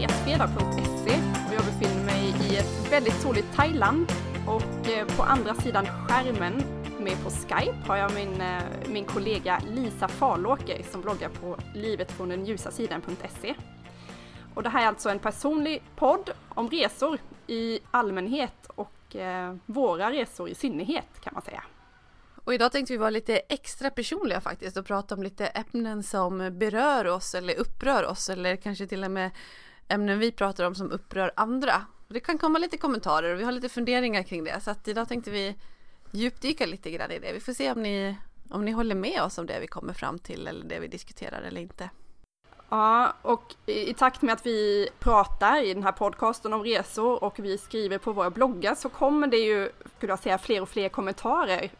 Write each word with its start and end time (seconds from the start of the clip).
resfredag.se 0.00 1.14
och 1.48 1.54
jag 1.54 1.64
befinner 1.64 2.04
mig 2.04 2.34
i 2.50 2.56
ett 2.56 2.92
väldigt 2.92 3.20
soligt 3.22 3.46
Thailand. 3.56 4.12
Och 4.46 4.88
eh, 4.88 5.16
på 5.16 5.22
andra 5.22 5.54
sidan 5.54 5.86
skärmen 5.86 6.62
med 7.00 7.22
på 7.24 7.30
Skype 7.30 7.76
har 7.86 7.96
jag 7.96 8.14
min, 8.14 8.40
eh, 8.40 8.62
min 8.88 9.04
kollega 9.04 9.62
Lisa 9.74 10.08
Falåker 10.08 10.82
som 10.90 11.00
bloggar 11.00 11.28
på 11.28 11.56
livetfråndenljusasidan.se 11.74 13.54
Och 14.54 14.62
det 14.62 14.68
här 14.68 14.82
är 14.82 14.86
alltså 14.86 15.08
en 15.08 15.18
personlig 15.18 15.82
podd 15.96 16.30
om 16.48 16.70
resor 16.70 17.18
i 17.46 17.80
allmänhet 17.90 18.66
och 18.66 19.16
eh, 19.16 19.54
våra 19.66 20.10
resor 20.10 20.48
i 20.48 20.54
synnerhet 20.54 21.20
kan 21.20 21.34
man 21.34 21.42
säga. 21.42 21.62
Och 22.44 22.54
idag 22.54 22.72
tänkte 22.72 22.92
vi 22.92 22.96
vara 22.96 23.10
lite 23.10 23.36
extra 23.36 23.90
personliga 23.90 24.40
faktiskt 24.40 24.76
och 24.76 24.86
prata 24.86 25.14
om 25.14 25.22
lite 25.22 25.46
ämnen 25.46 26.02
som 26.02 26.58
berör 26.58 27.06
oss 27.06 27.34
eller 27.34 27.54
upprör 27.54 28.04
oss 28.04 28.30
eller 28.30 28.56
kanske 28.56 28.86
till 28.86 29.04
och 29.04 29.10
med 29.10 29.30
ämnen 29.90 30.18
vi 30.18 30.32
pratar 30.32 30.64
om 30.64 30.74
som 30.74 30.90
upprör 30.90 31.32
andra. 31.36 31.86
Det 32.08 32.20
kan 32.20 32.38
komma 32.38 32.58
lite 32.58 32.76
kommentarer 32.76 33.32
och 33.34 33.40
vi 33.40 33.44
har 33.44 33.52
lite 33.52 33.68
funderingar 33.68 34.22
kring 34.22 34.44
det 34.44 34.60
så 34.60 34.70
att 34.70 34.88
idag 34.88 35.08
tänkte 35.08 35.30
vi 35.30 35.56
djupdyka 36.10 36.66
lite 36.66 36.90
grann 36.90 37.10
i 37.10 37.18
det. 37.18 37.32
Vi 37.32 37.40
får 37.40 37.52
se 37.52 37.72
om 37.72 37.82
ni, 37.82 38.16
om 38.50 38.64
ni 38.64 38.70
håller 38.70 38.94
med 38.94 39.22
oss 39.22 39.38
om 39.38 39.46
det 39.46 39.60
vi 39.60 39.66
kommer 39.66 39.92
fram 39.92 40.18
till 40.18 40.46
eller 40.46 40.64
det 40.64 40.80
vi 40.80 40.88
diskuterar 40.88 41.42
eller 41.42 41.60
inte. 41.60 41.90
Ja, 42.68 43.14
och 43.22 43.54
i 43.66 43.94
takt 43.94 44.22
med 44.22 44.32
att 44.32 44.46
vi 44.46 44.88
pratar 44.98 45.64
i 45.64 45.74
den 45.74 45.82
här 45.82 45.92
podcasten 45.92 46.52
om 46.52 46.64
resor 46.64 47.24
och 47.24 47.38
vi 47.38 47.58
skriver 47.58 47.98
på 47.98 48.12
våra 48.12 48.30
bloggar 48.30 48.74
så 48.74 48.88
kommer 48.88 49.26
det 49.26 49.36
ju, 49.36 49.70
skulle 49.96 50.12
jag 50.12 50.18
säga, 50.18 50.38
fler 50.38 50.62
och 50.62 50.68
fler 50.68 50.88
kommentarer 50.88 51.70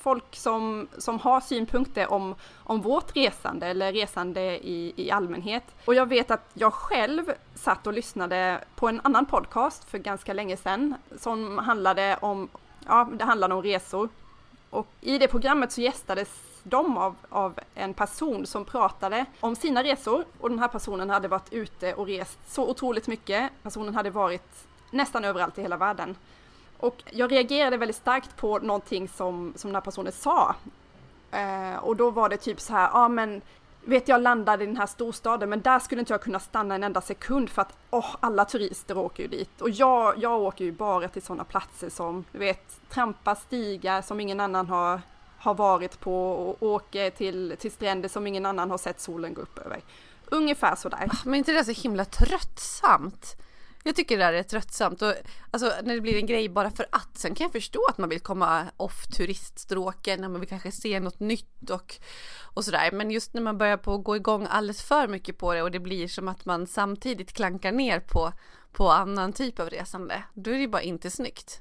folk 0.00 0.36
som, 0.36 0.88
som 0.98 1.18
har 1.18 1.40
synpunkter 1.40 2.12
om, 2.12 2.34
om 2.56 2.80
vårt 2.80 3.16
resande 3.16 3.66
eller 3.66 3.92
resande 3.92 4.40
i, 4.68 4.92
i 4.96 5.10
allmänhet. 5.10 5.64
Och 5.84 5.94
jag 5.94 6.08
vet 6.08 6.30
att 6.30 6.50
jag 6.54 6.72
själv 6.72 7.32
satt 7.54 7.86
och 7.86 7.92
lyssnade 7.92 8.64
på 8.76 8.88
en 8.88 9.00
annan 9.04 9.26
podcast 9.26 9.90
för 9.90 9.98
ganska 9.98 10.32
länge 10.32 10.56
sedan 10.56 10.94
som 11.18 11.58
handlade 11.58 12.18
om, 12.20 12.48
ja, 12.86 13.08
det 13.12 13.24
handlade 13.24 13.54
om 13.54 13.62
resor. 13.62 14.08
Och 14.70 14.86
i 15.00 15.18
det 15.18 15.28
programmet 15.28 15.72
så 15.72 15.80
gästades 15.80 16.28
de 16.62 16.98
av, 16.98 17.16
av 17.28 17.58
en 17.74 17.94
person 17.94 18.46
som 18.46 18.64
pratade 18.64 19.24
om 19.40 19.56
sina 19.56 19.82
resor 19.82 20.24
och 20.40 20.50
den 20.50 20.58
här 20.58 20.68
personen 20.68 21.10
hade 21.10 21.28
varit 21.28 21.52
ute 21.52 21.94
och 21.94 22.06
rest 22.06 22.38
så 22.46 22.70
otroligt 22.70 23.06
mycket. 23.06 23.50
Personen 23.62 23.94
hade 23.94 24.10
varit 24.10 24.66
nästan 24.90 25.24
överallt 25.24 25.58
i 25.58 25.62
hela 25.62 25.76
världen. 25.76 26.16
Och 26.82 27.02
jag 27.10 27.32
reagerade 27.32 27.76
väldigt 27.76 27.96
starkt 27.96 28.36
på 28.36 28.58
någonting 28.58 29.08
som, 29.08 29.52
som 29.56 29.68
den 29.68 29.74
här 29.74 29.80
personen 29.80 30.12
sa. 30.12 30.54
Eh, 31.30 31.76
och 31.76 31.96
då 31.96 32.10
var 32.10 32.28
det 32.28 32.36
typ 32.36 32.60
så 32.60 32.72
här, 32.72 32.82
ja 32.82 32.90
ah, 32.92 33.08
men 33.08 33.42
vet 33.84 34.08
jag 34.08 34.22
landade 34.22 34.64
i 34.64 34.66
den 34.66 34.76
här 34.76 34.86
storstaden 34.86 35.48
men 35.48 35.60
där 35.60 35.78
skulle 35.78 36.00
inte 36.00 36.12
jag 36.12 36.22
kunna 36.22 36.40
stanna 36.40 36.74
en 36.74 36.84
enda 36.84 37.00
sekund 37.00 37.50
för 37.50 37.62
att 37.62 37.72
oh, 37.90 38.16
alla 38.20 38.44
turister 38.44 38.98
åker 38.98 39.22
ju 39.22 39.28
dit. 39.28 39.60
Och 39.60 39.70
jag, 39.70 40.18
jag 40.18 40.40
åker 40.40 40.64
ju 40.64 40.72
bara 40.72 41.08
till 41.08 41.22
sådana 41.22 41.44
platser 41.44 41.90
som, 41.90 42.24
du 42.32 42.38
vet, 42.38 42.90
trampa 42.90 43.34
stigar 43.34 44.02
som 44.02 44.20
ingen 44.20 44.40
annan 44.40 44.66
har, 44.66 45.00
har 45.38 45.54
varit 45.54 46.00
på 46.00 46.32
och 46.32 46.62
åker 46.62 47.10
till, 47.10 47.56
till 47.58 47.72
stränder 47.72 48.08
som 48.08 48.26
ingen 48.26 48.46
annan 48.46 48.70
har 48.70 48.78
sett 48.78 49.00
solen 49.00 49.34
gå 49.34 49.40
upp 49.40 49.58
över. 49.58 49.80
Ungefär 50.26 50.76
sådär. 50.76 51.08
Ah, 51.10 51.16
men 51.24 51.34
inte 51.34 51.52
det 51.52 51.64
så 51.64 51.82
himla 51.82 52.04
tröttsamt? 52.04 53.36
Jag 53.82 53.96
tycker 53.96 54.18
det 54.18 54.24
där 54.24 54.32
är 54.32 54.42
tröttsamt 54.42 55.02
och 55.02 55.14
alltså 55.50 55.72
när 55.82 55.94
det 55.94 56.00
blir 56.00 56.16
en 56.16 56.26
grej 56.26 56.48
bara 56.48 56.70
för 56.70 56.86
att. 56.92 57.18
Sen 57.18 57.34
kan 57.34 57.44
jag 57.44 57.52
förstå 57.52 57.86
att 57.88 57.98
man 57.98 58.08
vill 58.08 58.20
komma 58.20 58.66
off 58.76 59.06
turiststråken, 59.06 60.20
när 60.20 60.28
man 60.28 60.40
vill 60.40 60.48
kanske 60.48 60.72
se 60.72 61.00
något 61.00 61.20
nytt 61.20 61.70
och, 61.70 61.94
och 62.42 62.64
sådär. 62.64 62.90
Men 62.92 63.10
just 63.10 63.34
när 63.34 63.42
man 63.42 63.58
börjar 63.58 63.76
på 63.76 63.98
gå 63.98 64.16
igång 64.16 64.46
alldeles 64.50 64.82
för 64.82 65.08
mycket 65.08 65.38
på 65.38 65.54
det 65.54 65.62
och 65.62 65.70
det 65.70 65.80
blir 65.80 66.08
som 66.08 66.28
att 66.28 66.44
man 66.44 66.66
samtidigt 66.66 67.32
klankar 67.32 67.72
ner 67.72 68.00
på, 68.00 68.32
på 68.72 68.90
annan 68.90 69.32
typ 69.32 69.60
av 69.60 69.70
resande. 69.70 70.22
Då 70.34 70.50
är 70.50 70.58
det 70.58 70.68
bara 70.68 70.82
inte 70.82 71.10
snyggt. 71.10 71.60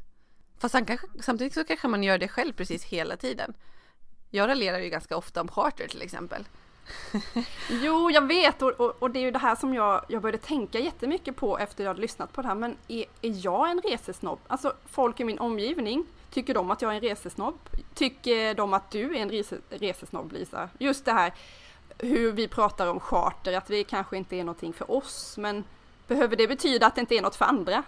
Fast 0.59 0.76
kanske, 0.88 1.08
samtidigt 1.20 1.53
så 1.53 1.64
kanske 1.64 1.88
man 1.88 2.03
gör 2.03 2.18
det 2.18 2.28
själv 2.28 2.53
precis 2.53 2.84
hela 2.84 3.18
tiden. 3.18 3.53
Jag 4.30 4.48
raljerar 4.48 4.80
ju 4.80 4.90
ganska 4.90 5.18
ofta 5.18 5.42
om 5.42 5.48
charter 5.48 5.88
till 5.88 6.02
exempel 6.02 6.46
jo, 7.69 8.12
jag 8.12 8.28
vet 8.28 8.62
och, 8.62 8.72
och, 8.72 8.96
och, 9.00 9.12
det 9.12 9.19
är 9.19 9.22
ju 9.22 9.31
det 9.31 9.40
här 9.40 9.56
som 9.56 9.74
jag, 9.74 10.06
jag 10.08 10.22
började 10.22 10.38
tänka 10.38 10.80
jättemycket 10.80 11.36
på 11.36 11.58
efter 11.58 11.84
jag 11.84 11.90
hade 11.90 12.02
lyssnat 12.02 12.34
på 12.34 12.42
det 12.42 12.47
här. 12.47 12.56
Men 12.56 12.78
är, 12.88 13.06
är 13.22 13.46
jag 13.46 13.72
en 13.72 13.81
resesnobb? 13.81 14.40
Alltså 14.47 14.74
folk 14.86 15.20
i 15.20 15.24
min 15.24 15.40
omgivning, 15.40 16.06
tycker 16.31 16.53
de 16.53 16.72
att 16.72 16.81
jag 16.81 16.91
är 16.91 16.96
en 16.96 17.02
resesnobb? 17.02 17.59
Tycker 17.94 18.53
de 18.53 18.74
att 18.74 18.91
du 18.91 19.18
är 19.18 19.22
en 19.22 19.30
rese, 19.30 19.56
resesnobb 19.70 20.31
Lisa? 20.31 20.70
Just 20.80 21.06
det 21.06 21.12
här 21.12 21.34
hur 21.97 22.31
vi 22.31 22.47
pratar 22.47 22.88
om 22.88 23.00
charter, 23.00 23.53
att 23.53 23.68
det 23.68 23.84
kanske 23.84 24.18
inte 24.18 24.36
är 24.36 24.44
någonting 24.44 24.74
för 24.74 24.91
oss, 24.91 25.38
men 25.38 25.64
behöver 26.08 26.36
det 26.36 26.47
betyda 26.47 26.88
att 26.88 26.96
det 26.96 27.02
inte 27.02 27.16
är 27.16 27.22
något 27.22 27.36
för 27.36 27.46
andra? 27.46 27.84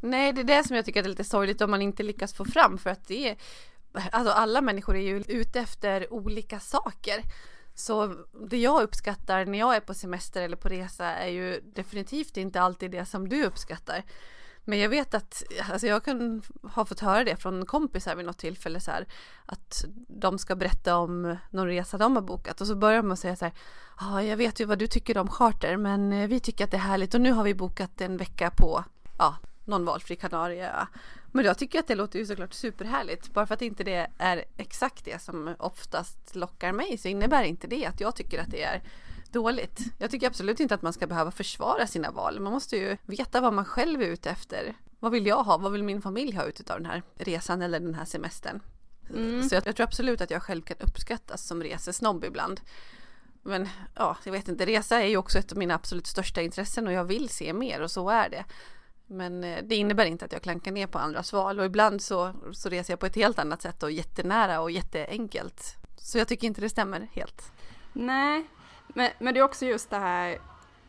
Nej, 0.00 0.32
det 0.32 0.40
är 0.40 0.44
det 0.44 0.64
som 0.66 0.76
jag 0.76 0.84
tycker 0.84 1.04
är 1.04 1.08
lite 1.08 1.24
sorgligt 1.24 1.60
om 1.60 1.70
man 1.70 1.82
inte 1.82 2.02
lyckas 2.02 2.34
få 2.34 2.44
fram 2.44 2.78
för 2.78 2.90
att 2.90 3.08
det 3.08 3.28
är 3.28 3.36
Alltså 4.12 4.32
alla 4.32 4.60
människor 4.60 4.96
är 4.96 5.00
ju 5.00 5.24
ute 5.28 5.60
efter 5.60 6.12
olika 6.12 6.60
saker. 6.60 7.22
Så 7.74 8.14
det 8.48 8.58
jag 8.58 8.82
uppskattar 8.82 9.44
när 9.44 9.58
jag 9.58 9.76
är 9.76 9.80
på 9.80 9.94
semester 9.94 10.42
eller 10.42 10.56
på 10.56 10.68
resa 10.68 11.06
är 11.06 11.28
ju 11.28 11.60
definitivt 11.60 12.36
inte 12.36 12.60
alltid 12.60 12.90
det 12.90 13.06
som 13.06 13.28
du 13.28 13.44
uppskattar. 13.44 14.04
Men 14.64 14.78
jag 14.78 14.88
vet 14.88 15.14
att, 15.14 15.42
alltså 15.70 15.86
jag 15.86 16.04
kan 16.04 16.42
ha 16.62 16.84
fått 16.84 17.00
höra 17.00 17.24
det 17.24 17.36
från 17.36 17.66
kompisar 17.66 18.16
vid 18.16 18.26
något 18.26 18.38
tillfälle 18.38 18.80
så 18.80 18.90
här, 18.90 19.06
att 19.46 19.84
de 20.08 20.38
ska 20.38 20.56
berätta 20.56 20.96
om 20.96 21.36
någon 21.50 21.66
resa 21.66 21.98
de 21.98 22.16
har 22.16 22.22
bokat 22.22 22.60
och 22.60 22.66
så 22.66 22.74
börjar 22.74 23.02
man 23.02 23.16
säga 23.16 23.36
så 23.36 23.44
här, 23.44 23.54
ja 24.00 24.14
ah, 24.14 24.22
jag 24.22 24.36
vet 24.36 24.60
ju 24.60 24.64
vad 24.64 24.78
du 24.78 24.86
tycker 24.86 25.18
om 25.18 25.28
charter 25.28 25.76
men 25.76 26.12
eh, 26.12 26.28
vi 26.28 26.40
tycker 26.40 26.64
att 26.64 26.70
det 26.70 26.76
är 26.76 26.80
härligt 26.80 27.14
och 27.14 27.20
nu 27.20 27.32
har 27.32 27.44
vi 27.44 27.54
bokat 27.54 28.00
en 28.00 28.16
vecka 28.16 28.50
på, 28.50 28.84
ja, 29.18 29.36
någon 29.72 29.84
valfri 29.84 30.16
Kanarieö. 30.16 30.86
Men 31.32 31.44
jag 31.44 31.58
tycker 31.58 31.78
att 31.78 31.86
det 31.86 31.94
låter 31.94 32.18
ju 32.18 32.26
såklart 32.26 32.52
superhärligt. 32.52 33.32
Bara 33.32 33.46
för 33.46 33.54
att 33.54 33.62
inte 33.62 33.84
det 33.84 34.10
är 34.18 34.44
exakt 34.56 35.04
det 35.04 35.22
som 35.22 35.54
oftast 35.58 36.34
lockar 36.34 36.72
mig 36.72 36.98
så 36.98 37.08
innebär 37.08 37.44
inte 37.44 37.66
det 37.66 37.86
att 37.86 38.00
jag 38.00 38.16
tycker 38.16 38.40
att 38.40 38.50
det 38.50 38.62
är 38.62 38.82
dåligt. 39.32 39.80
Jag 39.98 40.10
tycker 40.10 40.26
absolut 40.26 40.60
inte 40.60 40.74
att 40.74 40.82
man 40.82 40.92
ska 40.92 41.06
behöva 41.06 41.30
försvara 41.30 41.86
sina 41.86 42.10
val. 42.10 42.40
Man 42.40 42.52
måste 42.52 42.76
ju 42.76 42.96
veta 43.06 43.40
vad 43.40 43.52
man 43.52 43.64
själv 43.64 44.02
är 44.02 44.06
ute 44.06 44.30
efter. 44.30 44.74
Vad 44.98 45.12
vill 45.12 45.26
jag 45.26 45.42
ha? 45.42 45.58
Vad 45.58 45.72
vill 45.72 45.82
min 45.82 46.02
familj 46.02 46.36
ha 46.36 46.44
ut 46.44 46.70
av 46.70 46.76
den 46.76 46.86
här 46.86 47.02
resan 47.14 47.62
eller 47.62 47.80
den 47.80 47.94
här 47.94 48.04
semestern? 48.04 48.60
Mm. 49.10 49.48
Så 49.48 49.54
jag, 49.54 49.66
jag 49.66 49.76
tror 49.76 49.84
absolut 49.84 50.20
att 50.20 50.30
jag 50.30 50.42
själv 50.42 50.62
kan 50.62 50.76
uppskattas 50.80 51.46
som 51.46 51.62
resesnobb 51.62 52.24
ibland. 52.24 52.60
Men 53.42 53.68
ja, 53.94 54.16
jag 54.24 54.32
vet 54.32 54.48
inte, 54.48 54.66
resa 54.66 55.02
är 55.02 55.06
ju 55.06 55.16
också 55.16 55.38
ett 55.38 55.52
av 55.52 55.58
mina 55.58 55.74
absolut 55.74 56.06
största 56.06 56.42
intressen 56.42 56.86
och 56.86 56.92
jag 56.92 57.04
vill 57.04 57.28
se 57.28 57.52
mer 57.52 57.80
och 57.80 57.90
så 57.90 58.10
är 58.10 58.28
det. 58.28 58.44
Men 59.12 59.44
eh, 59.44 59.64
det 59.64 59.76
innebär 59.76 60.04
inte 60.04 60.24
att 60.24 60.32
jag 60.32 60.42
klankar 60.42 60.72
ner 60.72 60.86
på 60.86 60.98
andras 60.98 61.32
val 61.32 61.58
och 61.58 61.64
ibland 61.64 62.02
så, 62.02 62.32
så 62.52 62.68
reser 62.68 62.92
jag 62.92 63.00
på 63.00 63.06
ett 63.06 63.16
helt 63.16 63.38
annat 63.38 63.62
sätt 63.62 63.82
och 63.82 63.90
jättenära 63.90 64.60
och 64.60 64.70
jätteenkelt. 64.70 65.76
Så 65.96 66.18
jag 66.18 66.28
tycker 66.28 66.46
inte 66.46 66.60
det 66.60 66.68
stämmer 66.68 67.08
helt. 67.12 67.52
Nej, 67.92 68.46
men, 68.86 69.10
men 69.18 69.34
det 69.34 69.40
är 69.40 69.44
också 69.44 69.66
just 69.66 69.90
det 69.90 69.98
här 69.98 70.38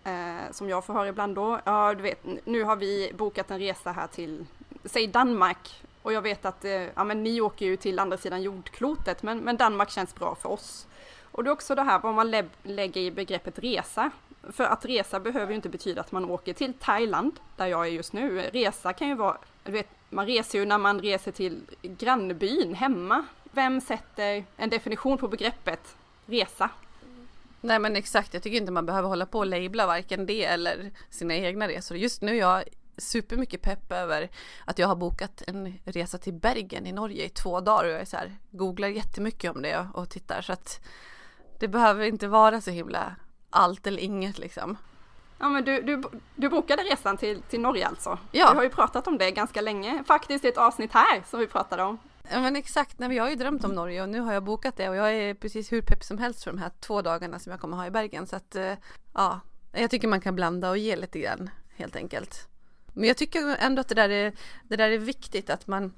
eh, 0.04 0.52
som 0.52 0.70
jag 0.70 0.86
får 0.86 0.94
höra 0.94 1.08
ibland 1.08 1.36
då. 1.36 1.60
Ja, 1.64 1.94
du 1.94 2.04
vet, 2.04 2.26
nu 2.46 2.64
har 2.64 2.76
vi 2.76 3.12
bokat 3.18 3.52
en 3.52 3.60
resa 3.60 3.92
här 3.92 4.08
till, 4.08 4.46
säg 4.86 5.08
Danmark. 5.08 5.84
Och 6.02 6.14
jag 6.14 6.22
vet 6.22 6.46
att 6.46 6.66
eh, 6.66 6.72
ja, 6.72 7.04
men 7.04 7.24
ni 7.24 7.42
åker 7.42 7.66
ju 7.66 7.78
till 7.78 8.00
andra 8.00 8.18
sidan 8.18 8.42
jordklotet, 8.42 9.24
men, 9.24 9.40
men 9.40 9.58
Danmark 9.58 9.90
känns 9.90 10.16
bra 10.16 10.36
för 10.36 10.50
oss. 10.50 10.88
Och 11.34 11.44
det 11.44 11.50
är 11.50 11.52
också 11.52 11.76
det 11.76 11.84
här 11.84 12.00
vad 12.00 12.14
man 12.14 12.32
lä 12.32 12.46
lägger 12.64 13.02
i 13.02 13.12
begreppet 13.12 13.60
resa. 13.60 14.12
För 14.52 14.64
att 14.64 14.86
resa 14.86 15.20
behöver 15.20 15.50
ju 15.50 15.56
inte 15.56 15.70
betyda 15.70 16.02
att 16.02 16.12
man 16.12 16.26
åker 16.26 16.54
till 16.54 16.74
Thailand, 16.74 17.40
där 17.56 17.66
jag 17.66 17.88
är 17.88 17.92
just 17.92 18.14
nu. 18.14 18.40
Resa 18.40 18.94
kan 18.94 19.08
ju 19.08 19.16
vara, 19.16 19.38
du 19.64 19.72
vet, 19.72 19.88
man 20.10 20.26
reser 20.26 20.60
ju 20.60 20.66
när 20.66 20.78
man 20.78 21.02
reser 21.02 21.32
till 21.32 21.62
grannbyn 21.82 22.74
hemma. 22.74 23.26
Vem 23.52 23.82
sätter 23.82 24.46
en 24.58 24.70
definition 24.70 25.18
på 25.18 25.28
begreppet 25.28 25.96
resa? 26.26 26.70
Nej 27.62 27.80
men 27.80 27.96
exakt, 27.96 28.34
jag 28.34 28.44
tycker 28.44 28.58
inte 28.58 28.72
man 28.72 28.86
behöver 28.86 29.10
hålla 29.10 29.26
på 29.26 29.40
och 29.40 29.46
labla 29.46 29.88
varken 29.88 30.26
det 30.26 30.46
eller 30.46 30.92
sina 31.10 31.36
egna 31.36 31.68
resor. 31.68 31.98
Just 31.98 32.22
nu 32.22 32.32
är 32.32 32.40
jag 32.40 32.64
supermycket 32.98 33.62
pepp 33.62 33.92
över 33.92 34.30
att 34.66 34.80
jag 34.80 34.88
har 34.88 34.96
bokat 34.96 35.44
en 35.48 35.80
resa 35.86 36.18
till 36.18 36.34
Bergen 36.34 36.86
i 36.86 36.92
Norge 36.92 37.26
i 37.26 37.30
två 37.30 37.60
dagar 37.62 37.84
och 37.84 37.92
jag 37.92 38.02
är 38.02 38.06
så 38.06 38.18
här, 38.18 38.36
googlar 38.52 38.88
jättemycket 38.88 39.56
om 39.56 39.62
det 39.62 39.88
och 39.94 40.10
tittar 40.10 40.42
så 40.42 40.54
att 40.54 40.80
det 41.64 41.68
behöver 41.68 42.06
inte 42.06 42.28
vara 42.28 42.62
så 42.62 42.72
himla 42.72 43.16
allt 43.50 43.88
eller 43.88 44.02
inget 44.02 44.38
liksom. 44.38 44.78
Ja 45.40 45.50
men 45.50 45.66
du, 45.66 45.82
du, 45.82 46.04
du 46.36 46.50
bokade 46.50 46.84
resan 46.84 47.18
till, 47.18 47.42
till 47.42 47.60
Norge 47.60 47.88
alltså? 47.88 48.20
Ja. 48.32 48.50
Vi 48.52 48.56
har 48.56 48.64
ju 48.64 48.70
pratat 48.70 49.08
om 49.08 49.18
det 49.18 49.32
ganska 49.32 49.62
länge, 49.62 50.04
faktiskt 50.08 50.46
i 50.46 50.48
ett 50.48 50.58
avsnitt 50.58 50.94
här 50.94 51.24
som 51.30 51.40
vi 51.40 51.48
pratade 51.48 51.84
om. 51.84 51.98
Ja 52.32 52.40
men 52.40 52.56
exakt, 52.56 53.00
Nej, 53.00 53.16
jag 53.16 53.24
har 53.24 53.30
ju 53.30 53.36
drömt 53.36 53.64
om 53.64 53.72
Norge 53.72 54.02
och 54.02 54.10
nu 54.10 54.20
har 54.20 54.34
jag 54.34 54.44
bokat 54.44 54.78
det 54.78 54.90
och 54.90 54.96
jag 54.96 55.14
är 55.14 55.34
precis 55.34 55.72
hur 55.72 55.82
pepp 55.82 56.04
som 56.04 56.18
helst 56.18 56.44
för 56.44 56.52
de 56.52 56.60
här 56.60 56.72
två 56.80 57.02
dagarna 57.02 57.40
som 57.40 57.52
jag 57.52 57.60
kommer 57.60 57.78
ha 57.78 57.86
i 57.86 57.92
Bergen 57.92 58.28
så 58.28 58.36
att 58.36 58.56
eh, 58.56 58.74
ja, 59.14 59.40
jag 59.72 59.92
tycker 59.92 60.08
man 60.08 60.22
kan 60.22 60.36
blanda 60.36 60.70
och 60.70 60.78
ge 60.78 60.96
lite 60.96 61.20
grann 61.20 61.50
helt 61.76 61.96
enkelt. 61.96 62.48
Men 62.94 63.08
jag 63.08 63.18
tycker 63.18 63.56
ändå 63.60 63.82
att 63.82 63.88
det 63.88 63.96
där 63.96 64.10
är, 64.10 64.34
det 64.64 64.76
där 64.76 64.90
är 64.90 64.98
viktigt 64.98 65.50
att 65.50 65.68
man 65.68 65.94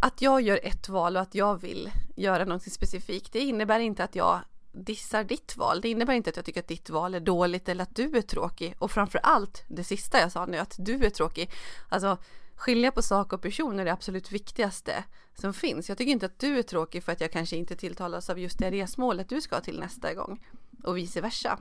att 0.00 0.22
jag 0.22 0.40
gör 0.40 0.60
ett 0.62 0.88
val 0.88 1.16
och 1.16 1.22
att 1.22 1.34
jag 1.34 1.60
vill 1.60 1.90
göra 2.16 2.44
något 2.44 2.72
specifikt. 2.72 3.32
Det 3.32 3.40
innebär 3.40 3.80
inte 3.80 4.04
att 4.04 4.14
jag 4.14 4.40
dissar 4.72 5.24
ditt 5.24 5.56
val. 5.56 5.80
Det 5.80 5.88
innebär 5.88 6.14
inte 6.14 6.30
att 6.30 6.36
jag 6.36 6.44
tycker 6.44 6.60
att 6.60 6.68
ditt 6.68 6.90
val 6.90 7.14
är 7.14 7.20
dåligt 7.20 7.68
eller 7.68 7.82
att 7.82 7.96
du 7.96 8.16
är 8.16 8.22
tråkig. 8.22 8.74
Och 8.78 8.90
framför 8.90 9.20
allt 9.22 9.64
det 9.68 9.84
sista 9.84 10.20
jag 10.20 10.32
sa 10.32 10.46
nu, 10.46 10.58
att 10.58 10.74
du 10.78 11.04
är 11.04 11.10
tråkig. 11.10 11.50
Alltså 11.88 12.18
skilja 12.54 12.92
på 12.92 13.02
sak 13.02 13.32
och 13.32 13.42
person 13.42 13.78
är 13.78 13.84
det 13.84 13.92
absolut 13.92 14.32
viktigaste 14.32 15.04
som 15.34 15.54
finns. 15.54 15.88
Jag 15.88 15.98
tycker 15.98 16.12
inte 16.12 16.26
att 16.26 16.38
du 16.38 16.58
är 16.58 16.62
tråkig 16.62 17.04
för 17.04 17.12
att 17.12 17.20
jag 17.20 17.32
kanske 17.32 17.56
inte 17.56 17.76
tilltalas 17.76 18.30
av 18.30 18.38
just 18.38 18.58
det 18.58 18.70
resmålet 18.70 19.28
du 19.28 19.40
ska 19.40 19.60
till 19.60 19.80
nästa 19.80 20.14
gång 20.14 20.44
och 20.82 20.96
vice 20.96 21.20
versa. 21.20 21.58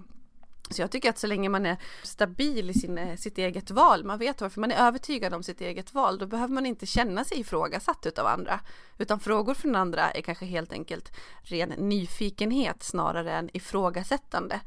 Så 0.72 0.82
jag 0.82 0.92
tycker 0.92 1.10
att 1.10 1.18
så 1.18 1.28
länge 1.28 1.50
man 1.50 1.66
är 1.66 1.78
stabil 2.04 2.70
i 2.70 2.74
sin, 2.74 2.98
eh, 2.98 3.18
sitt 3.18 3.38
eget 3.38 3.72
val, 3.72 4.04
man 4.04 4.20
vet 4.20 4.42
varför 4.42 4.62
man 4.62 4.72
är 4.72 4.88
övertygad 4.88 5.34
om 5.34 5.44
sitt 5.44 5.62
eget 5.62 5.94
val, 5.94 6.18
då 6.18 6.26
behöver 6.26 6.54
man 6.54 6.66
inte 6.66 6.86
känna 6.86 7.24
sig 7.24 7.40
ifrågasatt 7.40 8.06
utav 8.06 8.28
andra. 8.28 8.60
Utan 8.98 9.20
frågor 9.20 9.54
från 9.54 9.76
andra 9.76 10.12
är 10.12 10.22
kanske 10.22 10.46
helt 10.46 10.74
enkelt 10.74 11.12
ren 11.42 11.70
nyfikenhet 11.70 12.84
snarare 12.84 13.32
än 13.32 13.50
ifrågasättande. 13.54 14.60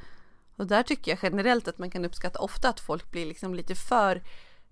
Och 0.57 0.67
där 0.67 0.83
tycker 0.83 1.11
jag 1.11 1.19
generellt 1.23 1.69
att 1.69 1.79
man 1.79 1.91
kan 1.91 2.05
uppskatta 2.05 2.39
ofta 2.39 2.69
att 2.69 2.81
folk 2.81 3.11
blir 3.11 3.27
liksom 3.27 3.55
lite 3.55 3.75
för 3.75 4.23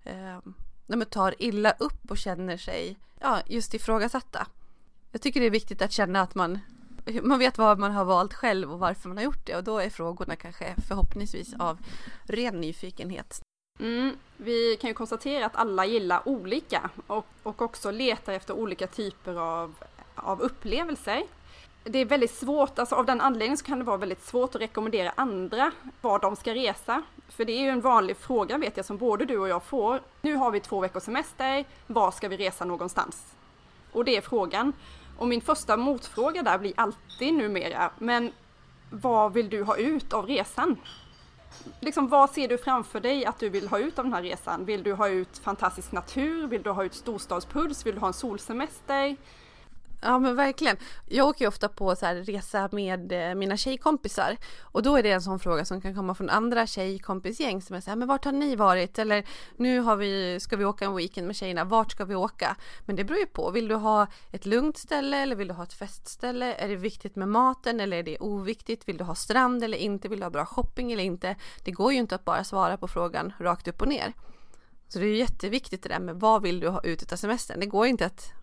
eh, 0.03 0.39
de 0.87 1.05
tar 1.05 1.35
illa 1.39 1.71
upp 1.79 2.11
och 2.11 2.17
känner 2.17 2.57
sig 2.57 2.99
ja, 3.19 3.41
just 3.45 3.73
ifrågasatta. 3.73 4.47
Jag 5.11 5.21
tycker 5.21 5.39
det 5.39 5.45
är 5.45 5.51
viktigt 5.51 5.81
att 5.81 5.91
känna 5.91 6.21
att 6.21 6.35
man 6.35 6.59
man 7.21 7.39
vet 7.39 7.57
vad 7.57 7.79
man 7.79 7.91
har 7.91 8.05
valt 8.05 8.33
själv 8.33 8.73
och 8.73 8.79
varför 8.79 9.09
man 9.09 9.17
har 9.17 9.23
gjort 9.23 9.45
det 9.45 9.55
och 9.55 9.63
då 9.63 9.79
är 9.79 9.89
frågorna 9.89 10.35
kanske 10.35 10.75
förhoppningsvis 10.87 11.53
av 11.59 11.77
ren 12.23 12.61
nyfikenhet. 12.61 13.41
Mm, 13.79 14.15
vi 14.37 14.77
kan 14.81 14.87
ju 14.87 14.93
konstatera 14.93 15.45
att 15.45 15.55
alla 15.55 15.85
gillar 15.85 16.27
olika 16.27 16.89
och, 17.07 17.25
och 17.43 17.61
också 17.61 17.91
letar 17.91 18.33
efter 18.33 18.53
olika 18.53 18.87
typer 18.87 19.35
av, 19.35 19.75
av 20.15 20.41
upplevelser. 20.41 21.23
Det 21.83 21.99
är 21.99 22.05
väldigt 22.05 22.33
svårt, 22.33 22.79
alltså 22.79 22.95
av 22.95 23.05
den 23.05 23.21
anledningen 23.21 23.57
så 23.57 23.65
kan 23.65 23.79
det 23.79 23.85
vara 23.85 23.97
väldigt 23.97 24.23
svårt 24.23 24.55
att 24.55 24.61
rekommendera 24.61 25.13
andra 25.15 25.71
var 26.01 26.19
de 26.19 26.35
ska 26.35 26.53
resa. 26.53 27.03
För 27.27 27.45
det 27.45 27.53
är 27.53 27.61
ju 27.61 27.69
en 27.69 27.81
vanlig 27.81 28.17
fråga 28.17 28.57
vet 28.57 28.77
jag 28.77 28.85
som 28.85 28.97
både 28.97 29.25
du 29.25 29.37
och 29.37 29.49
jag 29.49 29.63
får. 29.63 30.01
Nu 30.21 30.35
har 30.35 30.51
vi 30.51 30.59
två 30.59 30.79
veckors 30.79 31.03
semester, 31.03 31.65
var 31.87 32.11
ska 32.11 32.27
vi 32.27 32.37
resa 32.37 32.65
någonstans? 32.65 33.35
Och 33.91 34.05
det 34.05 34.17
är 34.17 34.21
frågan. 34.21 34.73
Och 35.23 35.29
min 35.29 35.41
första 35.41 35.77
motfråga 35.77 36.43
där 36.43 36.57
blir 36.57 36.73
alltid 36.75 37.33
numera, 37.33 37.91
men 37.99 38.31
vad 38.89 39.33
vill 39.33 39.49
du 39.49 39.63
ha 39.63 39.77
ut 39.77 40.13
av 40.13 40.27
resan? 40.27 40.75
Liksom, 41.79 42.07
vad 42.07 42.29
ser 42.29 42.47
du 42.47 42.57
framför 42.57 42.99
dig 42.99 43.25
att 43.25 43.39
du 43.39 43.49
vill 43.49 43.67
ha 43.67 43.79
ut 43.79 43.99
av 43.99 44.05
den 44.05 44.13
här 44.13 44.21
resan? 44.21 44.65
Vill 44.65 44.83
du 44.83 44.93
ha 44.93 45.07
ut 45.07 45.37
fantastisk 45.37 45.91
natur? 45.91 46.47
Vill 46.47 46.63
du 46.63 46.69
ha 46.69 46.83
ut 46.83 46.93
storstadspuls? 46.93 47.85
Vill 47.85 47.95
du 47.95 47.99
ha 48.01 48.07
en 48.07 48.13
solsemester? 48.13 49.15
Ja 50.05 50.19
men 50.19 50.35
verkligen. 50.35 50.77
Jag 51.05 51.27
åker 51.27 51.45
ju 51.45 51.47
ofta 51.47 51.69
på 51.69 51.95
så 51.95 52.05
här 52.05 52.15
resa 52.15 52.69
med 52.71 53.11
eh, 53.11 53.35
mina 53.35 53.57
tjejkompisar 53.57 54.37
och 54.61 54.83
då 54.83 54.95
är 54.95 55.03
det 55.03 55.11
en 55.11 55.21
sån 55.21 55.39
fråga 55.39 55.65
som 55.65 55.81
kan 55.81 55.95
komma 55.95 56.15
från 56.15 56.29
andra 56.29 56.67
tjejkompisgäng 56.67 57.61
som 57.61 57.75
är 57.75 57.81
så 57.81 57.89
här, 57.89 57.97
men 57.97 58.07
vart 58.07 58.25
har 58.25 58.31
ni 58.31 58.55
varit? 58.55 58.99
Eller 58.99 59.25
nu 59.57 59.79
har 59.79 59.95
vi, 59.95 60.39
ska 60.39 60.55
vi 60.57 60.65
åka 60.65 60.85
en 60.85 60.95
weekend 60.95 61.27
med 61.27 61.35
tjejerna, 61.35 61.63
vart 61.63 61.91
ska 61.91 62.05
vi 62.05 62.15
åka? 62.15 62.55
Men 62.85 62.95
det 62.95 63.03
beror 63.03 63.19
ju 63.19 63.25
på, 63.25 63.51
vill 63.51 63.67
du 63.67 63.75
ha 63.75 64.07
ett 64.31 64.45
lugnt 64.45 64.77
ställe 64.77 65.17
eller 65.17 65.35
vill 65.35 65.47
du 65.47 65.53
ha 65.53 65.63
ett 65.63 65.73
festställe? 65.73 66.53
Är 66.53 66.67
det 66.67 66.75
viktigt 66.75 67.15
med 67.15 67.27
maten 67.27 67.79
eller 67.79 67.97
är 67.97 68.03
det 68.03 68.17
oviktigt? 68.19 68.87
Vill 68.87 68.97
du 68.97 69.03
ha 69.03 69.15
strand 69.15 69.63
eller 69.63 69.77
inte? 69.77 70.07
Vill 70.07 70.19
du 70.19 70.25
ha 70.25 70.31
bra 70.31 70.45
shopping 70.45 70.91
eller 70.91 71.03
inte? 71.03 71.35
Det 71.63 71.71
går 71.71 71.93
ju 71.93 71.99
inte 71.99 72.15
att 72.15 72.25
bara 72.25 72.43
svara 72.43 72.77
på 72.77 72.87
frågan 72.87 73.33
rakt 73.39 73.67
upp 73.67 73.81
och 73.81 73.87
ner. 73.87 74.13
Så 74.87 74.99
det 74.99 75.05
är 75.05 75.15
jätteviktigt 75.15 75.83
det 75.83 75.89
där 75.89 75.99
med 75.99 76.15
vad 76.15 76.41
vill 76.41 76.59
du 76.59 76.69
ha 76.69 76.81
ut 76.83 77.11
av 77.11 77.15
semestern? 77.15 77.59
Det 77.59 77.65
går 77.65 77.87
inte 77.87 78.05
att 78.05 78.33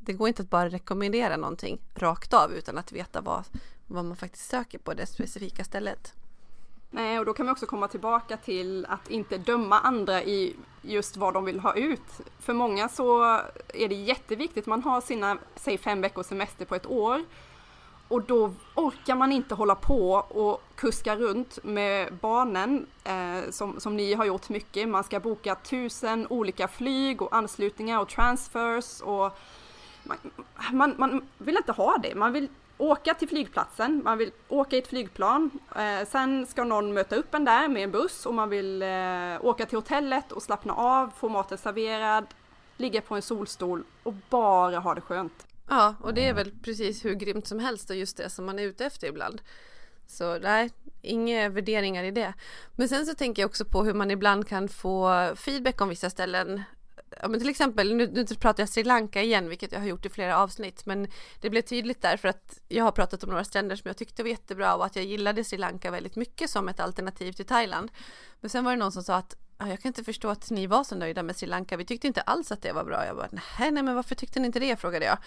det 0.00 0.12
går 0.12 0.28
inte 0.28 0.42
att 0.42 0.50
bara 0.50 0.68
rekommendera 0.68 1.36
någonting 1.36 1.80
rakt 1.94 2.34
av 2.34 2.52
utan 2.52 2.78
att 2.78 2.92
veta 2.92 3.20
vad, 3.20 3.44
vad 3.86 4.04
man 4.04 4.16
faktiskt 4.16 4.50
söker 4.50 4.78
på 4.78 4.94
det 4.94 5.06
specifika 5.06 5.64
stället. 5.64 6.14
Nej, 6.90 7.18
och 7.18 7.24
då 7.24 7.32
kan 7.32 7.46
vi 7.46 7.52
också 7.52 7.66
komma 7.66 7.88
tillbaka 7.88 8.36
till 8.36 8.86
att 8.86 9.10
inte 9.10 9.38
döma 9.38 9.80
andra 9.80 10.22
i 10.22 10.56
just 10.82 11.16
vad 11.16 11.34
de 11.34 11.44
vill 11.44 11.60
ha 11.60 11.74
ut. 11.74 12.20
För 12.38 12.52
många 12.52 12.88
så 12.88 13.22
är 13.74 13.88
det 13.88 13.94
jätteviktigt, 13.94 14.66
man 14.66 14.82
har 14.82 15.00
sina, 15.00 15.38
säg 15.56 15.78
fem 15.78 16.00
veckors 16.00 16.26
semester 16.26 16.64
på 16.64 16.74
ett 16.74 16.86
år 16.86 17.24
och 18.10 18.22
då 18.22 18.52
orkar 18.74 19.14
man 19.14 19.32
inte 19.32 19.54
hålla 19.54 19.74
på 19.74 20.12
och 20.12 20.62
kuska 20.74 21.16
runt 21.16 21.58
med 21.62 22.14
barnen 22.14 22.86
eh, 23.04 23.50
som, 23.50 23.80
som 23.80 23.96
ni 23.96 24.14
har 24.14 24.24
gjort 24.24 24.48
mycket. 24.48 24.88
Man 24.88 25.04
ska 25.04 25.20
boka 25.20 25.54
tusen 25.54 26.26
olika 26.30 26.68
flyg 26.68 27.22
och 27.22 27.36
anslutningar 27.36 28.00
och 28.00 28.08
transfers 28.08 29.00
och 29.00 29.38
man, 30.02 30.18
man, 30.72 30.94
man, 30.98 31.28
vill 31.38 31.56
inte 31.56 31.72
ha 31.72 31.98
det. 31.98 32.14
Man 32.14 32.32
vill 32.32 32.48
åka 32.78 33.14
till 33.14 33.28
flygplatsen, 33.28 34.00
man 34.04 34.18
vill 34.18 34.30
åka 34.48 34.76
i 34.76 34.78
ett 34.78 34.86
flygplan. 34.86 35.50
Eh, 35.76 36.08
sen 36.08 36.46
ska 36.46 36.64
någon 36.64 36.92
möta 36.92 37.16
upp 37.16 37.34
en 37.34 37.44
där 37.44 37.68
med 37.68 37.84
en 37.84 37.90
buss 37.90 38.26
och 38.26 38.34
man 38.34 38.48
vill 38.48 38.82
eh, 38.82 38.88
åka 39.40 39.66
till 39.66 39.78
hotellet 39.78 40.32
och 40.32 40.42
slappna 40.42 40.74
av, 40.74 41.10
få 41.16 41.28
maten 41.28 41.58
serverad, 41.58 42.26
ligga 42.76 43.00
på 43.00 43.14
en 43.14 43.22
solstol 43.22 43.84
och 44.02 44.14
bara 44.30 44.78
ha 44.78 44.94
det 44.94 45.00
skönt. 45.00 45.46
Ja, 45.68 45.94
och 46.00 46.14
det 46.14 46.28
är 46.28 46.34
väl 46.34 46.52
precis 46.62 47.04
hur 47.04 47.14
grymt 47.14 47.46
som 47.46 47.58
helst 47.58 47.90
och 47.90 47.96
just 47.96 48.16
det 48.16 48.30
som 48.30 48.46
man 48.46 48.58
är 48.58 48.62
ute 48.62 48.84
efter 48.84 49.08
ibland. 49.08 49.42
Så 50.06 50.38
nej, 50.38 50.70
inga 51.02 51.48
värderingar 51.48 52.04
i 52.04 52.10
det. 52.10 52.34
Men 52.76 52.88
sen 52.88 53.06
så 53.06 53.14
tänker 53.14 53.42
jag 53.42 53.48
också 53.48 53.64
på 53.64 53.84
hur 53.84 53.94
man 53.94 54.10
ibland 54.10 54.48
kan 54.48 54.68
få 54.68 55.32
feedback 55.36 55.80
om 55.80 55.88
vissa 55.88 56.10
ställen 56.10 56.62
ja, 57.22 57.28
men 57.28 57.40
till 57.40 57.48
exempel, 57.48 57.94
nu, 57.96 58.06
nu 58.06 58.26
pratar 58.26 58.62
jag 58.62 58.68
Sri 58.68 58.84
Lanka 58.84 59.22
igen, 59.22 59.48
vilket 59.48 59.72
jag 59.72 59.80
har 59.80 59.86
gjort 59.86 60.06
i 60.06 60.08
flera 60.08 60.38
avsnitt, 60.38 60.86
men 60.86 61.08
det 61.40 61.50
blev 61.50 61.62
tydligt 61.62 62.02
där 62.02 62.16
för 62.16 62.28
att 62.28 62.58
jag 62.68 62.84
har 62.84 62.92
pratat 62.92 63.24
om 63.24 63.30
några 63.30 63.44
stränder 63.44 63.76
som 63.76 63.88
jag 63.88 63.96
tyckte 63.96 64.22
var 64.22 64.30
jättebra 64.30 64.74
och 64.74 64.84
att 64.86 64.96
jag 64.96 65.04
gillade 65.04 65.44
Sri 65.44 65.58
Lanka 65.58 65.90
väldigt 65.90 66.16
mycket 66.16 66.50
som 66.50 66.68
ett 66.68 66.80
alternativ 66.80 67.32
till 67.32 67.46
Thailand. 67.46 67.90
Men 68.40 68.50
sen 68.50 68.64
var 68.64 68.72
det 68.72 68.78
någon 68.78 68.92
som 68.92 69.02
sa 69.02 69.16
att 69.16 69.36
jag 69.68 69.80
kan 69.80 69.88
inte 69.88 70.04
förstå 70.04 70.28
att 70.28 70.50
ni 70.50 70.66
var 70.66 70.84
så 70.84 70.94
nöjda 70.94 71.22
med 71.22 71.36
Sri 71.36 71.46
Lanka. 71.46 71.76
Vi 71.76 71.84
tyckte 71.84 72.06
inte 72.06 72.20
alls 72.20 72.52
att 72.52 72.62
det 72.62 72.72
var 72.72 72.84
bra. 72.84 73.06
Jag 73.06 73.16
bara, 73.16 73.28
nej, 73.32 73.70
nej, 73.70 73.82
men 73.82 73.94
varför 73.94 74.14
tyckte 74.14 74.40
ni 74.40 74.46
inte 74.46 74.60
det? 74.60 74.76
frågade 74.76 75.04
jag. 75.04 75.18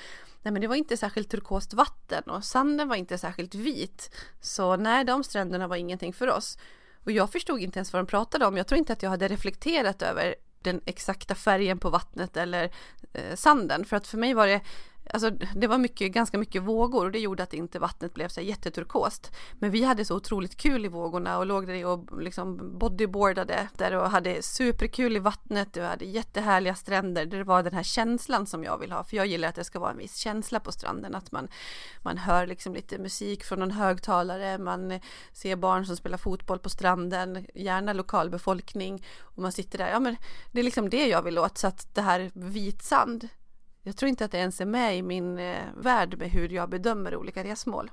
Nej, 0.41 0.51
men 0.51 0.61
det 0.61 0.67
var 0.67 0.75
inte 0.75 0.97
särskilt 0.97 1.29
turkost 1.29 1.73
vatten 1.73 2.23
och 2.23 2.43
sanden 2.43 2.89
var 2.89 2.95
inte 2.95 3.17
särskilt 3.17 3.55
vit. 3.55 4.15
Så 4.41 4.75
nej, 4.75 5.03
de 5.05 5.23
stränderna 5.23 5.67
var 5.67 5.75
ingenting 5.75 6.13
för 6.13 6.29
oss. 6.29 6.57
Och 7.03 7.11
jag 7.11 7.31
förstod 7.31 7.59
inte 7.59 7.79
ens 7.79 7.93
vad 7.93 7.99
de 7.99 8.07
pratade 8.07 8.45
om. 8.45 8.57
Jag 8.57 8.67
tror 8.67 8.79
inte 8.79 8.93
att 8.93 9.03
jag 9.03 9.09
hade 9.09 9.27
reflekterat 9.27 10.01
över 10.01 10.35
den 10.63 10.81
exakta 10.85 11.35
färgen 11.35 11.79
på 11.79 11.89
vattnet 11.89 12.37
eller 12.37 12.71
eh, 13.13 13.35
sanden. 13.35 13.85
För 13.85 13.97
att 13.97 14.07
för 14.07 14.17
mig 14.17 14.33
var 14.33 14.47
det 14.47 14.61
Alltså 15.09 15.29
det 15.55 15.67
var 15.67 15.77
mycket, 15.77 16.11
ganska 16.11 16.37
mycket 16.37 16.63
vågor 16.63 17.05
och 17.05 17.11
det 17.11 17.19
gjorde 17.19 17.43
att 17.43 17.53
inte 17.53 17.79
vattnet 17.79 18.13
blev 18.13 18.27
så 18.27 18.41
jätteturkost. 18.41 19.31
Men 19.59 19.71
vi 19.71 19.83
hade 19.83 20.05
så 20.05 20.15
otroligt 20.15 20.57
kul 20.57 20.85
i 20.85 20.87
vågorna 20.87 21.37
och 21.37 21.45
låg 21.45 21.67
där 21.67 21.85
och 21.85 22.21
liksom 22.21 22.77
bodyboardade 22.79 23.67
där 23.77 23.93
och 23.93 24.09
hade 24.09 24.41
superkul 24.41 25.15
i 25.15 25.19
vattnet 25.19 25.77
och 25.77 25.83
hade 25.83 26.05
jättehärliga 26.05 26.75
stränder. 26.75 27.25
Det 27.25 27.43
var 27.43 27.63
den 27.63 27.73
här 27.73 27.83
känslan 27.83 28.45
som 28.45 28.63
jag 28.63 28.77
vill 28.77 28.91
ha. 28.91 29.03
För 29.03 29.17
jag 29.17 29.27
gillar 29.27 29.49
att 29.49 29.55
det 29.55 29.63
ska 29.63 29.79
vara 29.79 29.91
en 29.91 29.97
viss 29.97 30.17
känsla 30.17 30.59
på 30.59 30.71
stranden. 30.71 31.15
Att 31.15 31.31
man, 31.31 31.47
man 32.01 32.17
hör 32.17 32.47
liksom 32.47 32.73
lite 32.73 32.97
musik 32.97 33.43
från 33.43 33.61
en 33.61 33.71
högtalare. 33.71 34.57
Man 34.57 34.99
ser 35.33 35.55
barn 35.55 35.85
som 35.85 35.97
spelar 35.97 36.17
fotboll 36.17 36.59
på 36.59 36.69
stranden. 36.69 37.45
Gärna 37.55 37.93
lokalbefolkning. 37.93 39.05
Och 39.19 39.41
man 39.41 39.51
sitter 39.51 39.77
där. 39.77 39.89
Ja 39.89 39.99
men 39.99 40.15
det 40.51 40.59
är 40.59 40.63
liksom 40.63 40.89
det 40.89 41.07
jag 41.07 41.21
vill 41.21 41.39
åt. 41.39 41.57
Så 41.57 41.67
att 41.67 41.95
det 41.95 42.01
här 42.01 42.31
vit 42.33 42.83
sand 42.83 43.29
jag 43.83 43.95
tror 43.95 44.09
inte 44.09 44.25
att 44.25 44.31
det 44.31 44.37
ens 44.37 44.61
är 44.61 44.65
med 44.65 44.97
i 44.97 45.01
min 45.01 45.37
eh, 45.39 45.63
värld 45.77 46.17
med 46.17 46.29
hur 46.29 46.49
jag 46.49 46.69
bedömer 46.69 47.15
olika 47.15 47.43
resmål. 47.43 47.91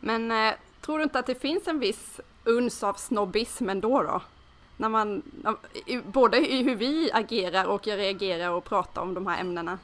Men 0.00 0.30
eh, 0.30 0.54
tror 0.80 0.98
du 0.98 1.04
inte 1.04 1.18
att 1.18 1.26
det 1.26 1.40
finns 1.40 1.68
en 1.68 1.78
viss 1.78 2.20
uns 2.44 2.82
av 2.82 2.94
snobbism 2.94 3.68
ändå 3.68 4.02
då? 4.02 4.22
När 4.76 4.88
man, 4.88 5.22
både 6.04 6.52
i 6.52 6.62
hur 6.62 6.76
vi 6.76 7.10
agerar 7.12 7.64
och 7.64 7.86
reagerar 7.86 8.50
och 8.50 8.64
pratar 8.64 9.02
om 9.02 9.14
de 9.14 9.26
här 9.26 9.40
ämnena. 9.40 9.78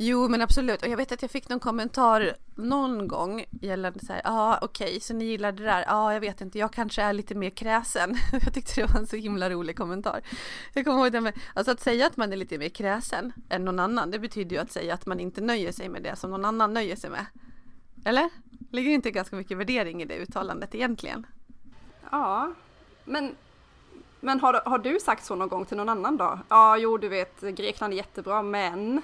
Jo 0.00 0.28
men 0.28 0.42
absolut 0.42 0.82
och 0.82 0.88
jag 0.88 0.96
vet 0.96 1.12
att 1.12 1.22
jag 1.22 1.30
fick 1.30 1.48
någon 1.48 1.60
kommentar 1.60 2.36
någon 2.54 3.08
gång 3.08 3.44
gällande 3.50 4.00
så 4.00 4.12
här, 4.12 4.20
ja 4.24 4.30
ah, 4.30 4.58
okej 4.62 4.86
okay, 4.88 5.00
så 5.00 5.14
ni 5.14 5.24
gillar 5.24 5.52
det 5.52 5.64
där, 5.64 5.84
ja 5.86 5.94
ah, 5.94 6.12
jag 6.12 6.20
vet 6.20 6.40
inte, 6.40 6.58
jag 6.58 6.72
kanske 6.72 7.02
är 7.02 7.12
lite 7.12 7.34
mer 7.34 7.50
kräsen. 7.50 8.16
jag 8.32 8.54
tyckte 8.54 8.80
det 8.80 8.92
var 8.92 9.00
en 9.00 9.06
så 9.06 9.16
himla 9.16 9.50
rolig 9.50 9.76
kommentar. 9.76 10.20
Jag 10.74 10.84
kommer 10.84 10.98
ihåg 10.98 11.12
det 11.12 11.20
med, 11.20 11.34
alltså 11.54 11.72
att 11.72 11.80
säga 11.80 12.06
att 12.06 12.16
man 12.16 12.32
är 12.32 12.36
lite 12.36 12.58
mer 12.58 12.68
kräsen 12.68 13.32
än 13.48 13.64
någon 13.64 13.78
annan, 13.78 14.10
det 14.10 14.18
betyder 14.18 14.56
ju 14.56 14.62
att 14.62 14.72
säga 14.72 14.94
att 14.94 15.06
man 15.06 15.20
inte 15.20 15.40
nöjer 15.40 15.72
sig 15.72 15.88
med 15.88 16.02
det 16.02 16.16
som 16.16 16.30
någon 16.30 16.44
annan 16.44 16.74
nöjer 16.74 16.96
sig 16.96 17.10
med. 17.10 17.26
Eller? 18.04 18.30
Ligger 18.70 18.90
inte 18.90 19.10
ganska 19.10 19.36
mycket 19.36 19.56
värdering 19.56 20.02
i 20.02 20.04
det 20.04 20.16
uttalandet 20.16 20.74
egentligen? 20.74 21.26
Ja, 22.10 22.52
men 23.04 23.34
men 24.20 24.40
har, 24.40 24.62
har 24.64 24.78
du 24.78 25.00
sagt 25.00 25.24
så 25.24 25.34
någon 25.34 25.48
gång 25.48 25.64
till 25.64 25.76
någon 25.76 25.88
annan 25.88 26.16
då? 26.16 26.38
Ja, 26.48 26.76
jo 26.76 26.98
du 26.98 27.08
vet 27.08 27.40
Grekland 27.40 27.92
är 27.92 27.96
jättebra 27.96 28.42
men 28.42 29.02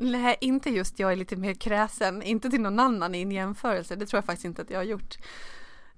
Nej, 0.00 0.36
inte 0.40 0.70
just 0.70 0.98
jag 0.98 1.12
är 1.12 1.16
lite 1.16 1.36
mer 1.36 1.54
kräsen, 1.54 2.22
inte 2.22 2.50
till 2.50 2.60
någon 2.60 2.78
annan 2.78 3.14
i 3.14 3.22
en 3.22 3.32
jämförelse, 3.32 3.96
det 3.96 4.06
tror 4.06 4.18
jag 4.18 4.24
faktiskt 4.24 4.44
inte 4.44 4.62
att 4.62 4.70
jag 4.70 4.78
har 4.78 4.84
gjort. 4.84 5.18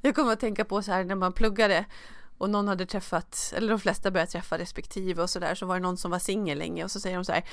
Jag 0.00 0.14
kommer 0.14 0.32
att 0.32 0.40
tänka 0.40 0.64
på 0.64 0.82
så 0.82 0.92
här 0.92 1.04
när 1.04 1.14
man 1.14 1.32
pluggade 1.32 1.84
och 2.38 2.50
någon 2.50 2.68
hade 2.68 2.86
träffat, 2.86 3.52
eller 3.56 3.68
de 3.68 3.80
flesta 3.80 4.10
började 4.10 4.30
träffa 4.30 4.58
respektive 4.58 5.22
och 5.22 5.30
sådär, 5.30 5.54
så 5.54 5.66
var 5.66 5.74
det 5.74 5.80
någon 5.80 5.96
som 5.96 6.10
var 6.10 6.18
singel 6.18 6.58
länge 6.58 6.84
och 6.84 6.90
så 6.90 7.00
säger 7.00 7.16
de 7.16 7.24
så 7.24 7.32
här 7.32 7.44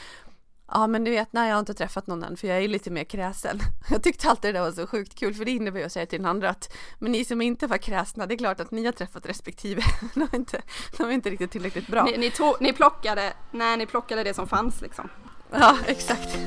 Ja 0.71 0.87
men 0.87 1.03
du 1.03 1.11
vet, 1.11 1.33
nej 1.33 1.47
jag 1.47 1.55
har 1.55 1.59
inte 1.59 1.73
träffat 1.73 2.07
någon 2.07 2.23
än 2.23 2.37
för 2.37 2.47
jag 2.47 2.57
är 2.57 2.67
lite 2.67 2.89
mer 2.89 3.03
kräsen. 3.03 3.59
Jag 3.89 4.03
tyckte 4.03 4.29
alltid 4.29 4.49
det 4.49 4.59
där 4.59 4.65
var 4.65 4.71
så 4.71 4.87
sjukt 4.87 5.15
kul 5.15 5.33
för 5.33 5.45
det 5.45 5.51
innebär 5.51 5.79
ju 5.79 5.85
att 5.85 5.91
säga 5.91 6.05
till 6.05 6.19
den 6.19 6.25
andra 6.25 6.49
att 6.49 6.73
men 6.99 7.11
ni 7.11 7.25
som 7.25 7.41
inte 7.41 7.67
var 7.67 7.77
kräsna, 7.77 8.25
det 8.25 8.33
är 8.33 8.37
klart 8.37 8.59
att 8.59 8.71
ni 8.71 8.85
har 8.85 8.91
träffat 8.91 9.25
respektive. 9.25 9.81
De 10.13 10.21
är 10.21 10.35
inte, 10.35 10.61
de 10.97 11.03
är 11.03 11.11
inte 11.11 11.29
riktigt 11.29 11.51
tillräckligt 11.51 11.87
bra. 11.87 12.03
Ni, 12.03 12.17
ni, 12.17 12.31
tog, 12.31 12.55
ni 12.61 12.73
plockade, 12.73 13.33
nej 13.51 13.77
ni 13.77 13.85
plockade 13.85 14.23
det 14.23 14.33
som 14.33 14.47
fanns 14.47 14.81
liksom. 14.81 15.09
Ja, 15.51 15.77
exakt. 15.87 16.37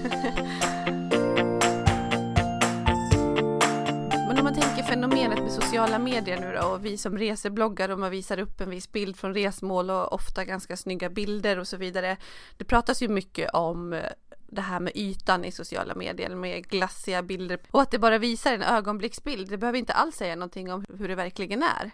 Men 4.29 4.39
om 4.39 4.45
man 4.45 4.55
tänker 4.55 4.83
fenomenet 4.83 5.39
med 5.39 5.53
sociala 5.53 5.99
medier 5.99 6.41
nu 6.41 6.53
då 6.61 6.69
och 6.69 6.85
vi 6.85 6.97
som 6.97 7.19
resebloggar 7.19 7.89
och 7.89 7.99
man 7.99 8.11
visar 8.11 8.39
upp 8.39 8.61
en 8.61 8.71
viss 8.71 8.93
bild 8.93 9.17
från 9.17 9.35
resmål 9.35 9.91
och 9.91 10.13
ofta 10.13 10.45
ganska 10.45 10.77
snygga 10.77 11.11
bilder 11.11 11.59
och 11.59 11.69
så 11.69 11.77
vidare. 11.77 12.17
Det 12.57 12.65
pratas 12.65 13.03
ju 13.03 13.09
mycket 13.09 13.51
om 13.51 13.93
eh, 13.93 14.03
det 14.47 14.61
här 14.61 14.81
med 14.81 14.93
ytan 14.97 15.45
i 15.45 15.53
sociala 15.53 15.95
medier 15.95 16.35
med 16.35 16.69
glassiga 16.69 17.23
bilder 17.23 17.59
och 17.71 17.83
att 17.83 17.91
det 17.91 17.99
bara 17.99 18.19
visar 18.19 18.55
en 18.55 18.63
ögonblicksbild. 18.63 19.51
Det 19.51 19.59
behöver 19.59 19.79
inte 19.79 19.93
alls 19.93 20.17
säga 20.17 20.37
någonting 20.37 20.73
om 20.73 20.85
hur 20.99 21.09
det 21.09 21.15
verkligen 21.15 21.63
är. 21.63 21.91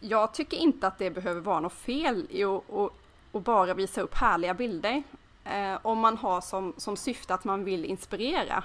Jag 0.00 0.34
tycker 0.34 0.56
inte 0.56 0.86
att 0.86 0.98
det 0.98 1.10
behöver 1.10 1.40
vara 1.40 1.60
något 1.60 1.72
fel 1.72 2.26
i 2.30 2.44
att, 2.44 2.70
att, 2.70 2.92
att 3.32 3.44
bara 3.44 3.74
visa 3.74 4.00
upp 4.00 4.14
härliga 4.14 4.54
bilder. 4.54 5.02
Eh, 5.50 5.78
om 5.82 5.98
man 5.98 6.16
har 6.16 6.40
som, 6.40 6.74
som 6.76 6.96
syfte 6.96 7.34
att 7.34 7.44
man 7.44 7.64
vill 7.64 7.84
inspirera. 7.84 8.64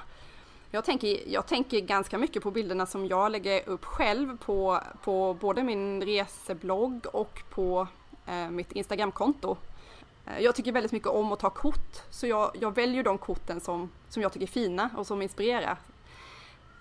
Jag 0.72 0.86
tänker, 0.86 1.30
jag 1.30 1.48
tänker 1.48 1.80
ganska 1.80 2.18
mycket 2.18 2.44
på 2.44 2.52
bilderna 2.52 2.86
som 2.86 3.06
jag 3.06 3.32
lägger 3.32 3.70
upp 3.70 3.86
själv 3.86 4.38
på, 4.38 4.80
på 5.04 5.34
både 5.34 5.64
min 5.64 6.02
reseblogg 6.02 7.06
och 7.14 7.44
på 7.50 7.88
eh, 8.26 8.50
mitt 8.50 8.72
Instagramkonto. 8.72 9.58
Eh, 10.26 10.40
jag 10.40 10.56
tycker 10.56 10.72
väldigt 10.72 10.92
mycket 10.92 11.10
om 11.10 11.32
att 11.32 11.40
ta 11.40 11.50
kort, 11.50 12.02
så 12.10 12.28
jag, 12.28 12.52
jag 12.60 12.76
väljer 12.76 13.04
de 13.04 13.18
korten 13.18 13.60
som, 13.60 13.90
som 14.10 14.22
jag 14.22 14.34
tycker 14.34 14.46
är 14.46 14.52
fina 14.52 14.90
och 14.98 15.08
som 15.08 15.22
inspirerar. 15.22 15.78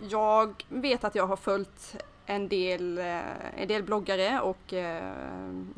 Jag 0.01 0.65
vet 0.69 1.05
att 1.05 1.15
jag 1.15 1.27
har 1.27 1.37
följt 1.37 1.97
en 2.27 2.49
del, 2.49 2.99
eh, 2.99 3.63
en 3.63 3.69
del 3.69 3.83
bloggare 3.83 4.41
och 4.41 4.73
eh, 4.73 5.13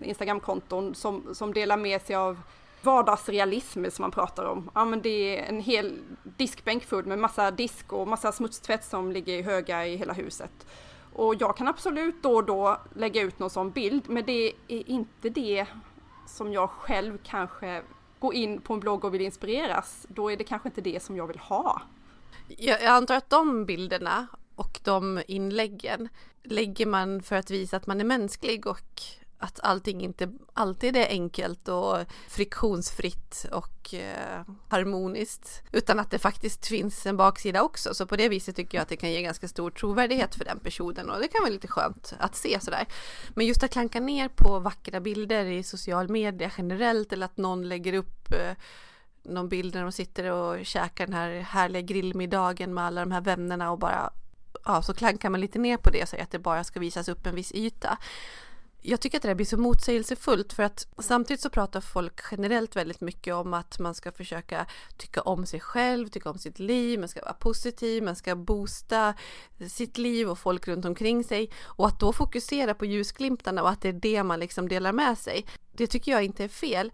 Instagramkonton 0.03 0.95
som, 0.95 1.35
som 1.35 1.55
delar 1.55 1.77
med 1.77 2.03
sig 2.03 2.17
av 2.17 2.39
vardagsrealism 2.85 3.85
som 3.91 4.03
man 4.03 4.11
pratar 4.11 4.45
om. 4.45 4.71
Ja, 4.75 4.85
men 4.85 5.03
det 5.03 5.39
är 5.39 5.49
en 5.49 5.61
hel 5.61 5.99
diskbänk 6.23 6.85
full 6.85 7.07
med 7.07 7.19
massa 7.19 7.51
disk 7.51 7.93
och 7.93 8.09
massa 8.09 8.33
smutstvätt 8.33 8.85
som 8.85 9.13
ligger 9.13 9.39
i 9.39 9.43
höga 9.43 9.87
i 9.87 9.97
hela 9.97 10.13
huset. 10.13 10.67
Och 11.13 11.35
jag 11.35 11.57
kan 11.57 11.69
absolut 11.69 12.23
då 12.23 12.35
och 12.35 12.45
då 12.45 12.81
lägga 12.95 13.23
ut 13.23 13.39
någon 13.39 13.51
sån 13.51 13.71
bild, 13.71 14.03
men 14.09 14.25
det 14.27 14.53
är 14.69 14.91
inte 14.91 15.29
det 15.29 15.67
som 16.27 16.53
jag 16.53 16.71
själv 16.71 17.19
kanske 17.25 17.83
går 18.19 18.35
in 18.35 18.61
på 18.61 18.75
en 18.75 18.81
blogg 18.81 19.05
och 19.05 19.15
vill 19.15 19.21
inspireras. 19.21 20.07
Då 20.09 20.31
är 20.31 20.37
det 20.37 20.45
kanske 20.45 20.69
inte 20.69 20.81
det 20.81 21.03
som 21.03 21.17
jag 21.17 21.27
vill 21.27 21.39
ha. 21.39 21.83
Jag, 22.49 22.83
jag 22.83 22.91
antar 22.91 23.15
att 23.15 23.31
de 23.31 23.65
bilderna 23.65 24.27
och 24.57 24.81
de 24.85 25.23
inläggen 25.27 26.09
lägger 26.43 26.87
man 26.87 27.23
för 27.23 27.37
att 27.37 27.51
visa 27.51 27.77
att 27.77 27.87
man 27.87 28.01
är 28.01 28.05
mänsklig 28.05 28.67
och 28.67 29.03
att 29.43 29.61
allting 29.63 30.01
inte 30.01 30.33
alltid 30.55 30.97
är 30.97 31.09
enkelt 31.09 31.69
och 31.69 31.99
friktionsfritt 32.29 33.47
och 33.53 33.95
eh, 33.95 34.43
harmoniskt 34.69 35.63
utan 35.73 36.01
att 36.01 36.11
det 36.11 36.19
faktiskt 36.19 36.67
finns 36.67 37.07
en 37.07 37.17
baksida 37.17 37.63
också. 37.63 37.95
Så 37.95 38.07
på 38.07 38.17
det 38.17 38.29
viset 38.29 38.57
tycker 38.57 38.79
jag 38.79 38.83
att 38.83 38.89
det 38.89 38.97
kan 38.97 39.13
ge 39.13 39.23
ganska 39.23 39.49
stor 39.49 39.71
trovärdighet 39.71 40.35
för 40.35 40.45
den 40.45 40.59
personen 40.61 41.11
och 41.11 41.21
det 41.21 41.29
kan 41.29 41.43
vara 41.43 41.53
lite 41.53 41.69
skönt 41.69 42.15
att 42.19 42.37
se 42.37 42.61
sådär. 42.61 42.87
Men 43.35 43.47
just 43.47 43.63
att 43.63 43.71
klanka 43.71 44.01
ner 44.01 44.29
på 44.29 44.59
vackra 44.59 45.01
bilder 45.01 45.45
i 45.45 45.63
social 45.63 46.09
media 46.09 46.51
generellt 46.59 47.13
eller 47.13 47.27
att 47.27 47.37
någon 47.37 47.69
lägger 47.69 47.93
upp 47.93 48.33
eh, 48.33 48.57
någon 49.23 49.49
bild 49.49 49.75
när 49.75 49.83
de 49.83 49.93
sitter 49.93 50.31
och 50.31 50.67
käkar 50.67 51.07
den 51.07 51.15
här 51.15 51.41
härliga 51.41 51.83
grillmiddagen 51.83 52.75
med 52.75 52.85
alla 52.85 53.01
de 53.01 53.13
här 53.13 53.21
vännerna 53.21 53.71
och 53.71 53.79
bara 53.79 54.13
ja, 54.65 54.83
så 54.83 54.95
klankar 54.95 55.31
man 55.31 55.41
lite 55.41 55.59
ner 55.59 55.77
på 55.77 55.91
det 55.91 56.03
och 56.03 56.09
säger 56.09 56.25
att 56.25 56.31
det 56.31 56.39
bara 56.39 56.65
ska 56.65 56.81
visas 56.81 57.09
upp 57.09 57.27
en 57.27 57.35
viss 57.35 57.53
yta 57.53 57.99
jag 58.83 59.01
tycker 59.01 59.19
att 59.19 59.23
det 59.23 59.29
där 59.29 59.35
blir 59.35 59.47
så 59.47 59.57
motsägelsefullt 59.57 60.53
för 60.53 60.63
att 60.63 60.87
samtidigt 60.99 61.41
så 61.41 61.51
pratar 61.51 61.81
folk 61.81 62.21
generellt 62.31 62.77
väldigt 62.77 63.01
mycket 63.01 63.35
om 63.35 63.55
att 63.55 63.79
man 63.79 63.95
ska 63.95 64.13
försöka 64.13 64.67
tycka 64.97 65.21
om 65.21 65.47
sig 65.47 65.61
själv, 65.61 66.09
tycka 66.09 66.31
om 66.31 66.39
sitt 66.39 66.59
liv, 66.59 66.99
man 66.99 67.09
ska 67.09 67.21
vara 67.21 67.33
positiv, 67.33 68.03
man 68.03 68.17
ska 68.17 68.37
boosta 68.37 69.15
sitt 69.71 69.99
liv 69.99 70.29
och 70.29 70.39
folk 70.39 70.69
runt 70.69 70.85
omkring 70.85 71.25
sig 71.25 71.51
och 71.65 71.87
att 71.87 72.01
då 72.01 72.13
fokusera 72.13 72.75
på 72.75 72.85
ljusglimtarna 72.85 73.63
och 73.63 73.71
att 73.71 73.81
det 73.81 73.89
är 73.89 73.93
det 73.93 74.23
man 74.23 74.41
liksom 74.41 74.69
delar 74.69 74.93
med 74.93 75.19
sig. 75.19 75.47
Det 75.73 75.87
tycker 75.87 76.13
jag 76.13 76.25
inte 76.25 76.45
är 76.45 76.49
fel 76.49 76.93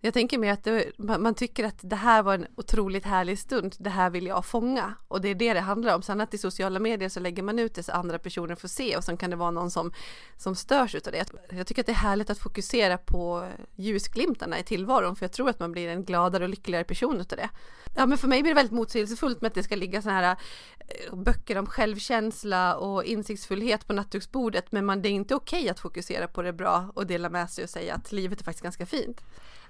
jag 0.00 0.14
tänker 0.14 0.38
mig 0.38 0.50
att 0.50 0.64
det, 0.64 0.92
man 0.98 1.34
tycker 1.34 1.64
att 1.64 1.78
det 1.80 1.96
här 1.96 2.22
var 2.22 2.34
en 2.34 2.46
otroligt 2.56 3.04
härlig 3.04 3.38
stund, 3.38 3.76
det 3.78 3.90
här 3.90 4.10
vill 4.10 4.26
jag 4.26 4.46
fånga 4.46 4.94
och 5.08 5.20
det 5.20 5.28
är 5.28 5.34
det 5.34 5.54
det 5.54 5.60
handlar 5.60 5.94
om. 5.94 6.02
Sen 6.02 6.20
att 6.20 6.34
i 6.34 6.38
sociala 6.38 6.78
medier 6.78 7.08
så 7.08 7.20
lägger 7.20 7.42
man 7.42 7.58
ut 7.58 7.74
det 7.74 7.82
så 7.82 7.92
andra 7.92 8.18
personer 8.18 8.54
får 8.54 8.68
se 8.68 8.96
och 8.96 9.04
sen 9.04 9.16
kan 9.16 9.30
det 9.30 9.36
vara 9.36 9.50
någon 9.50 9.70
som, 9.70 9.92
som 10.36 10.54
störs 10.54 10.94
utav 10.94 11.12
det. 11.12 11.26
Jag 11.50 11.66
tycker 11.66 11.82
att 11.82 11.86
det 11.86 11.92
är 11.92 11.94
härligt 11.94 12.30
att 12.30 12.38
fokusera 12.38 12.98
på 12.98 13.48
ljusglimtarna 13.76 14.58
i 14.58 14.62
tillvaron 14.62 15.16
för 15.16 15.24
jag 15.24 15.32
tror 15.32 15.48
att 15.48 15.60
man 15.60 15.72
blir 15.72 15.88
en 15.88 16.04
gladare 16.04 16.44
och 16.44 16.50
lyckligare 16.50 16.84
person 16.84 17.20
utav 17.20 17.38
det. 17.38 17.50
Ja 17.96 18.06
men 18.06 18.18
för 18.18 18.28
mig 18.28 18.42
blir 18.42 18.50
det 18.50 18.56
väldigt 18.56 18.72
motsägelsefullt 18.72 19.40
med 19.40 19.48
att 19.48 19.54
det 19.54 19.62
ska 19.62 19.76
ligga 19.76 20.02
sådana 20.02 20.20
här 20.20 20.36
eh, 20.88 21.16
böcker 21.16 21.58
om 21.58 21.66
självkänsla 21.66 22.76
och 22.76 23.04
insiktsfullhet 23.04 23.86
på 23.86 23.92
nattduksbordet 23.92 24.72
men 24.72 24.86
man, 24.86 25.02
det 25.02 25.08
är 25.08 25.10
inte 25.10 25.34
okej 25.34 25.60
okay 25.60 25.70
att 25.70 25.80
fokusera 25.80 26.28
på 26.28 26.42
det 26.42 26.52
bra 26.52 26.90
och 26.94 27.06
dela 27.06 27.28
med 27.28 27.50
sig 27.50 27.64
och 27.64 27.70
säga 27.70 27.94
att 27.94 28.12
livet 28.12 28.40
är 28.40 28.44
faktiskt 28.44 28.62
ganska 28.62 28.86
fint. 28.86 29.20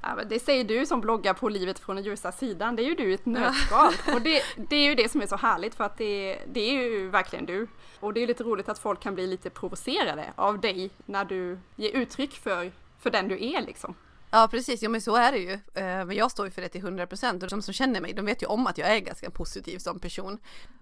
Ja, 0.02 0.18
det 0.28 0.40
säger 0.40 0.64
du 0.64 0.86
som 0.86 1.00
bloggar 1.00 1.34
på 1.34 1.48
livet 1.48 1.78
från 1.78 1.96
den 1.96 2.04
ljusa 2.04 2.32
sidan. 2.32 2.76
Det 2.76 2.82
är 2.82 2.84
ju 2.84 2.94
du 2.94 3.10
i 3.10 3.14
ett 3.14 3.26
nötskal. 3.26 3.92
Och 4.14 4.22
det, 4.22 4.42
det, 4.56 4.76
är 4.76 4.88
ju 4.88 4.94
det 4.94 5.10
som 5.10 5.22
är 5.22 5.26
så 5.26 5.36
härligt 5.36 5.74
för 5.74 5.84
att 5.84 5.98
det, 5.98 6.38
det 6.52 6.60
är 6.60 6.72
ju 6.72 7.08
verkligen 7.08 7.46
du. 7.46 7.66
Och 8.00 8.14
det 8.14 8.22
är 8.22 8.26
lite 8.26 8.44
roligt 8.44 8.68
att 8.68 8.78
folk 8.78 9.00
kan 9.00 9.14
bli 9.14 9.26
lite 9.26 9.50
provocerade 9.50 10.32
av 10.36 10.60
dig 10.60 10.90
när 11.06 11.24
du 11.24 11.58
ger 11.76 11.90
uttryck 11.90 12.32
för, 12.32 12.72
för 12.98 13.10
den 13.10 13.28
du 13.28 13.44
är 13.44 13.62
liksom. 13.62 13.94
Ja 14.30 14.48
precis, 14.50 14.82
ja 14.82 14.88
men 14.88 15.00
så 15.00 15.16
är 15.16 15.32
det 15.32 15.38
ju. 15.38 15.52
Eh, 15.52 16.04
men 16.04 16.12
jag 16.12 16.30
står 16.30 16.46
ju 16.46 16.50
för 16.50 16.62
det 16.62 16.68
till 16.68 16.82
100% 16.82 17.42
och 17.42 17.48
de 17.48 17.62
som 17.62 17.74
känner 17.74 18.00
mig 18.00 18.12
de 18.12 18.26
vet 18.26 18.42
ju 18.42 18.46
om 18.46 18.66
att 18.66 18.78
jag 18.78 18.96
är 18.96 18.98
ganska 18.98 19.30
positiv 19.30 19.78
som 19.78 20.00
person. 20.00 20.38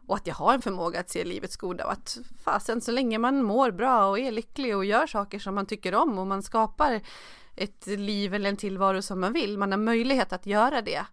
Och 0.07 0.17
att 0.17 0.27
jag 0.27 0.35
har 0.35 0.55
en 0.55 0.63
förmåga 0.63 1.01
att 1.01 1.11
se 1.11 1.25
livets 1.25 1.57
goda 1.57 1.85
och 1.85 1.93
att 1.93 2.19
fasen 2.45 2.81
så 2.81 2.93
länge 2.93 3.19
man 3.19 3.43
mår 3.43 3.71
bra 3.71 4.09
och 4.09 4.19
är 4.19 4.33
lycklig 4.33 4.77
och 4.77 4.85
gör 4.85 5.07
saker 5.07 5.39
som 5.39 5.55
man 5.55 5.67
tycker 5.67 5.95
om 5.95 6.19
och 6.19 6.27
man 6.27 6.43
skapar 6.43 7.01
ett 7.59 7.87
liv 7.87 8.35
eller 8.35 8.49
en 8.49 8.57
tillvaro 8.57 9.03
som 9.03 9.21
man 9.21 9.33
vill, 9.33 9.59
man 9.59 9.73
har 9.73 9.79
möjlighet 9.79 10.33
att 10.33 10.47
göra 10.47 10.83
det, 10.83 11.05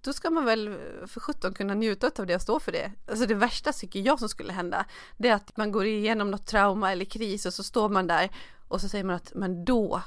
då 0.00 0.12
ska 0.12 0.30
man 0.30 0.44
väl 0.44 0.78
för 1.06 1.20
sjutton 1.20 1.54
kunna 1.54 1.74
njuta 1.74 2.10
av 2.18 2.26
det 2.26 2.34
och 2.34 2.42
stå 2.42 2.60
för 2.60 2.72
det. 2.72 2.92
Alltså 3.08 3.26
det 3.26 3.34
värsta 3.34 3.72
tycker 3.72 4.00
jag 4.00 4.18
som 4.18 4.28
skulle 4.28 4.52
hända, 4.52 4.84
det 5.16 5.28
är 5.28 5.34
att 5.34 5.56
man 5.56 5.72
går 5.72 5.86
igenom 5.86 6.30
något 6.30 6.46
trauma 6.46 6.92
eller 6.92 7.04
kris 7.04 7.46
och 7.46 7.54
så 7.54 7.62
står 7.62 7.88
man 7.88 8.06
där 8.06 8.30
och 8.68 8.80
så 8.80 8.88
säger 8.88 9.04
man 9.04 9.16
att 9.16 9.32
men 9.34 9.64
då, 9.64 10.02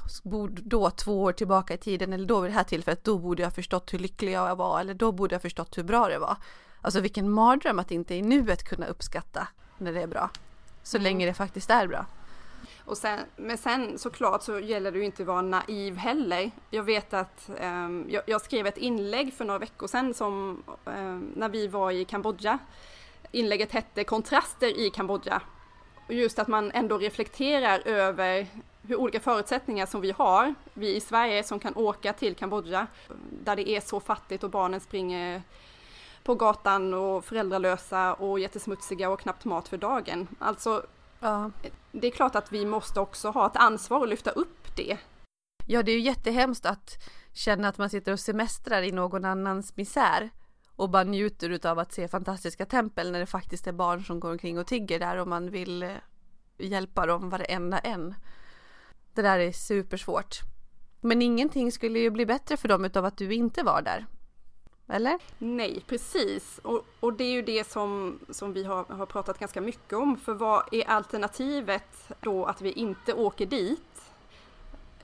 då 0.47 0.89
två 0.89 1.21
år 1.21 1.31
tillbaka 1.31 1.73
i 1.73 1.77
tiden 1.77 2.13
eller 2.13 2.25
då 2.25 2.39
vid 2.39 2.51
det 2.51 2.55
här 2.55 2.63
tillfället, 2.63 3.03
då 3.03 3.17
borde 3.17 3.43
jag 3.43 3.55
förstått 3.55 3.93
hur 3.93 3.99
lycklig 3.99 4.31
jag 4.31 4.55
var 4.55 4.79
eller 4.79 4.93
då 4.93 5.11
borde 5.11 5.35
jag 5.35 5.41
förstått 5.41 5.77
hur 5.77 5.83
bra 5.83 6.07
det 6.07 6.19
var. 6.19 6.37
Alltså 6.81 6.99
vilken 6.99 7.31
mardröm 7.31 7.79
att 7.79 7.91
inte 7.91 8.15
i 8.15 8.21
nuet 8.21 8.63
kunna 8.63 8.85
uppskatta 8.85 9.47
när 9.77 9.93
det 9.93 10.01
är 10.01 10.07
bra. 10.07 10.29
Så 10.83 10.97
mm. 10.97 11.03
länge 11.03 11.25
det 11.25 11.33
faktiskt 11.33 11.69
är 11.69 11.87
bra. 11.87 12.05
Och 12.85 12.97
sen, 12.97 13.19
men 13.35 13.57
sen 13.57 13.99
såklart 13.99 14.43
så 14.43 14.59
gäller 14.59 14.91
det 14.91 14.97
ju 14.97 15.05
inte 15.05 15.23
att 15.23 15.27
vara 15.27 15.41
naiv 15.41 15.97
heller. 15.97 16.51
Jag 16.69 16.83
vet 16.83 17.13
att 17.13 17.49
um, 17.61 18.05
jag, 18.09 18.23
jag, 18.25 18.41
skrev 18.41 18.67
ett 18.67 18.77
inlägg 18.77 19.33
för 19.33 19.45
några 19.45 19.59
veckor 19.59 19.87
sedan 19.87 20.13
som 20.13 20.63
um, 20.85 21.31
när 21.35 21.49
vi 21.49 21.67
var 21.67 21.91
i 21.91 22.05
Kambodja. 22.05 22.59
Inlägget 23.31 23.71
hette 23.71 24.03
Kontraster 24.03 24.79
i 24.79 24.89
Kambodja. 24.89 25.41
Och 26.07 26.13
just 26.13 26.39
att 26.39 26.47
man 26.47 26.71
ändå 26.71 26.97
reflekterar 26.97 27.87
över 27.87 28.47
hur 28.87 28.95
olika 28.95 29.19
förutsättningar 29.19 29.85
som 29.85 30.01
vi 30.01 30.11
har, 30.11 30.53
vi 30.73 30.95
i 30.95 31.01
Sverige 31.01 31.43
som 31.43 31.59
kan 31.59 31.75
åka 31.75 32.13
till 32.13 32.35
Kambodja, 32.35 32.87
där 33.43 33.55
det 33.55 33.69
är 33.69 33.81
så 33.81 33.99
fattigt 33.99 34.43
och 34.43 34.49
barnen 34.49 34.79
springer 34.79 35.41
på 36.23 36.35
gatan 36.35 36.93
och 36.93 37.25
föräldralösa 37.25 38.13
och 38.13 38.39
jättesmutsiga 38.39 39.09
och 39.09 39.19
knappt 39.19 39.45
mat 39.45 39.67
för 39.67 39.77
dagen. 39.77 40.27
Alltså 40.39 40.83
Ja. 41.21 41.51
Det 41.91 42.07
är 42.07 42.11
klart 42.11 42.35
att 42.35 42.51
vi 42.51 42.65
måste 42.65 42.99
också 42.99 43.29
ha 43.29 43.47
ett 43.47 43.55
ansvar 43.57 44.03
att 44.03 44.09
lyfta 44.09 44.31
upp 44.31 44.75
det. 44.75 44.97
Ja, 45.65 45.83
det 45.83 45.91
är 45.91 45.95
ju 45.95 46.01
jättehemskt 46.01 46.65
att 46.65 47.03
känna 47.33 47.67
att 47.67 47.77
man 47.77 47.89
sitter 47.89 48.11
och 48.11 48.19
semestrar 48.19 48.81
i 48.81 48.91
någon 48.91 49.25
annans 49.25 49.77
misär 49.77 50.29
och 50.75 50.89
bara 50.89 51.03
njuter 51.03 51.49
utav 51.49 51.79
att 51.79 51.93
se 51.93 52.07
fantastiska 52.07 52.65
tempel 52.65 53.11
när 53.11 53.19
det 53.19 53.25
faktiskt 53.25 53.67
är 53.67 53.71
barn 53.71 54.03
som 54.03 54.19
går 54.19 54.31
omkring 54.31 54.59
och 54.59 54.67
tigger 54.67 54.99
där 54.99 55.17
och 55.17 55.27
man 55.27 55.51
vill 55.51 55.83
eh, 55.83 55.91
hjälpa 56.57 57.05
dem 57.05 57.29
varenda 57.29 57.79
en. 57.79 58.15
Det 59.13 59.21
där 59.21 59.39
är 59.39 59.51
supersvårt. 59.51 60.39
Men 61.01 61.21
ingenting 61.21 61.71
skulle 61.71 61.99
ju 61.99 62.09
bli 62.09 62.25
bättre 62.25 62.57
för 62.57 62.67
dem 62.67 62.85
utav 62.85 63.05
att 63.05 63.17
du 63.17 63.33
inte 63.33 63.63
var 63.63 63.81
där 63.81 64.05
eller? 64.87 65.19
Nej, 65.37 65.83
precis. 65.87 66.59
Och, 66.63 66.85
och 66.99 67.13
det 67.13 67.23
är 67.23 67.31
ju 67.31 67.41
det 67.41 67.67
som, 67.67 68.19
som 68.29 68.53
vi 68.53 68.63
har, 68.63 68.83
har 68.83 69.05
pratat 69.05 69.39
ganska 69.39 69.61
mycket 69.61 69.93
om. 69.93 70.17
För 70.17 70.33
vad 70.33 70.63
är 70.71 70.89
alternativet 70.89 72.11
då 72.19 72.45
att 72.45 72.61
vi 72.61 72.71
inte 72.71 73.13
åker 73.13 73.45
dit? 73.45 74.01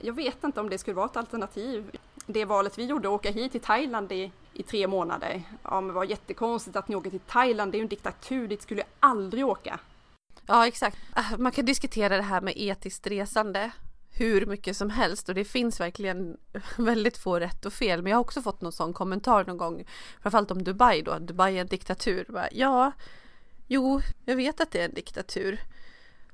Jag 0.00 0.12
vet 0.12 0.44
inte 0.44 0.60
om 0.60 0.70
det 0.70 0.78
skulle 0.78 0.94
vara 0.94 1.06
ett 1.06 1.16
alternativ. 1.16 1.98
det 2.26 2.44
valet 2.44 2.78
vi 2.78 2.84
gjorde, 2.84 3.08
åka 3.08 3.30
hit 3.30 3.52
till 3.52 3.60
Thailand 3.60 4.12
i, 4.12 4.32
i 4.52 4.62
tre 4.62 4.86
månader. 4.86 5.42
Ja, 5.62 5.80
men 5.80 5.88
det 5.88 5.94
var 5.94 6.04
jättekonstigt 6.04 6.76
att 6.76 6.88
ni 6.88 6.96
åker 6.96 7.10
till 7.10 7.20
Thailand, 7.20 7.72
det 7.72 7.76
är 7.76 7.78
ju 7.78 7.82
en 7.82 7.88
diktatur, 7.88 8.48
dit 8.48 8.62
skulle 8.62 8.80
jag 8.80 8.88
aldrig 9.00 9.46
åka. 9.46 9.80
Ja, 10.46 10.66
exakt. 10.66 10.98
Ah, 11.14 11.36
man 11.38 11.52
kan 11.52 11.64
diskutera 11.64 12.16
det 12.16 12.22
här 12.22 12.40
med 12.40 12.54
etiskt 12.56 13.06
resande 13.06 13.70
hur 14.10 14.46
mycket 14.46 14.76
som 14.76 14.90
helst 14.90 15.28
och 15.28 15.34
det 15.34 15.44
finns 15.44 15.80
verkligen 15.80 16.36
väldigt 16.76 17.18
få 17.18 17.38
rätt 17.38 17.66
och 17.66 17.72
fel. 17.72 18.02
Men 18.02 18.10
jag 18.10 18.16
har 18.16 18.24
också 18.24 18.42
fått 18.42 18.60
någon 18.60 18.72
sån 18.72 18.92
kommentar 18.92 19.44
någon 19.44 19.56
gång, 19.56 19.84
framförallt 20.22 20.50
om 20.50 20.64
Dubai 20.64 21.02
då. 21.02 21.18
Dubai 21.18 21.56
är 21.56 21.60
en 21.60 21.66
diktatur. 21.66 22.26
Bara, 22.28 22.48
ja, 22.52 22.92
jo, 23.66 24.00
jag 24.24 24.36
vet 24.36 24.60
att 24.60 24.70
det 24.70 24.80
är 24.80 24.84
en 24.84 24.94
diktatur. 24.94 25.60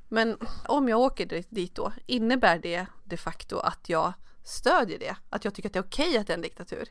Men 0.08 0.36
om 0.66 0.88
jag 0.88 1.00
åker 1.00 1.44
dit 1.48 1.74
då, 1.74 1.92
innebär 2.06 2.58
det 2.58 2.86
de 3.04 3.16
facto 3.16 3.56
att 3.56 3.88
jag 3.88 4.12
stödjer 4.44 4.98
det? 4.98 5.16
Att 5.30 5.44
jag 5.44 5.54
tycker 5.54 5.68
att 5.68 5.72
det 5.72 5.78
är 5.78 5.84
okej 5.84 6.18
att 6.18 6.26
det 6.26 6.32
är 6.32 6.36
en 6.36 6.42
diktatur? 6.42 6.88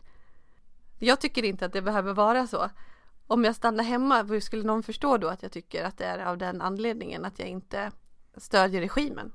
Jag 0.99 1.21
tycker 1.21 1.43
inte 1.43 1.65
att 1.65 1.73
det 1.73 1.81
behöver 1.81 2.13
vara 2.13 2.47
så. 2.47 2.69
Om 3.27 3.43
jag 3.43 3.55
stannar 3.55 3.83
hemma, 3.83 4.23
hur 4.23 4.39
skulle 4.39 4.63
någon 4.63 4.83
förstå 4.83 5.17
då 5.17 5.27
att 5.27 5.43
jag 5.43 5.51
tycker 5.51 5.83
att 5.83 5.97
det 5.97 6.05
är 6.05 6.25
av 6.25 6.37
den 6.37 6.61
anledningen 6.61 7.25
att 7.25 7.39
jag 7.39 7.47
inte 7.47 7.91
stödjer 8.37 8.81
regimen? 8.81 9.31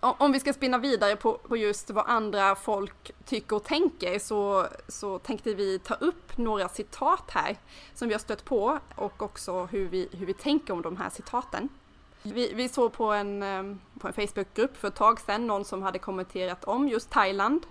Om 0.00 0.32
vi 0.32 0.40
ska 0.40 0.52
spinna 0.52 0.78
vidare 0.78 1.16
på, 1.16 1.34
på 1.34 1.56
just 1.56 1.90
vad 1.90 2.04
andra 2.06 2.54
folk 2.54 3.10
tycker 3.24 3.56
och 3.56 3.64
tänker 3.64 4.18
så, 4.18 4.66
så 4.88 5.18
tänkte 5.18 5.54
vi 5.54 5.78
ta 5.78 5.94
upp 5.94 6.38
några 6.38 6.68
citat 6.68 7.30
här 7.30 7.56
som 7.94 8.08
vi 8.08 8.14
har 8.14 8.18
stött 8.18 8.44
på 8.44 8.78
och 8.94 9.22
också 9.22 9.64
hur 9.64 9.88
vi, 9.88 10.08
hur 10.12 10.26
vi 10.26 10.34
tänker 10.34 10.72
om 10.72 10.82
de 10.82 10.96
här 10.96 11.10
citaten. 11.10 11.68
Vi, 12.22 12.52
vi 12.54 12.68
såg 12.68 12.92
på 12.92 13.12
en, 13.12 13.42
ehm, 13.42 13.80
på 14.00 14.08
en 14.08 14.12
Facebookgrupp 14.12 14.76
för 14.76 14.88
ett 14.88 14.94
tag 14.94 15.20
sedan 15.20 15.46
någon 15.46 15.64
som 15.64 15.82
hade 15.82 15.98
kommenterat 15.98 16.64
om 16.64 16.88
just 16.88 17.10
Thailand. 17.10 17.66